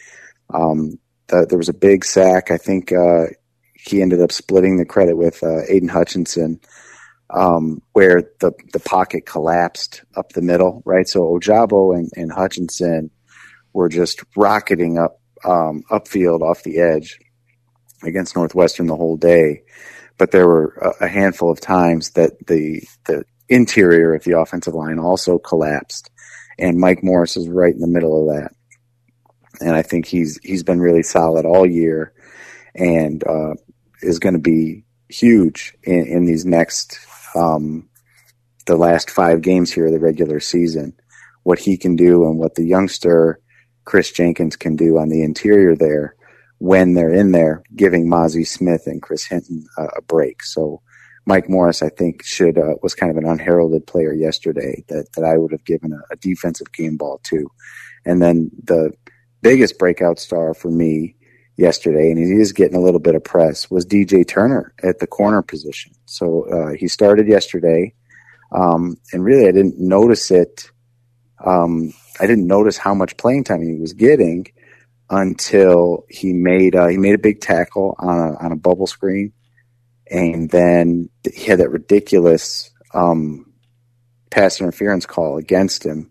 Um, 0.53 0.99
the, 1.29 1.47
there 1.49 1.59
was 1.59 1.69
a 1.69 1.75
big 1.75 2.05
sack. 2.05 2.51
I 2.51 2.57
think 2.57 2.93
uh, 2.93 3.27
he 3.75 4.03
ended 4.03 4.21
up 4.21 4.33
splitting 4.33 4.77
the 4.77 4.85
credit 4.85 5.17
with 5.17 5.43
uh, 5.43 5.63
Aidan 5.69 5.89
Hutchinson, 5.89 6.61
um, 7.31 7.83
where 7.93 8.23
the 8.41 8.53
the 8.73 8.81
pocket 8.81 9.27
collapsed 9.27 10.03
up 10.17 10.33
the 10.33 10.43
middle, 10.43 10.83
right? 10.85 11.09
So 11.09 11.23
Ojabo 11.23 11.97
and, 11.97 12.11
and 12.15 12.31
Hutchinson 12.31 13.11
were 13.73 13.89
just 13.89 14.23
rocketing 14.37 14.99
up 14.99 15.21
um, 15.45 15.83
upfield 15.91 16.43
off 16.43 16.63
the 16.63 16.79
edge 16.79 17.19
against 18.05 18.37
Northwestern 18.37 18.87
the 18.87 18.97
whole 18.97 19.17
day. 19.17 19.63
But 20.19 20.31
there 20.31 20.47
were 20.47 20.95
a, 21.01 21.09
handful 21.09 21.51
of 21.51 21.61
times 21.61 22.11
that 22.11 22.47
the 22.47 22.83
the 23.07 23.25
interior 23.49 24.15
of 24.15 24.25
the 24.25 24.39
offensive 24.39 24.75
line 24.75 24.99
also 24.99 25.39
collapsed, 25.39 26.11
and 26.59 26.79
Mike 26.79 27.03
Morris 27.03 27.37
is 27.37 27.49
right 27.49 27.75
in 27.75 27.81
the 27.81 27.87
middle 27.87 28.29
of 28.29 28.37
that 28.37 28.53
and 29.63 29.77
I 29.77 29.83
think 29.83 30.07
he's 30.07 30.39
he's 30.43 30.63
been 30.63 30.81
really 30.81 31.03
solid 31.03 31.45
all 31.45 31.67
year, 31.67 32.13
and 32.75 33.23
uh, 33.27 33.55
is 34.03 34.19
going 34.19 34.35
to 34.35 34.41
be 34.41 34.85
huge 35.09 35.75
in, 35.83 36.07
in 36.07 36.25
these 36.25 36.45
next 36.45 36.99
um, 37.35 37.89
the 38.67 38.77
last 38.77 39.11
five 39.11 39.43
games 39.43 39.73
here 39.73 39.87
of 39.87 39.93
the 39.93 40.01
regular 40.01 40.41
season. 40.41 40.95
What 41.43 41.59
he 41.59 41.77
can 41.77 41.97
do 41.97 42.25
and 42.27 42.39
what 42.39 42.55
the 42.55 42.65
youngster 42.65 43.41
Chris 43.85 44.13
Jenkins 44.13 44.57
can 44.57 44.77
do 44.77 44.99
on 44.99 45.09
the 45.09 45.23
interior 45.23 45.75
there 45.75 46.15
when 46.63 46.95
they're 46.95 47.13
in 47.13 47.33
there, 47.33 47.65
giving 47.75 48.07
Mazi 48.07 48.47
Smith 48.47 48.87
and 48.87 49.03
Chris 49.03 49.27
Hinton 49.27 49.67
a, 49.77 49.85
a 49.99 50.03
break. 50.03 50.43
So. 50.43 50.81
Mike 51.25 51.49
Morris, 51.49 51.83
I 51.83 51.89
think, 51.89 52.25
should 52.25 52.59
uh, 52.59 52.75
was 52.83 52.97
kind 52.97 53.09
of 53.09 53.17
an 53.17 53.25
unheralded 53.25 53.87
player 53.87 54.13
yesterday 54.13 54.83
that, 54.89 55.07
that 55.15 55.25
I 55.25 55.39
would 55.39 55.53
have 55.53 55.65
given 55.65 55.93
a, 55.93 56.01
a 56.13 56.17
defensive 56.17 56.73
game 56.73 56.97
ball 56.97 57.21
to. 57.27 57.49
And 58.05 58.21
then 58.21 58.51
the 58.65 58.91
biggest 59.41 59.79
breakout 59.79 60.19
star 60.19 60.53
for 60.53 60.69
me 60.69 61.15
yesterday, 61.57 62.11
and 62.11 62.19
he 62.19 62.25
is 62.41 62.53
getting 62.53 62.77
a 62.77 62.81
little 62.81 62.99
bit 62.99 63.15
of 63.15 63.23
press, 63.23 63.71
was 63.71 63.87
DJ 63.87 64.27
Turner 64.27 64.75
at 64.83 64.99
the 64.99 65.07
corner 65.07 65.43
position. 65.43 65.93
So 66.07 66.49
uh, 66.51 66.73
he 66.77 66.89
started 66.89 67.29
yesterday, 67.29 67.95
um, 68.51 68.97
and 69.13 69.25
really 69.25 69.47
I 69.47 69.53
didn't 69.53 69.79
notice 69.79 70.33
it. 70.33 70.71
Um, 71.45 71.93
I 72.21 72.27
didn't 72.27 72.49
notice 72.49 72.79
how 72.79 72.95
much 72.95 73.17
playing 73.17 73.45
time 73.45 73.63
he 73.63 73.79
was 73.79 73.93
getting 73.93 74.47
until 75.11 76.05
he 76.09 76.33
made 76.33 76.75
uh, 76.75 76.89
he 76.89 76.97
made 76.97 77.15
a 77.15 77.19
big 77.19 77.41
tackle 77.41 77.95
on 77.99 78.19
a, 78.19 78.37
on 78.39 78.53
a 78.53 78.57
bubble 78.57 78.87
screen, 78.87 79.33
and 80.11 80.51
then 80.51 81.09
he 81.35 81.45
had 81.45 81.59
that 81.59 81.71
ridiculous 81.71 82.71
um, 82.95 83.53
pass 84.31 84.61
interference 84.61 85.07
call 85.07 85.37
against 85.37 85.85
him 85.85 86.11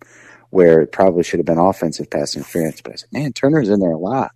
where 0.52 0.82
it 0.82 0.92
probably 0.92 1.24
should 1.24 1.39
have 1.39 1.46
been 1.46 1.58
offensive 1.58 2.10
pass 2.10 2.36
interference. 2.36 2.82
But 2.82 2.94
I 2.94 2.96
said, 2.98 3.10
man, 3.12 3.34
Turner's 3.34 3.70
in 3.70 3.80
there 3.80 3.92
a 3.92 3.98
lot. 3.98 4.32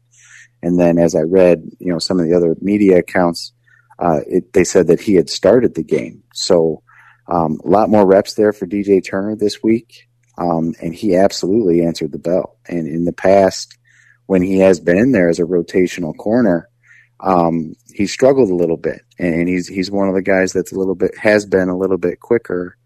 And 0.64 0.80
then 0.80 0.97
as 0.97 1.14
I 1.14 1.22
read, 1.22 1.70
you 1.80 1.91
know, 1.91 1.99
some 1.99 2.20
of 2.20 2.26
the 2.26 2.34
other 2.34 2.56
media 2.62 2.99
accounts, 2.99 3.53
uh, 3.99 4.22
it, 4.26 4.53
they 4.53 4.64
said 4.64 4.88
that 4.88 5.01
he 5.01 5.14
had 5.14 5.30
started 5.30 5.76
the 5.76 5.84
game. 5.84 6.24
So 6.34 6.82
um, 7.28 7.60
a 7.64 7.68
lot 7.68 7.89
more 7.89 8.06
reps 8.06 8.34
there 8.34 8.53
for 8.53 8.66
DJ 8.66 9.06
Turner 9.06 9.36
this 9.36 9.62
week. 9.62 10.08
Um, 10.38 10.74
and 10.82 10.93
he 10.93 11.16
absolutely 11.16 11.86
answered 11.86 12.12
the 12.12 12.18
bell. 12.18 12.58
And 12.68 12.88
in 12.88 13.06
the 13.06 13.14
past, 13.14 13.78
when 14.26 14.41
he 14.41 14.59
has 14.59 14.80
been 14.80 14.97
in 14.97 15.11
there 15.11 15.30
as 15.30 15.39
a 15.39 15.43
rotational 15.43 16.15
corner, 16.17 16.69
um, 17.19 17.73
he 17.93 18.07
struggled 18.07 18.49
a 18.49 18.55
little 18.55 18.78
bit. 18.78 19.01
And 19.19 19.47
he's 19.47 19.67
he's 19.67 19.91
one 19.91 20.09
of 20.09 20.15
the 20.15 20.21
guys 20.21 20.53
that's 20.53 20.71
a 20.71 20.78
little 20.78 20.95
bit 20.95 21.17
has 21.17 21.45
been 21.45 21.69
a 21.69 21.78
little 21.78 21.97
bit 21.97 22.19
quicker 22.19 22.78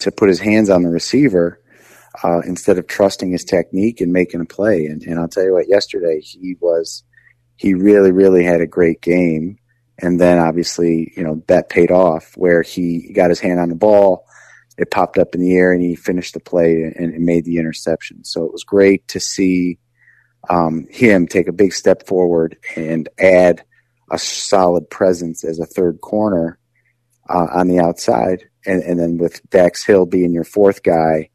to 0.00 0.12
put 0.12 0.28
his 0.28 0.40
hands 0.40 0.70
on 0.70 0.82
the 0.82 0.88
receiver 0.88 1.60
uh, 2.22 2.40
instead 2.40 2.78
of 2.78 2.86
trusting 2.86 3.32
his 3.32 3.44
technique 3.44 4.00
and 4.00 4.12
making 4.12 4.40
a 4.40 4.44
play. 4.44 4.86
And, 4.86 5.02
and 5.02 5.18
I'll 5.18 5.28
tell 5.28 5.44
you 5.44 5.54
what, 5.54 5.68
yesterday 5.68 6.20
he 6.20 6.56
was, 6.60 7.02
he 7.56 7.74
really, 7.74 8.12
really 8.12 8.44
had 8.44 8.60
a 8.60 8.66
great 8.66 9.00
game. 9.00 9.58
And 9.98 10.20
then 10.20 10.38
obviously, 10.38 11.12
you 11.16 11.22
know, 11.22 11.42
that 11.46 11.68
paid 11.68 11.90
off 11.90 12.32
where 12.36 12.62
he 12.62 13.12
got 13.12 13.30
his 13.30 13.40
hand 13.40 13.60
on 13.60 13.68
the 13.68 13.74
ball. 13.74 14.26
It 14.76 14.90
popped 14.90 15.18
up 15.18 15.34
in 15.34 15.40
the 15.40 15.56
air 15.56 15.72
and 15.72 15.82
he 15.82 15.94
finished 15.94 16.34
the 16.34 16.40
play 16.40 16.82
and, 16.82 17.14
and 17.14 17.24
made 17.24 17.44
the 17.44 17.58
interception. 17.58 18.24
So 18.24 18.44
it 18.44 18.52
was 18.52 18.64
great 18.64 19.06
to 19.08 19.20
see 19.20 19.78
um, 20.48 20.86
him 20.90 21.26
take 21.26 21.48
a 21.48 21.52
big 21.52 21.72
step 21.72 22.06
forward 22.06 22.56
and 22.76 23.08
add 23.18 23.64
a 24.10 24.18
solid 24.18 24.88
presence 24.90 25.44
as 25.44 25.58
a 25.58 25.66
third 25.66 26.00
corner 26.00 26.58
uh, 27.28 27.48
on 27.52 27.68
the 27.68 27.78
outside. 27.78 28.48
And, 28.66 28.82
and 28.82 28.98
then 28.98 29.18
with 29.18 29.48
Dax 29.50 29.84
Hill 29.84 30.06
being 30.06 30.32
your 30.32 30.44
fourth 30.44 30.82
guy, 30.82 31.30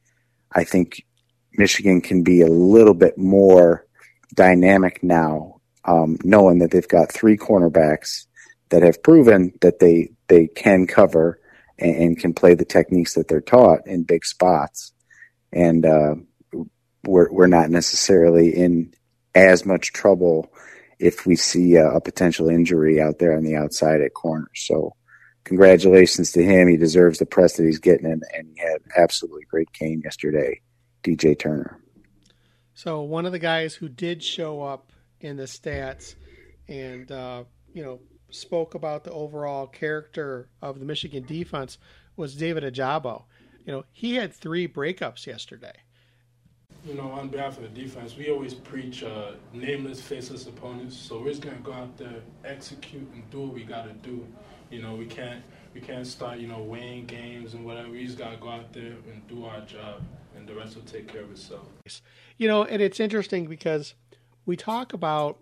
I 0.51 0.63
think 0.63 1.05
Michigan 1.53 2.01
can 2.01 2.23
be 2.23 2.41
a 2.41 2.47
little 2.47 2.93
bit 2.93 3.17
more 3.17 3.85
dynamic 4.33 5.03
now, 5.03 5.61
um, 5.85 6.17
knowing 6.23 6.59
that 6.59 6.71
they've 6.71 6.87
got 6.87 7.11
three 7.11 7.37
cornerbacks 7.37 8.25
that 8.69 8.83
have 8.83 9.03
proven 9.03 9.53
that 9.61 9.79
they 9.79 10.11
they 10.27 10.47
can 10.47 10.85
cover 10.85 11.39
and, 11.77 11.95
and 11.95 12.19
can 12.19 12.33
play 12.33 12.53
the 12.53 12.65
techniques 12.65 13.15
that 13.15 13.27
they're 13.27 13.41
taught 13.41 13.85
in 13.85 14.03
big 14.03 14.25
spots, 14.25 14.93
and 15.51 15.85
uh, 15.85 16.15
we're 17.03 17.31
we're 17.31 17.47
not 17.47 17.69
necessarily 17.69 18.55
in 18.55 18.93
as 19.47 19.65
much 19.65 19.93
trouble 19.93 20.51
if 20.99 21.25
we 21.25 21.35
see 21.35 21.75
a, 21.75 21.89
a 21.89 22.01
potential 22.01 22.49
injury 22.49 23.01
out 23.01 23.19
there 23.19 23.35
on 23.35 23.43
the 23.43 23.55
outside 23.55 24.01
at 24.01 24.13
corner. 24.13 24.49
So 24.55 24.95
congratulations 25.45 26.31
to 26.33 26.43
him. 26.43 26.67
He 26.67 26.77
deserves 26.77 27.19
the 27.19 27.25
press 27.25 27.57
that 27.57 27.63
he's 27.63 27.79
getting, 27.79 28.05
and, 28.05 28.23
and 28.35 28.47
he 28.53 28.61
had 28.61 28.81
absolutely 28.97 29.43
great 29.49 29.71
game 29.73 30.01
yesterday, 30.03 30.61
DJ 31.03 31.37
Turner. 31.37 31.79
So 32.73 33.01
one 33.01 33.25
of 33.25 33.31
the 33.31 33.39
guys 33.39 33.75
who 33.75 33.89
did 33.89 34.23
show 34.23 34.61
up 34.61 34.91
in 35.19 35.37
the 35.37 35.43
stats, 35.43 36.15
and 36.67 37.11
uh, 37.11 37.43
you 37.73 37.83
know, 37.83 37.99
spoke 38.29 38.75
about 38.75 39.03
the 39.03 39.11
overall 39.11 39.67
character 39.67 40.49
of 40.61 40.79
the 40.79 40.85
Michigan 40.85 41.23
defense 41.23 41.77
was 42.15 42.35
David 42.35 42.63
Ojabo. 42.63 43.23
You 43.65 43.73
know, 43.73 43.85
he 43.91 44.15
had 44.15 44.33
three 44.33 44.67
breakups 44.67 45.25
yesterday. 45.25 45.73
You 46.85 46.93
know, 46.93 47.11
on 47.11 47.27
behalf 47.27 47.57
of 47.57 47.63
the 47.63 47.81
defense, 47.81 48.15
we 48.15 48.31
always 48.31 48.53
preach 48.53 49.03
uh, 49.03 49.31
nameless, 49.53 50.01
faceless 50.01 50.47
opponents. 50.47 50.95
So 50.95 51.19
we're 51.21 51.29
just 51.29 51.41
gonna 51.41 51.57
go 51.57 51.73
out 51.73 51.97
there, 51.97 52.21
execute, 52.45 53.07
and 53.13 53.29
do 53.29 53.41
what 53.41 53.53
we 53.53 53.63
gotta 53.63 53.93
do. 53.93 54.25
You 54.69 54.81
know, 54.81 54.95
we 54.95 55.05
can't 55.05 55.43
we 55.73 55.81
can't 55.81 56.07
start 56.07 56.39
you 56.39 56.47
know 56.47 56.59
weighing 56.59 57.05
games 57.05 57.53
and 57.53 57.65
whatever. 57.65 57.89
We 57.89 58.05
just 58.05 58.17
gotta 58.17 58.37
go 58.37 58.49
out 58.49 58.71
there 58.71 58.93
and 59.11 59.27
do 59.27 59.45
our 59.45 59.59
job, 59.61 60.01
and 60.37 60.47
the 60.47 60.55
rest 60.55 60.75
will 60.75 60.83
take 60.83 61.07
care 61.07 61.21
of 61.21 61.31
itself. 61.31 61.67
You 62.37 62.47
know, 62.47 62.63
and 62.63 62.81
it's 62.81 62.99
interesting 62.99 63.47
because 63.47 63.93
we 64.45 64.55
talk 64.55 64.93
about 64.93 65.39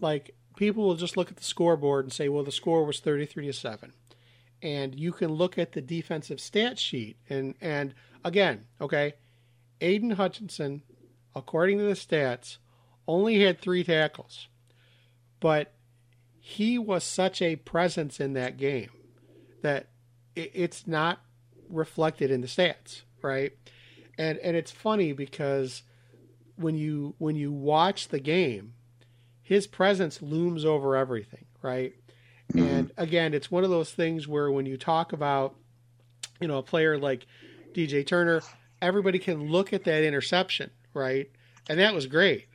like 0.00 0.34
people 0.56 0.84
will 0.84 0.96
just 0.96 1.18
look 1.18 1.30
at 1.30 1.36
the 1.36 1.44
scoreboard 1.44 2.06
and 2.06 2.12
say, 2.12 2.30
well, 2.30 2.44
the 2.44 2.52
score 2.52 2.84
was 2.84 2.98
thirty 2.98 3.26
three 3.26 3.46
to 3.46 3.52
seven, 3.52 3.92
and 4.62 4.98
you 4.98 5.12
can 5.12 5.32
look 5.32 5.58
at 5.58 5.72
the 5.72 5.82
defensive 5.82 6.40
stat 6.40 6.78
sheet 6.78 7.18
and 7.28 7.56
and 7.60 7.94
again, 8.24 8.64
okay, 8.80 9.14
Aidan 9.82 10.12
Hutchinson, 10.12 10.82
according 11.34 11.78
to 11.78 11.84
the 11.84 11.92
stats, 11.92 12.58
only 13.06 13.40
had 13.40 13.60
three 13.60 13.84
tackles, 13.84 14.48
but 15.40 15.74
he 16.38 16.78
was 16.78 17.04
such 17.04 17.42
a 17.42 17.56
presence 17.56 18.20
in 18.20 18.32
that 18.34 18.56
game 18.56 18.90
that 19.62 19.88
it's 20.34 20.86
not 20.86 21.20
reflected 21.68 22.30
in 22.30 22.40
the 22.40 22.46
stats, 22.46 23.02
right? 23.22 23.52
And 24.18 24.38
and 24.38 24.56
it's 24.56 24.70
funny 24.70 25.12
because 25.12 25.82
when 26.56 26.76
you 26.76 27.14
when 27.18 27.36
you 27.36 27.52
watch 27.52 28.08
the 28.08 28.20
game, 28.20 28.74
his 29.42 29.66
presence 29.66 30.22
looms 30.22 30.64
over 30.64 30.96
everything, 30.96 31.46
right? 31.62 31.94
Mm-hmm. 32.52 32.66
And 32.66 32.92
again, 32.96 33.34
it's 33.34 33.50
one 33.50 33.64
of 33.64 33.70
those 33.70 33.92
things 33.92 34.28
where 34.28 34.50
when 34.50 34.66
you 34.66 34.76
talk 34.76 35.12
about 35.12 35.56
you 36.40 36.48
know 36.48 36.58
a 36.58 36.62
player 36.62 36.98
like 36.98 37.26
DJ 37.72 38.06
Turner, 38.06 38.42
everybody 38.82 39.18
can 39.18 39.50
look 39.50 39.72
at 39.72 39.84
that 39.84 40.04
interception, 40.04 40.70
right? 40.92 41.30
and 41.68 41.78
that 41.78 41.94
was 41.94 42.06
great. 42.06 42.46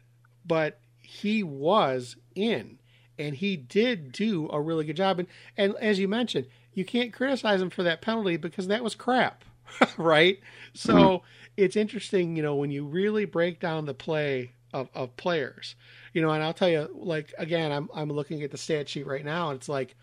But 0.45 0.79
he 1.01 1.43
was 1.43 2.15
in, 2.35 2.79
and 3.17 3.35
he 3.35 3.55
did 3.55 4.11
do 4.11 4.49
a 4.51 4.61
really 4.61 4.85
good 4.85 4.95
job. 4.95 5.19
And 5.19 5.27
and 5.57 5.75
as 5.77 5.99
you 5.99 6.07
mentioned, 6.07 6.47
you 6.73 6.85
can't 6.85 7.13
criticize 7.13 7.61
him 7.61 7.69
for 7.69 7.83
that 7.83 8.01
penalty 8.01 8.37
because 8.37 8.67
that 8.67 8.83
was 8.83 8.95
crap, 8.95 9.43
right? 9.97 10.39
So 10.73 10.93
mm-hmm. 10.93 11.25
it's 11.57 11.75
interesting, 11.75 12.35
you 12.35 12.43
know, 12.43 12.55
when 12.55 12.71
you 12.71 12.85
really 12.85 13.25
break 13.25 13.59
down 13.59 13.85
the 13.85 13.93
play 13.93 14.51
of, 14.73 14.89
of 14.93 15.15
players, 15.17 15.75
you 16.13 16.21
know, 16.21 16.29
and 16.29 16.43
I'll 16.43 16.53
tell 16.53 16.69
you, 16.69 16.89
like 16.93 17.33
again, 17.37 17.71
I'm 17.71 17.89
I'm 17.93 18.09
looking 18.09 18.43
at 18.43 18.51
the 18.51 18.57
stat 18.57 18.89
sheet 18.89 19.07
right 19.07 19.25
now, 19.25 19.49
and 19.49 19.57
it's 19.57 19.69
like, 19.69 19.95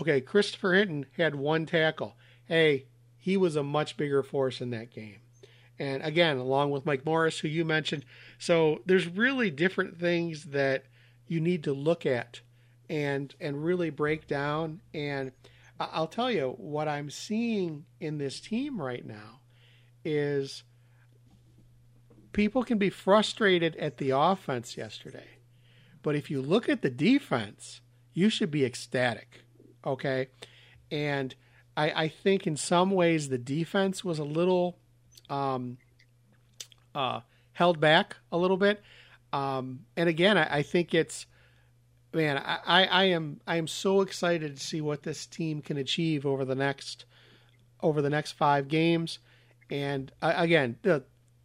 okay, 0.00 0.20
Christopher 0.20 0.74
Hinton 0.74 1.06
had 1.16 1.34
one 1.34 1.66
tackle. 1.66 2.16
Hey, 2.46 2.86
he 3.18 3.36
was 3.36 3.56
a 3.56 3.62
much 3.62 3.96
bigger 3.96 4.22
force 4.22 4.60
in 4.60 4.70
that 4.70 4.92
game. 4.92 5.18
And 5.78 6.02
again, 6.02 6.38
along 6.38 6.70
with 6.70 6.86
Mike 6.86 7.04
Morris, 7.04 7.40
who 7.40 7.48
you 7.48 7.64
mentioned. 7.64 8.04
So 8.38 8.80
there's 8.86 9.06
really 9.06 9.50
different 9.50 9.98
things 9.98 10.44
that 10.44 10.84
you 11.28 11.40
need 11.40 11.64
to 11.64 11.72
look 11.72 12.06
at 12.06 12.40
and 12.88 13.34
and 13.40 13.64
really 13.64 13.90
break 13.90 14.26
down. 14.26 14.80
And 14.94 15.32
I'll 15.78 16.06
tell 16.06 16.30
you 16.30 16.54
what 16.58 16.88
I'm 16.88 17.10
seeing 17.10 17.84
in 18.00 18.18
this 18.18 18.40
team 18.40 18.80
right 18.80 19.04
now 19.04 19.40
is 20.04 20.62
people 22.32 22.62
can 22.62 22.78
be 22.78 22.90
frustrated 22.90 23.76
at 23.76 23.98
the 23.98 24.10
offense 24.10 24.76
yesterday. 24.76 25.26
But 26.02 26.14
if 26.14 26.30
you 26.30 26.40
look 26.40 26.68
at 26.68 26.82
the 26.82 26.90
defense, 26.90 27.80
you 28.14 28.30
should 28.30 28.50
be 28.50 28.64
ecstatic. 28.64 29.42
Okay. 29.84 30.28
And 30.90 31.34
I, 31.76 31.90
I 32.04 32.08
think 32.08 32.46
in 32.46 32.56
some 32.56 32.90
ways 32.90 33.28
the 33.28 33.38
defense 33.38 34.04
was 34.04 34.18
a 34.18 34.24
little 34.24 34.78
um, 35.30 35.78
uh, 36.94 37.20
held 37.52 37.80
back 37.80 38.16
a 38.32 38.36
little 38.36 38.56
bit. 38.56 38.82
Um, 39.32 39.80
and 39.96 40.08
again, 40.08 40.38
I, 40.38 40.58
I, 40.58 40.62
think 40.62 40.94
it's 40.94 41.26
man, 42.12 42.38
I, 42.38 42.86
I 42.86 43.04
am 43.04 43.40
I 43.46 43.56
am 43.56 43.66
so 43.66 44.00
excited 44.00 44.56
to 44.56 44.62
see 44.62 44.80
what 44.80 45.02
this 45.02 45.26
team 45.26 45.60
can 45.60 45.76
achieve 45.76 46.24
over 46.24 46.44
the 46.44 46.54
next 46.54 47.04
over 47.82 48.00
the 48.00 48.10
next 48.10 48.32
five 48.32 48.68
games. 48.68 49.18
And 49.70 50.12
uh, 50.22 50.34
again, 50.36 50.78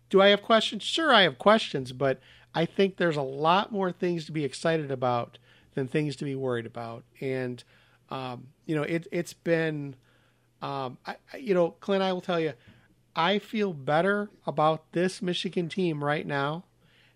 do 0.10 0.22
I 0.22 0.28
have 0.28 0.42
questions? 0.42 0.84
Sure, 0.84 1.14
I 1.14 1.24
have 1.24 1.38
questions, 1.38 1.92
but 1.92 2.20
I 2.54 2.66
think 2.66 2.98
there's 2.98 3.18
a 3.18 3.22
lot 3.22 3.72
more 3.72 3.92
things 3.92 4.26
to 4.26 4.32
be 4.32 4.46
excited 4.46 4.92
about 4.92 5.38
than 5.74 5.88
things 5.88 6.16
to 6.18 6.26
be 6.26 6.36
worried 6.36 6.66
about. 6.66 7.04
And 7.20 7.64
um, 8.10 8.48
you 8.66 8.76
know, 8.76 8.84
it 8.84 9.08
it's 9.12 9.34
been, 9.34 9.96
um, 10.62 10.98
I, 11.06 11.16
you 11.40 11.54
know, 11.54 11.72
Clint, 11.72 12.04
I 12.04 12.14
will 12.14 12.22
tell 12.22 12.40
you, 12.40 12.54
I 13.16 13.39
feel 13.39 13.74
better 13.74 14.30
about 14.45 14.91
this 14.93 15.22
Michigan 15.22 15.70
team 15.70 16.03
right 16.03 16.26
now 16.26 16.64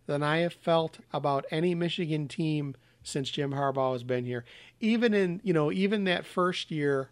than 0.07 0.23
I 0.23 0.39
have 0.39 0.53
felt 0.53 0.99
about 1.13 1.45
any 1.51 1.73
Michigan 1.73 2.27
team 2.27 2.75
since 3.03 3.29
Jim 3.29 3.51
Harbaugh 3.51 3.93
has 3.93 4.03
been 4.03 4.25
here. 4.25 4.43
Even 4.79 5.13
in, 5.13 5.39
you 5.43 5.53
know, 5.53 5.71
even 5.71 6.03
that 6.05 6.25
first 6.25 6.71
year 6.71 7.09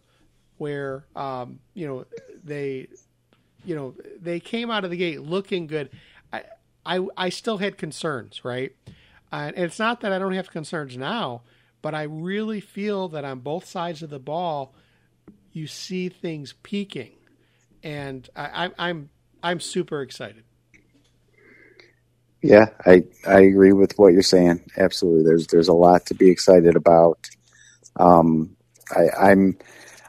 where, 0.58 1.04
um, 1.16 1.60
you 1.72 1.86
know, 1.86 2.04
they, 2.42 2.88
you 3.64 3.74
know, 3.74 3.94
they 4.20 4.38
came 4.38 4.70
out 4.70 4.84
of 4.84 4.90
the 4.90 4.96
gate 4.96 5.22
looking 5.22 5.66
good. 5.66 5.90
I, 6.32 6.42
I, 6.84 7.06
I 7.16 7.28
still 7.30 7.58
had 7.58 7.78
concerns, 7.78 8.44
right? 8.44 8.72
Uh, 9.32 9.52
and 9.54 9.64
it's 9.64 9.78
not 9.78 10.00
that 10.02 10.12
I 10.12 10.18
don't 10.18 10.34
have 10.34 10.50
concerns 10.50 10.96
now, 10.96 11.42
but 11.80 11.94
I 11.94 12.02
really 12.02 12.60
feel 12.60 13.08
that 13.08 13.24
on 13.24 13.40
both 13.40 13.64
sides 13.64 14.02
of 14.02 14.10
the 14.10 14.18
ball, 14.18 14.74
you 15.52 15.66
see 15.66 16.08
things 16.08 16.54
peaking 16.62 17.12
and 17.84 18.28
I, 18.34 18.70
I'm 18.78 19.10
I'm 19.42 19.60
super 19.60 20.02
excited. 20.02 20.42
Yeah, 22.42 22.66
I 22.84 23.04
I 23.26 23.40
agree 23.40 23.72
with 23.72 23.96
what 23.98 24.12
you're 24.12 24.22
saying. 24.22 24.64
Absolutely, 24.76 25.24
there's 25.24 25.46
there's 25.46 25.68
a 25.68 25.74
lot 25.74 26.06
to 26.06 26.14
be 26.14 26.30
excited 26.30 26.74
about. 26.74 27.28
Um, 27.96 28.56
I, 28.90 29.30
I'm 29.30 29.56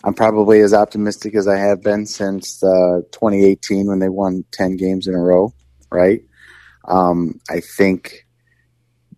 I'm 0.04 0.14
probably 0.14 0.62
as 0.62 0.74
optimistic 0.74 1.36
as 1.36 1.48
I 1.48 1.58
have 1.58 1.84
been 1.84 2.06
since 2.06 2.64
uh, 2.64 3.02
2018 3.12 3.88
when 3.88 4.00
they 4.00 4.10
won 4.10 4.46
10 4.52 4.78
games 4.78 5.08
in 5.08 5.16
a 5.16 5.20
row. 5.20 5.54
Right? 5.92 6.22
Um, 6.88 7.40
I 7.50 7.60
think 7.60 8.26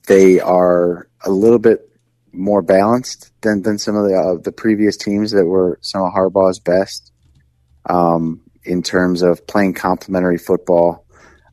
they 0.08 0.40
are 0.40 1.10
a 1.26 1.30
little 1.30 1.60
bit 1.60 1.82
more 2.32 2.62
balanced 2.62 3.32
than 3.42 3.62
than 3.62 3.78
some 3.78 3.96
of 3.96 4.08
the 4.08 4.16
uh, 4.16 4.42
the 4.42 4.52
previous 4.52 4.98
teams 4.98 5.32
that 5.32 5.46
were 5.46 5.80
some 5.82 6.04
of 6.04 6.14
Harbaugh's 6.14 6.60
best. 6.60 7.12
Um, 7.90 8.42
in 8.68 8.84
terms 8.84 9.22
of 9.22 9.46
playing 9.48 9.74
complementary 9.74 10.38
football. 10.38 11.06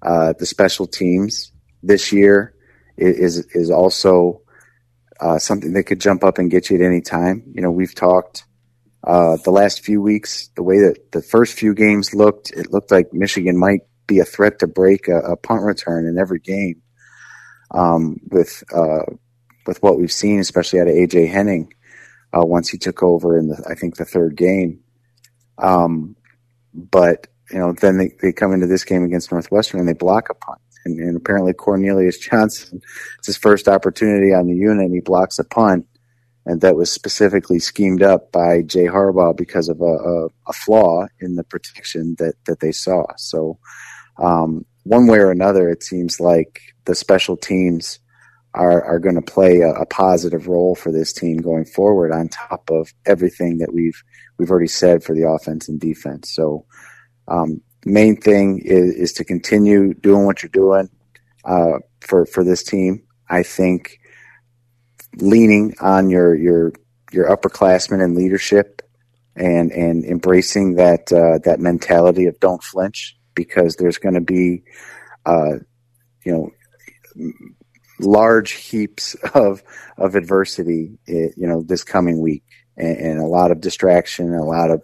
Uh, 0.03 0.35
the 0.39 0.47
special 0.47 0.87
teams 0.87 1.53
this 1.83 2.13
year 2.13 2.55
is 2.97 3.39
is 3.55 3.71
also 3.71 4.43
uh, 5.21 5.39
something 5.39 5.73
that 5.73 5.85
could 5.85 6.01
jump 6.01 6.25
up 6.25 6.39
and 6.39 6.51
get 6.51 6.69
you 6.69 6.77
at 6.77 6.83
any 6.83 7.01
time. 7.01 7.43
You 7.55 7.63
know, 7.63 7.71
we've 7.71 7.95
talked 7.95 8.45
uh, 9.03 9.37
the 9.45 9.51
last 9.51 9.85
few 9.85 10.01
weeks 10.01 10.49
the 10.57 10.63
way 10.63 10.79
that 10.81 11.13
the 11.13 11.23
first 11.23 11.59
few 11.59 11.75
games 11.75 12.15
looked. 12.15 12.51
It 12.51 12.71
looked 12.71 12.91
like 12.91 13.13
Michigan 13.13 13.57
might 13.57 13.83
be 14.07 14.19
a 14.19 14.25
threat 14.25 14.59
to 14.59 14.67
break 14.67 15.09
a, 15.09 15.19
a 15.21 15.37
punt 15.37 15.63
return 15.63 16.07
in 16.07 16.19
every 16.19 16.41
game. 16.41 16.83
Um, 17.71 18.21
with 18.31 18.63
uh, 18.75 19.05
with 19.67 19.83
what 19.83 19.99
we've 19.99 20.13
seen, 20.13 20.39
especially 20.39 20.81
out 20.81 20.89
of 20.89 20.95
AJ 20.95 21.29
Henning, 21.29 21.73
uh, 22.37 22.45
once 22.45 22.69
he 22.69 22.79
took 22.79 23.03
over 23.03 23.39
in 23.39 23.49
the 23.49 23.65
I 23.69 23.75
think 23.75 23.97
the 23.97 24.05
third 24.05 24.37
game. 24.37 24.81
Um, 25.59 26.17
but 26.75 27.29
you 27.51 27.59
know, 27.59 27.73
then 27.73 27.99
they, 27.99 28.11
they 28.21 28.33
come 28.33 28.53
into 28.53 28.67
this 28.67 28.85
game 28.85 29.05
against 29.05 29.31
Northwestern 29.31 29.81
and 29.81 29.89
they 29.89 29.95
block 29.95 30.29
a 30.31 30.35
punt. 30.35 30.61
And, 30.85 30.99
and 30.99 31.17
apparently 31.17 31.53
Cornelius 31.53 32.19
Johnson, 32.31 32.81
it's 33.19 33.27
his 33.27 33.37
first 33.37 33.69
opportunity 33.69 34.33
on 34.33 34.47
the 34.47 34.55
unit, 34.55 34.87
and 34.87 34.95
he 34.95 35.01
blocks 35.01 35.39
a 35.39 35.45
punt. 35.45 35.87
And 36.47 36.61
that 36.61 36.77
was 36.77 36.93
specifically 36.93 37.59
schemed 37.59 38.03
up 38.03 38.31
by 38.31 38.61
Jay 38.63 38.85
Harbaugh 38.85 39.35
because 39.35 39.71
of 39.71 39.81
a, 39.81 39.85
a, 39.85 40.27
a 40.49 40.53
flaw 40.53 41.07
in 41.21 41.37
the 41.37 41.45
protection 41.45 42.17
that, 42.19 42.35
that 42.45 42.61
they 42.61 42.73
saw. 42.73 43.07
So, 43.17 43.59
um, 44.19 44.67
one 44.83 45.07
way 45.07 45.19
or 45.19 45.31
another, 45.31 45.71
it 45.71 45.83
seems 45.83 46.21
like 46.21 46.61
the 46.85 46.95
special 46.95 47.39
teams 47.39 47.99
are, 48.55 48.85
are 48.85 48.99
going 49.01 49.17
to 49.17 49.23
play 49.23 49.61
a, 49.61 49.71
a, 49.71 49.87
positive 49.87 50.47
role 50.47 50.77
for 50.77 50.93
this 50.93 51.13
team 51.13 51.39
going 51.39 51.65
forward 51.65 52.13
on 52.13 52.29
top 52.29 52.71
of 52.71 52.93
everything 53.05 53.59
that 53.59 53.75
we've 53.75 54.03
we've 54.39 54.51
already 54.51 54.69
said 54.69 55.03
for 55.03 55.15
the 55.15 55.29
offense 55.29 55.69
and 55.69 55.81
defense. 55.81 56.33
So, 56.33 56.65
um, 57.27 57.61
main 57.85 58.17
thing 58.17 58.61
is, 58.65 58.95
is 58.95 59.13
to 59.15 59.25
continue 59.25 59.93
doing 59.95 60.25
what 60.25 60.43
you're 60.43 60.51
doing 60.51 60.89
uh, 61.45 61.79
for 62.01 62.27
for 62.27 62.45
this 62.45 62.63
team. 62.63 63.03
I 63.29 63.43
think 63.43 63.99
leaning 65.17 65.75
on 65.81 66.09
your 66.09 66.35
your 66.35 66.73
your 67.13 67.29
upperclassmen 67.29 68.03
and 68.03 68.15
leadership 68.15 68.83
and 69.35 69.73
and 69.73 70.05
embracing 70.05 70.77
that 70.77 71.13
uh, 71.13 71.39
that 71.45 71.59
mentality 71.59 72.27
of 72.27 72.39
don't 72.39 72.63
flinch 72.63 73.17
because 73.35 73.77
there's 73.77 73.99
going 73.99 74.15
to 74.15 74.21
be 74.21 74.63
uh, 75.27 75.55
you 76.25 76.33
know 76.33 76.51
large 78.01 78.53
heaps 78.53 79.15
of 79.35 79.63
of 79.99 80.15
adversity 80.15 80.99
eh, 81.09 81.29
you 81.37 81.47
know 81.47 81.63
this 81.63 81.85
coming 81.85 82.21
week 82.21 82.43
and, 82.77 82.97
and 82.97 83.21
a 83.21 83.27
lot 83.27 83.51
of 83.51 83.61
distraction, 83.61 84.35
a 84.35 84.45
lot 84.45 84.71
of 84.71 84.83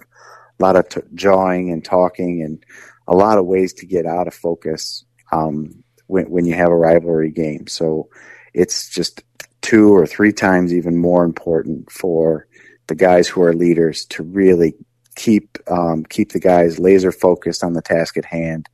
a 0.59 0.63
lot 0.63 0.77
of 0.77 0.89
t- 0.89 1.01
jawing 1.15 1.71
and 1.71 1.85
talking, 1.85 2.43
and 2.43 2.65
a 3.09 3.15
lot 3.15 3.39
of 3.39 3.47
ways 3.47 3.73
to 3.75 3.87
get 3.87 4.07
out 4.07 4.27
of 4.27 4.35
focus 4.35 5.05
um, 5.33 5.83
when 6.07 6.31
when 6.31 6.45
you 6.45 6.55
have 6.55 6.71
a 6.71 6.77
rivalry 6.77 7.31
game. 7.31 7.67
So 7.67 8.09
it's 8.55 8.89
just 8.91 9.23
two 9.63 9.95
or 9.95 10.07
three 10.07 10.33
times 10.33 10.73
even 10.73 10.97
more 10.97 11.25
important 11.25 11.91
for 11.91 12.47
the 12.87 12.95
guys 12.95 13.29
who 13.29 13.43
are 13.43 13.53
leaders 13.53 14.05
to 14.07 14.23
really 14.23 14.75
keep 15.17 15.59
um, 15.71 16.05
keep 16.05 16.33
the 16.33 16.41
guys 16.41 16.79
laser 16.79 17.13
focused 17.13 17.65
on 17.65 17.73
the 17.73 17.83
task 17.83 18.17
at 18.17 18.25
hand, 18.25 18.69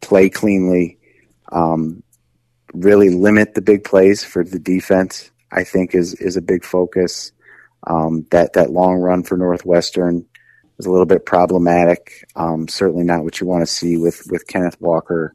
play 0.00 0.28
cleanly, 0.28 0.98
um, 1.52 2.02
really 2.72 3.10
limit 3.10 3.54
the 3.54 3.62
big 3.62 3.84
plays 3.84 4.24
for 4.24 4.44
the 4.44 4.58
defense. 4.58 5.30
I 5.52 5.64
think 5.64 5.94
is 5.94 6.14
is 6.14 6.36
a 6.36 6.42
big 6.42 6.64
focus. 6.64 7.32
Um, 7.86 8.26
that 8.30 8.52
that 8.54 8.70
long 8.70 8.96
run 8.96 9.22
for 9.22 9.36
Northwestern 9.36 10.26
was 10.76 10.86
a 10.86 10.90
little 10.90 11.06
bit 11.06 11.26
problematic. 11.26 12.26
Um, 12.36 12.68
certainly 12.68 13.04
not 13.04 13.24
what 13.24 13.40
you 13.40 13.46
want 13.46 13.62
to 13.62 13.72
see 13.72 13.96
with 13.96 14.22
with 14.30 14.46
Kenneth 14.46 14.80
Walker 14.80 15.34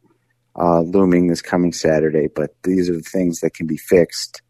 uh, 0.57 0.81
looming 0.81 1.27
this 1.27 1.41
coming 1.41 1.73
Saturday. 1.73 2.27
But 2.27 2.55
these 2.63 2.89
are 2.89 2.95
the 2.95 3.01
things 3.01 3.41
that 3.41 3.53
can 3.53 3.67
be 3.67 3.77
fixed, 3.77 4.41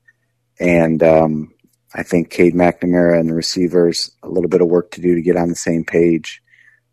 and 0.60 1.02
um, 1.02 1.54
I 1.94 2.04
think 2.04 2.30
Cade 2.30 2.54
McNamara 2.54 3.20
and 3.20 3.30
the 3.30 3.34
receivers 3.34 4.12
a 4.22 4.30
little 4.30 4.50
bit 4.50 4.62
of 4.62 4.68
work 4.68 4.92
to 4.92 5.02
do 5.02 5.16
to 5.16 5.22
get 5.22 5.38
on 5.38 5.50
the 5.50 5.56
same 5.56 5.86
page 5.86 6.42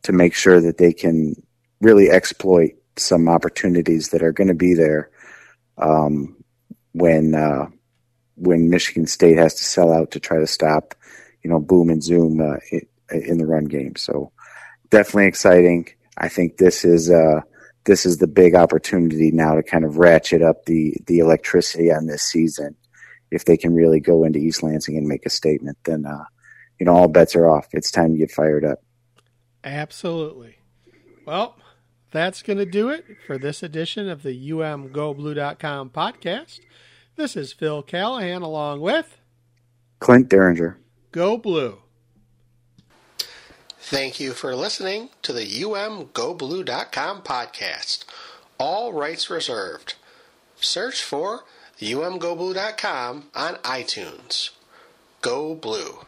to 0.04 0.12
make 0.12 0.34
sure 0.34 0.60
that 0.60 0.78
they 0.78 0.92
can 0.92 1.34
really 1.80 2.10
exploit 2.10 2.70
some 2.96 3.28
opportunities 3.28 4.10
that 4.10 4.22
are 4.22 4.32
going 4.32 4.48
to 4.48 4.54
be 4.54 4.74
there 4.74 5.10
um, 5.78 6.42
when 6.92 7.34
uh, 7.34 7.66
when 8.36 8.70
Michigan 8.70 9.06
State 9.06 9.38
has 9.38 9.54
to 9.54 9.64
sell 9.64 9.92
out 9.92 10.12
to 10.12 10.20
try 10.20 10.38
to 10.38 10.46
stop, 10.46 10.94
you 11.42 11.50
know, 11.50 11.60
boom 11.60 11.90
and 11.90 12.02
zoom 12.02 12.40
uh, 12.40 12.56
in 13.10 13.38
the 13.38 13.46
run 13.46 13.64
game. 13.66 13.96
So 13.96 14.32
definitely 14.90 15.26
exciting. 15.26 15.88
I 16.16 16.28
think 16.28 16.56
this 16.56 16.84
is 16.84 17.10
uh, 17.10 17.40
this 17.84 18.06
is 18.06 18.18
the 18.18 18.26
big 18.26 18.54
opportunity 18.54 19.30
now 19.30 19.54
to 19.54 19.62
kind 19.62 19.84
of 19.84 19.98
ratchet 19.98 20.42
up 20.42 20.66
the 20.66 20.96
the 21.06 21.18
electricity 21.18 21.92
on 21.92 22.06
this 22.06 22.22
season. 22.22 22.76
If 23.30 23.46
they 23.46 23.56
can 23.56 23.74
really 23.74 24.00
go 24.00 24.24
into 24.24 24.38
East 24.38 24.62
Lansing 24.62 24.96
and 24.96 25.08
make 25.08 25.24
a 25.24 25.30
statement, 25.30 25.78
then 25.84 26.04
uh, 26.06 26.24
you 26.78 26.86
know 26.86 26.94
all 26.94 27.08
bets 27.08 27.34
are 27.34 27.48
off. 27.48 27.68
It's 27.72 27.90
time 27.90 28.12
to 28.12 28.18
get 28.18 28.30
fired 28.30 28.64
up. 28.64 28.82
Absolutely. 29.64 30.56
Well, 31.24 31.56
that's 32.12 32.42
going 32.42 32.58
to 32.58 32.66
do 32.66 32.90
it 32.90 33.04
for 33.26 33.38
this 33.38 33.62
edition 33.62 34.08
of 34.08 34.22
the 34.22 34.50
umgoblue.com 34.50 35.90
podcast. 35.90 36.60
This 37.16 37.36
is 37.36 37.52
Phil 37.52 37.82
Callahan 37.82 38.42
along 38.42 38.80
with 38.80 39.18
Clint 39.98 40.28
Derringer. 40.28 40.78
Go 41.10 41.36
Blue. 41.36 41.78
Thank 43.78 44.20
you 44.20 44.32
for 44.32 44.54
listening 44.54 45.10
to 45.22 45.32
the 45.32 45.44
umgoblue.com 45.44 47.22
podcast. 47.22 48.04
All 48.58 48.92
rights 48.92 49.28
reserved. 49.28 49.94
Search 50.56 51.02
for 51.02 51.44
umgoblue.com 51.80 53.24
on 53.34 53.54
iTunes. 53.56 54.50
Go 55.20 55.54
Blue. 55.54 56.06